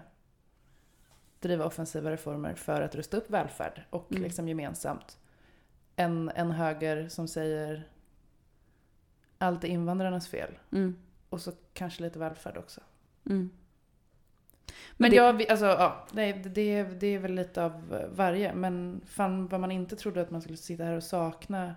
driva 1.41 1.64
offensiva 1.64 2.11
reformer 2.11 2.55
för 2.55 2.83
att 2.83 2.95
rusta 2.95 3.16
upp 3.16 3.31
välfärd 3.31 3.83
och 3.91 4.11
Mm. 4.11 4.22
liksom 4.22 4.49
gemensamt. 4.49 5.18
En, 5.97 6.31
en 6.35 6.51
höger 6.51 7.09
som 7.09 7.29
säger 7.29 7.89
allt 9.39 9.64
är 9.64 9.68
invandrarnas 9.68 10.28
fel 10.28 10.51
Mm. 10.72 10.97
och 11.28 11.41
så 11.41 11.53
kanske 11.74 12.03
lite 12.03 12.18
välfärd 12.18 12.57
också. 12.57 12.80
Mm. 13.26 13.51
Men 14.97 15.11
det- 15.11 15.16
jag, 15.16 15.32
vi- 15.32 15.49
alltså, 15.49 15.66
ja, 15.66 16.07
det, 16.12 16.32
det, 16.32 16.82
det 16.82 17.07
är 17.14 17.18
väl 17.18 17.34
lite 17.34 17.64
av 17.64 18.03
varje. 18.14 18.55
Men 18.55 19.01
fan 19.07 19.47
vad 19.49 19.61
man 19.61 19.70
inte 19.72 19.97
trodde 19.97 20.20
att 20.20 20.30
man 20.30 20.43
skulle 20.43 20.57
sitta 20.57 20.84
här 20.84 20.97
och 20.97 21.03
sakna 21.03 21.74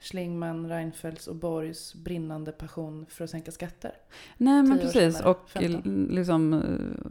Schlingmann, 0.00 0.68
Reinfeldts 0.68 1.26
och 1.26 1.36
Borgs 1.36 1.94
brinnande 1.94 2.52
passion 2.52 3.06
för 3.08 3.24
att 3.24 3.30
sänka 3.30 3.52
skatter. 3.52 3.92
Nej, 4.36 4.62
men 4.62 4.78
precis. 4.78 4.92
senare, 4.92 5.30
Och 5.30 5.50
15. 5.50 6.06
liksom 6.10 6.62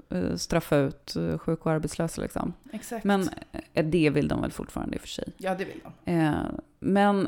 eh, 0.10 0.36
straffa 0.36 0.76
ut 0.78 1.16
eh, 1.16 1.38
sjuka 1.38 1.62
och 1.64 1.72
arbetslösa. 1.72 2.22
Liksom. 2.22 2.54
Exakt. 2.74 3.06
Men 3.06 3.30
eh, 3.74 3.86
det 3.86 4.10
vill 4.10 4.28
de 4.28 4.42
väl 4.42 4.52
fortfarande 4.52 4.96
i 4.96 4.98
och 4.98 5.02
för 5.02 5.08
sig. 5.08 5.34
ja, 5.38 5.56
det 5.56 5.66
vill 5.66 5.80
de. 6.06 6.12
Eh, 6.12 6.36
men, 6.80 7.28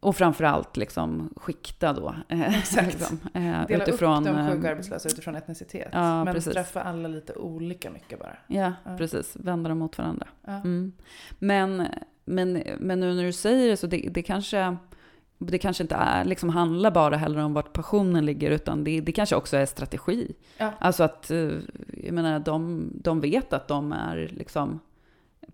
och 0.00 0.16
framförallt 0.16 0.76
liksom 0.76 1.34
skikta 1.36 1.92
då. 1.92 2.14
eh, 2.28 2.58
Exakt. 2.58 2.86
liksom, 2.86 3.18
eh, 3.34 3.66
Dela 3.66 3.84
utifrån, 3.84 4.18
upp 4.28 4.34
de 4.34 4.38
eh, 4.38 4.46
sjuka 4.52 4.66
och 4.66 4.72
arbetslösa 4.72 5.08
utifrån 5.08 5.34
etnicitet. 5.36 5.88
Ja, 5.92 6.24
men 6.24 6.34
precis. 6.34 6.50
straffa 6.52 6.82
alla 6.82 7.08
lite 7.08 7.34
olika 7.34 7.90
mycket 7.90 8.18
bara. 8.18 8.36
Ja, 8.46 8.72
Ja. 8.84 8.96
precis. 8.96 9.36
Vända 9.36 9.68
dem 9.68 9.78
mot 9.78 9.98
varandra. 9.98 10.26
Ja. 10.44 10.52
Mm. 10.52 10.92
Men, 11.38 11.86
men, 12.24 12.62
men 12.78 13.00
nu 13.00 13.14
när 13.14 13.24
du 13.24 13.32
säger 13.32 13.68
det 13.70 13.76
så 13.76 13.86
det, 13.86 14.08
det 14.10 14.22
kanske 14.22 14.76
det 15.38 15.58
kanske 15.58 15.82
inte 15.84 15.94
är, 15.94 16.24
liksom 16.24 16.48
handlar 16.48 16.90
bara 16.90 17.16
heller 17.16 17.38
om 17.40 17.54
vart 17.54 17.72
passionen 17.72 18.24
ligger, 18.26 18.50
utan 18.50 18.84
det, 18.84 19.00
det 19.00 19.12
kanske 19.12 19.36
också 19.36 19.56
är 19.56 19.66
strategi. 19.66 20.32
Ja. 20.58 20.72
Alltså 20.78 21.02
att, 21.02 21.30
eh, 21.30 21.50
jag 22.04 22.12
menar, 22.14 22.38
de, 22.38 22.90
de 22.94 23.20
vet 23.20 23.52
att 23.52 23.68
de 23.68 23.92
är 23.92 24.30
liksom 24.32 24.80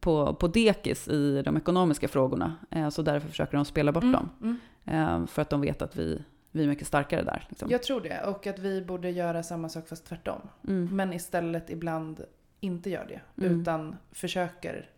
på, 0.01 0.35
på 0.35 0.49
dekis 0.49 1.09
i 1.09 1.43
de 1.43 1.57
ekonomiska 1.57 2.09
frågorna, 2.09 2.55
eh, 2.71 2.89
så 2.89 3.03
därför 3.03 3.29
försöker 3.29 3.57
de 3.57 3.65
spela 3.65 3.93
bort 3.93 4.03
dem. 4.13 4.31
Mm. 4.43 4.57
Eh, 4.85 5.27
för 5.27 5.43
att 5.43 5.51
de 5.51 5.61
vet 5.61 5.83
att 5.83 5.97
vi, 5.97 6.23
vi 6.51 6.63
är 6.65 6.69
mycket 6.69 6.87
starkare 6.87 7.23
där. 7.23 7.47
Liksom. 7.49 7.71
Jag 7.71 7.83
tror 7.83 8.01
det. 8.01 8.23
Och 8.25 8.47
att 8.47 8.59
vi 8.59 8.83
borde 8.85 9.11
göra 9.11 9.43
samma 9.43 9.69
sak 9.69 9.89
fast 9.89 10.05
tvärtom. 10.07 10.41
Mm. 10.69 10.97
Men 10.97 11.13
istället 11.13 11.71
ibland 11.71 12.25
inte 12.61 12.91
gör 12.91 13.07
det. 13.09 13.45
Mm. 13.47 13.61
Utan 13.61 13.97
försöker 14.13 14.91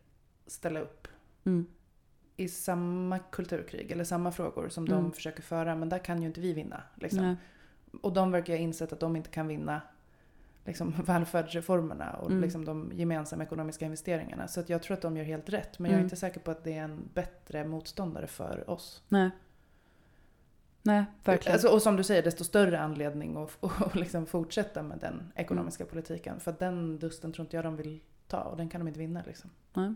ställa 0.46 0.80
upp 0.80 1.08
Mm. 1.44 1.66
i 2.36 2.48
samma 2.48 3.18
kulturkrig 3.18 3.90
eller 3.92 4.04
samma 4.04 4.32
frågor 4.32 4.68
som 4.68 4.86
Mm. 4.86 5.02
de 5.02 5.12
försöker 5.12 5.42
föra. 5.42 5.74
Men 5.74 5.88
där 5.88 5.98
kan 5.98 6.20
ju 6.22 6.28
inte 6.28 6.40
vi 6.40 6.52
vinna. 6.52 6.82
Liksom. 6.94 7.36
Och 8.02 8.12
de 8.12 8.30
verkar 8.30 8.52
ha 8.52 8.58
insett 8.60 8.92
att 8.92 9.00
de 9.00 9.16
inte 9.16 9.30
kan 9.30 9.48
vinna 9.48 9.80
liksom, 10.68 10.90
välfärdsreformerna 11.04 12.10
och 12.12 12.30
Mm. 12.30 12.42
liksom, 12.42 12.64
de 12.64 12.92
gemensamma 12.94 13.42
ekonomiska 13.44 13.84
investeringarna. 13.84 14.48
Så 14.48 14.60
att 14.60 14.68
jag 14.68 14.82
tror 14.82 14.94
att 14.96 15.02
de 15.02 15.16
gör 15.16 15.24
helt 15.24 15.48
rätt. 15.48 15.78
Men 15.78 15.90
jag 15.90 15.94
är 15.96 15.98
Mm. 15.98 16.06
inte 16.06 16.16
säker 16.16 16.40
på 16.40 16.50
att 16.50 16.64
det 16.64 16.72
är 16.78 16.82
en 16.84 17.08
bättre 17.14 17.64
motståndare 17.64 18.26
för 18.26 18.70
oss. 18.70 19.02
Nej. 19.08 19.30
Nej, 20.82 21.04
verkligen. 21.24 21.52
Alltså, 21.52 21.68
och 21.68 21.82
som 21.82 21.96
du 21.96 22.02
säger, 22.04 22.22
desto 22.22 22.44
större 22.44 22.80
anledning 22.80 23.36
att 23.36 23.56
och, 23.60 23.96
liksom 23.96 24.26
fortsätta 24.26 24.82
med 24.82 24.98
den 24.98 25.32
ekonomiska 25.34 25.84
Mm. 25.84 25.90
politiken. 25.90 26.40
För 26.40 26.54
den 26.58 26.98
dusten 26.98 27.32
tror 27.32 27.44
inte 27.44 27.56
jag 27.56 27.64
de 27.64 27.76
vill 27.76 28.00
ta 28.26 28.40
och 28.40 28.56
den 28.56 28.68
kan 28.68 28.80
de 28.80 28.88
inte 28.88 29.00
vinna. 29.00 29.22
Liksom. 29.26 29.50
Nej. 29.74 29.94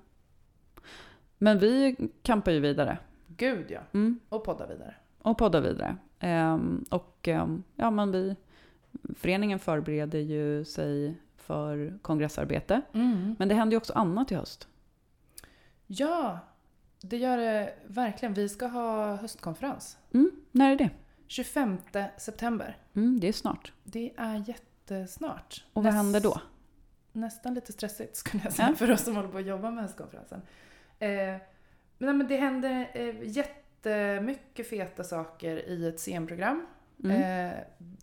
Men 1.39 1.59
vi 1.59 1.97
kampar 2.23 2.53
ju 2.53 2.61
vidare. 2.61 2.99
Gud 3.27 3.67
ja. 3.71 3.81
Mm. 3.93 4.21
Och 4.29 4.45
podda 4.45 4.67
vidare. 4.67 4.95
och 5.19 5.39
podda 5.39 5.61
vidare. 5.61 5.97
Ehm, 6.19 6.85
och 6.91 7.29
ehm, 7.29 7.63
ja, 7.77 7.91
men 7.91 8.13
vi, 8.13 8.37
föreningen 9.17 9.59
förbereder 9.59 10.19
ju 10.19 10.65
sig 10.65 11.15
för 11.37 11.99
kongressarbete. 12.03 12.83
Men 13.39 13.49
det 13.49 13.55
händer 13.55 13.73
ju 13.73 13.77
också 13.77 13.93
annat 13.93 14.33
i 14.33 14.35
höst. 14.35 14.69
Ja, 15.87 16.39
det 17.01 17.17
gör 17.17 17.37
det 17.37 17.75
verkligen. 17.87 18.35
Vi 18.35 18.49
ska 18.49 18.67
ha 18.67 19.17
höstkonferens. 19.17 19.99
Mm, 20.15 20.31
när 20.53 20.73
är 20.73 20.77
det? 20.77 20.91
25 21.27 21.79
september. 22.19 22.77
Mm, 22.95 23.21
det 23.21 23.29
är 23.29 23.33
snart. 23.33 23.73
Det 23.85 24.13
är 24.17 24.45
jättesnart. 24.49 25.65
Och 25.73 25.85
vad 25.85 25.93
händer 25.93 26.21
då? 26.21 26.41
Nästan 27.13 27.55
lite 27.55 27.73
stressigt 27.73 28.17
skulle 28.17 28.43
jag 28.45 28.53
säga 28.53 28.69
Ja. 28.69 28.75
för 28.77 28.91
oss 28.91 29.05
som 29.05 29.17
håller 29.17 29.29
på 29.29 29.39
att 29.39 29.47
jobba 29.47 29.71
med 29.71 29.83
höstkonferensen. 29.85 30.43
Eh, 30.99 31.09
men, 31.09 31.39
nej, 31.99 32.15
men 32.15 32.29
det 32.29 32.37
händer 32.37 32.91
eh, 32.95 33.15
jättemycket 33.29 34.69
feta 34.69 35.05
saker 35.05 35.57
i 35.69 35.89
ett 35.89 36.01
CM-program. 36.01 36.67
Mm. 37.05 37.23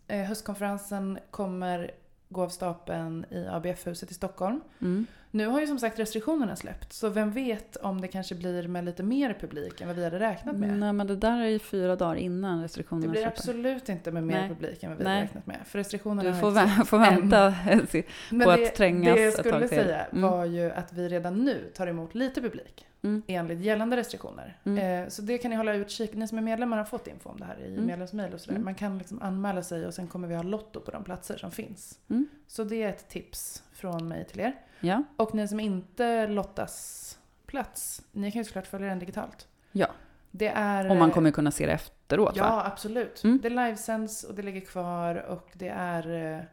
Eh, 0.07 0.19
eh, 0.19 0.25
höstkonferensen 0.27 1.19
kommer 1.31 1.91
gå 2.29 2.43
av 2.43 2.49
stapeln 2.49 3.25
i 3.29 3.47
ABF-huset 3.47 4.11
i 4.11 4.13
Stockholm. 4.13 4.61
Mm. 4.81 5.05
Nu 5.31 5.47
har 5.47 5.59
ju 5.61 5.67
som 5.67 5.79
sagt 5.79 5.99
restriktionerna 5.99 6.55
släppt, 6.55 6.93
så 6.93 7.09
vem 7.09 7.31
vet 7.31 7.75
om 7.75 8.01
det 8.01 8.07
kanske 8.07 8.35
blir 8.35 8.67
med 8.67 8.85
lite 8.85 9.03
mer 9.03 9.37
publik 9.41 9.81
än 9.81 9.87
vad 9.87 9.95
vi 9.95 10.03
hade 10.03 10.19
räknat 10.19 10.55
med. 10.55 10.77
Nej, 10.79 10.93
men 10.93 11.07
det 11.07 11.15
där 11.15 11.41
är 11.41 11.45
ju 11.47 11.59
fyra 11.59 11.95
dagar 11.95 12.15
innan 12.15 12.61
restriktionerna 12.61 13.05
Det 13.05 13.11
blir 13.11 13.21
släpper. 13.21 13.37
absolut 13.37 13.89
inte 13.89 14.11
med 14.11 14.23
mer 14.23 14.39
Nej. 14.39 14.49
publik 14.49 14.83
än 14.83 14.89
vad 14.89 14.97
vi 14.97 15.03
Nej. 15.03 15.13
hade 15.13 15.25
räknat 15.25 15.47
med. 15.47 15.57
För 15.65 15.79
restriktionerna 15.79 16.23
Du 16.23 16.29
har 16.29 16.39
får, 16.39 16.49
inte 16.49 16.61
vä- 16.61 16.85
får 16.85 16.97
vänta. 16.99 17.55
Men 18.31 18.45
på 18.47 18.55
det, 18.55 18.67
att 18.67 18.75
trängas 18.75 19.15
Det 19.15 19.21
jag 19.21 19.27
ett 19.27 19.33
skulle 19.37 19.51
tag 19.59 19.69
till. 19.69 19.77
säga 19.77 20.05
Mm. 20.05 20.21
var 20.31 20.45
ju 20.45 20.71
att 20.71 20.93
vi 20.93 21.07
redan 21.09 21.45
nu 21.45 21.71
tar 21.75 21.87
emot 21.87 22.15
lite 22.15 22.41
publik. 22.41 22.85
Mm. 23.03 23.21
Enligt 23.27 23.59
gällande 23.59 23.97
restriktioner. 23.97 24.57
Mm. 24.63 25.03
Eh, 25.03 25.09
så 25.09 25.21
det 25.21 25.37
kan 25.37 25.51
ni 25.51 25.57
hålla 25.57 25.73
utkik. 25.73 26.13
Ni 26.13 26.27
som 26.27 26.37
är 26.37 26.41
medlemmar 26.41 26.77
har 26.77 26.85
fått 26.85 27.07
info 27.07 27.29
om 27.29 27.39
det 27.39 27.45
här 27.45 27.59
i 27.59 27.73
Mm. 27.73 27.85
medlemsmail 27.85 28.33
och 28.33 28.39
sådär. 28.41 28.53
Mm. 28.55 28.65
Man 28.65 28.75
kan 28.75 28.97
liksom 28.97 29.21
anmäla 29.21 29.63
sig 29.63 29.87
och 29.87 29.93
sen 29.93 30.07
kommer 30.07 30.27
vi 30.27 30.35
ha 30.35 30.43
lotto 30.43 30.79
på 30.81 30.91
de 30.91 31.03
platser 31.03 31.37
som 31.37 31.51
finns. 31.51 31.99
Mm. 32.09 32.27
Så 32.47 32.63
det 32.63 32.83
är 32.83 32.89
ett 32.89 33.09
tips 33.09 33.63
från 33.73 34.07
mig 34.07 34.25
till 34.25 34.39
er. 34.39 34.53
Ja, 34.79 35.03
Och 35.17 35.35
ni 35.35 35.47
som 35.47 35.59
inte 35.59 36.27
lottas 36.27 37.05
plats, 37.45 38.01
ni 38.11 38.31
kan 38.31 38.39
ju 38.41 38.45
såklart 38.45 38.67
följa 38.67 38.87
den 38.89 38.99
digitalt. 38.99 39.47
Ja. 39.71 39.87
Det 40.31 40.47
är... 40.47 40.89
och 40.89 40.95
man 40.97 41.11
kommer 41.11 41.31
kunna 41.31 41.51
se 41.51 41.65
det 41.65 41.71
efteråt 41.71 42.37
va? 42.37 42.45
Ja, 42.47 42.65
absolut. 42.65 43.23
Mm. 43.23 43.39
Det 43.43 43.49
livesänds 43.49 44.23
och 44.23 44.35
det 44.35 44.41
ligger 44.41 44.61
kvar 44.61 45.15
och 45.15 45.49
det 45.53 45.69
är 45.69 46.33
eh, 46.37 46.43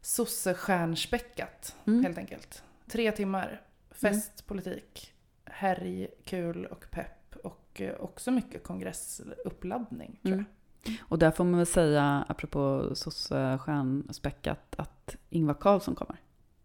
sossestjärnspäckat 0.00 1.74
Mm. 1.86 2.04
helt 2.04 2.18
enkelt. 2.18 2.62
Tre 2.88 3.12
timmar. 3.12 3.60
Fest, 3.90 4.46
politik, 4.46 5.12
härj, 5.56 6.08
kul 6.24 6.66
och 6.66 6.84
pepp 6.90 7.36
och 7.44 7.80
eh, 7.80 7.94
också 8.00 8.30
mycket 8.30 8.62
kongressuppladdning 8.64 10.18
tror 10.22 10.34
jag. 10.36 10.44
Mm. 10.86 10.98
Och 11.02 11.18
där 11.18 11.30
får 11.30 11.44
man 11.44 11.56
väl 11.56 11.66
säga, 11.66 12.24
apropå 12.28 12.90
sosse-stjärnspäckat, 12.94 14.74
att 14.78 15.16
Ingvar 15.30 15.54
Carlsson 15.54 15.94
kommer. 15.94 16.16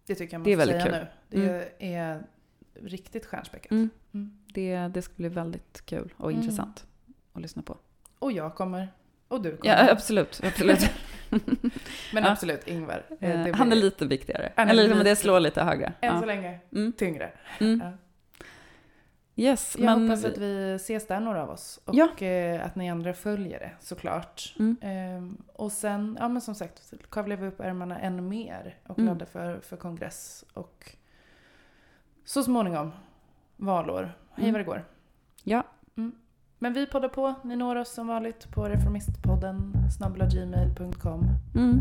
Det 0.05 0.15
tycker 0.15 0.33
jag 0.33 0.39
man 0.39 0.43
Det 0.43 0.51
är 0.51 0.57
får 0.57 0.65
väldigt 0.65 0.81
säga 0.81 1.05
kul. 1.29 1.39
nu. 1.39 1.65
Det 1.79 1.93
är 1.95 2.23
riktigt 2.73 3.25
stjärnspäckat. 3.25 3.71
Mm. 3.71 3.89
Mm. 4.13 4.37
Det, 4.53 4.77
det 4.77 5.01
ska 5.01 5.13
bli 5.15 5.29
väldigt 5.29 5.85
kul 5.85 6.13
och 6.17 6.29
Mm. 6.31 6.41
intressant 6.41 6.85
att 7.33 7.41
lyssna 7.41 7.61
på. 7.61 7.77
Och 8.19 8.31
jag 8.31 8.55
kommer. 8.55 8.87
Och 9.27 9.41
du 9.41 9.57
kommer. 9.57 9.73
Ja, 9.85 9.91
absolut. 9.91 10.41
absolut. 10.43 10.79
Men 12.13 12.23
Ja. 12.23 12.31
absolut, 12.31 12.67
Ingvar. 12.67 13.03
eh, 13.19 13.29
Eh, 13.31 13.45
det 13.45 13.51
Han 13.55 13.67
är 13.67 13.71
blir- 13.71 13.83
lite 13.83 14.05
viktigare. 14.05 14.53
Är 14.55 14.67
Eller 14.67 14.83
lite- 14.87 15.03
det 15.03 15.15
slår 15.15 15.39
lite 15.39 15.63
högre. 15.63 15.85
Än 16.01 16.13
Ja. 16.13 16.19
så 16.19 16.25
länge 16.25 16.59
Mm. 16.71 16.93
tyngre. 16.93 17.31
Mm. 17.59 17.79
Ja. 17.83 17.91
Yes, 19.35 19.75
Jag 19.79 19.85
men... 19.85 20.01
hoppas 20.09 20.25
att 20.25 20.37
vi 20.37 20.73
ses 20.75 21.07
där 21.07 21.19
några 21.19 21.43
av 21.43 21.49
oss. 21.49 21.79
Och 21.85 21.95
Ja. 21.95 22.25
eh, 22.25 22.65
att 22.65 22.75
ni 22.75 22.89
andra 22.91 23.13
följer 23.13 23.59
det 23.59 23.71
såklart. 23.79 24.55
Mm. 24.59 24.77
Ehm, 24.81 25.37
och 25.53 25.71
sen, 25.71 26.17
ja 26.19 26.27
men 26.27 26.41
som 26.41 26.55
sagt, 26.55 26.93
kavlar 27.09 27.35
vi 27.35 27.47
upp 27.47 27.59
ärmarna 27.59 27.99
ännu 27.99 28.21
mer 28.21 28.77
och 28.87 28.99
Mm. 28.99 29.07
laddar 29.13 29.25
för, 29.25 29.59
för 29.59 29.77
kongress. 29.77 30.45
Och 30.53 30.95
så 32.25 32.43
småningom 32.43 32.91
valår. 33.57 34.03
Hej 34.33 34.43
Mm. 34.49 34.51
vad 34.53 34.59
det 34.59 34.65
går. 34.65 34.85
Ja. 35.43 35.63
Mm. 35.97 36.11
Men 36.59 36.73
vi 36.73 36.85
poddar 36.85 37.09
på. 37.09 37.33
Ni 37.43 37.55
når 37.55 37.75
oss 37.75 37.93
som 37.93 38.07
vanligt 38.07 38.51
på 38.51 38.63
reformistpodden 38.69 39.73
snabblaggmail.com. 39.97 41.23
Mm. 41.55 41.79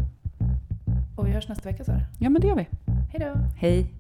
Och 1.17 1.27
vi 1.27 1.31
hörs 1.31 1.49
nästa 1.49 1.69
vecka 1.69 1.85
så. 1.85 1.93
Ja, 2.21 2.31
men 2.31 2.41
det 2.43 2.49
gör 2.49 2.57
vi. 2.57 2.69
Hej 3.13 3.21
då! 3.21 3.35
Hej. 3.57 3.95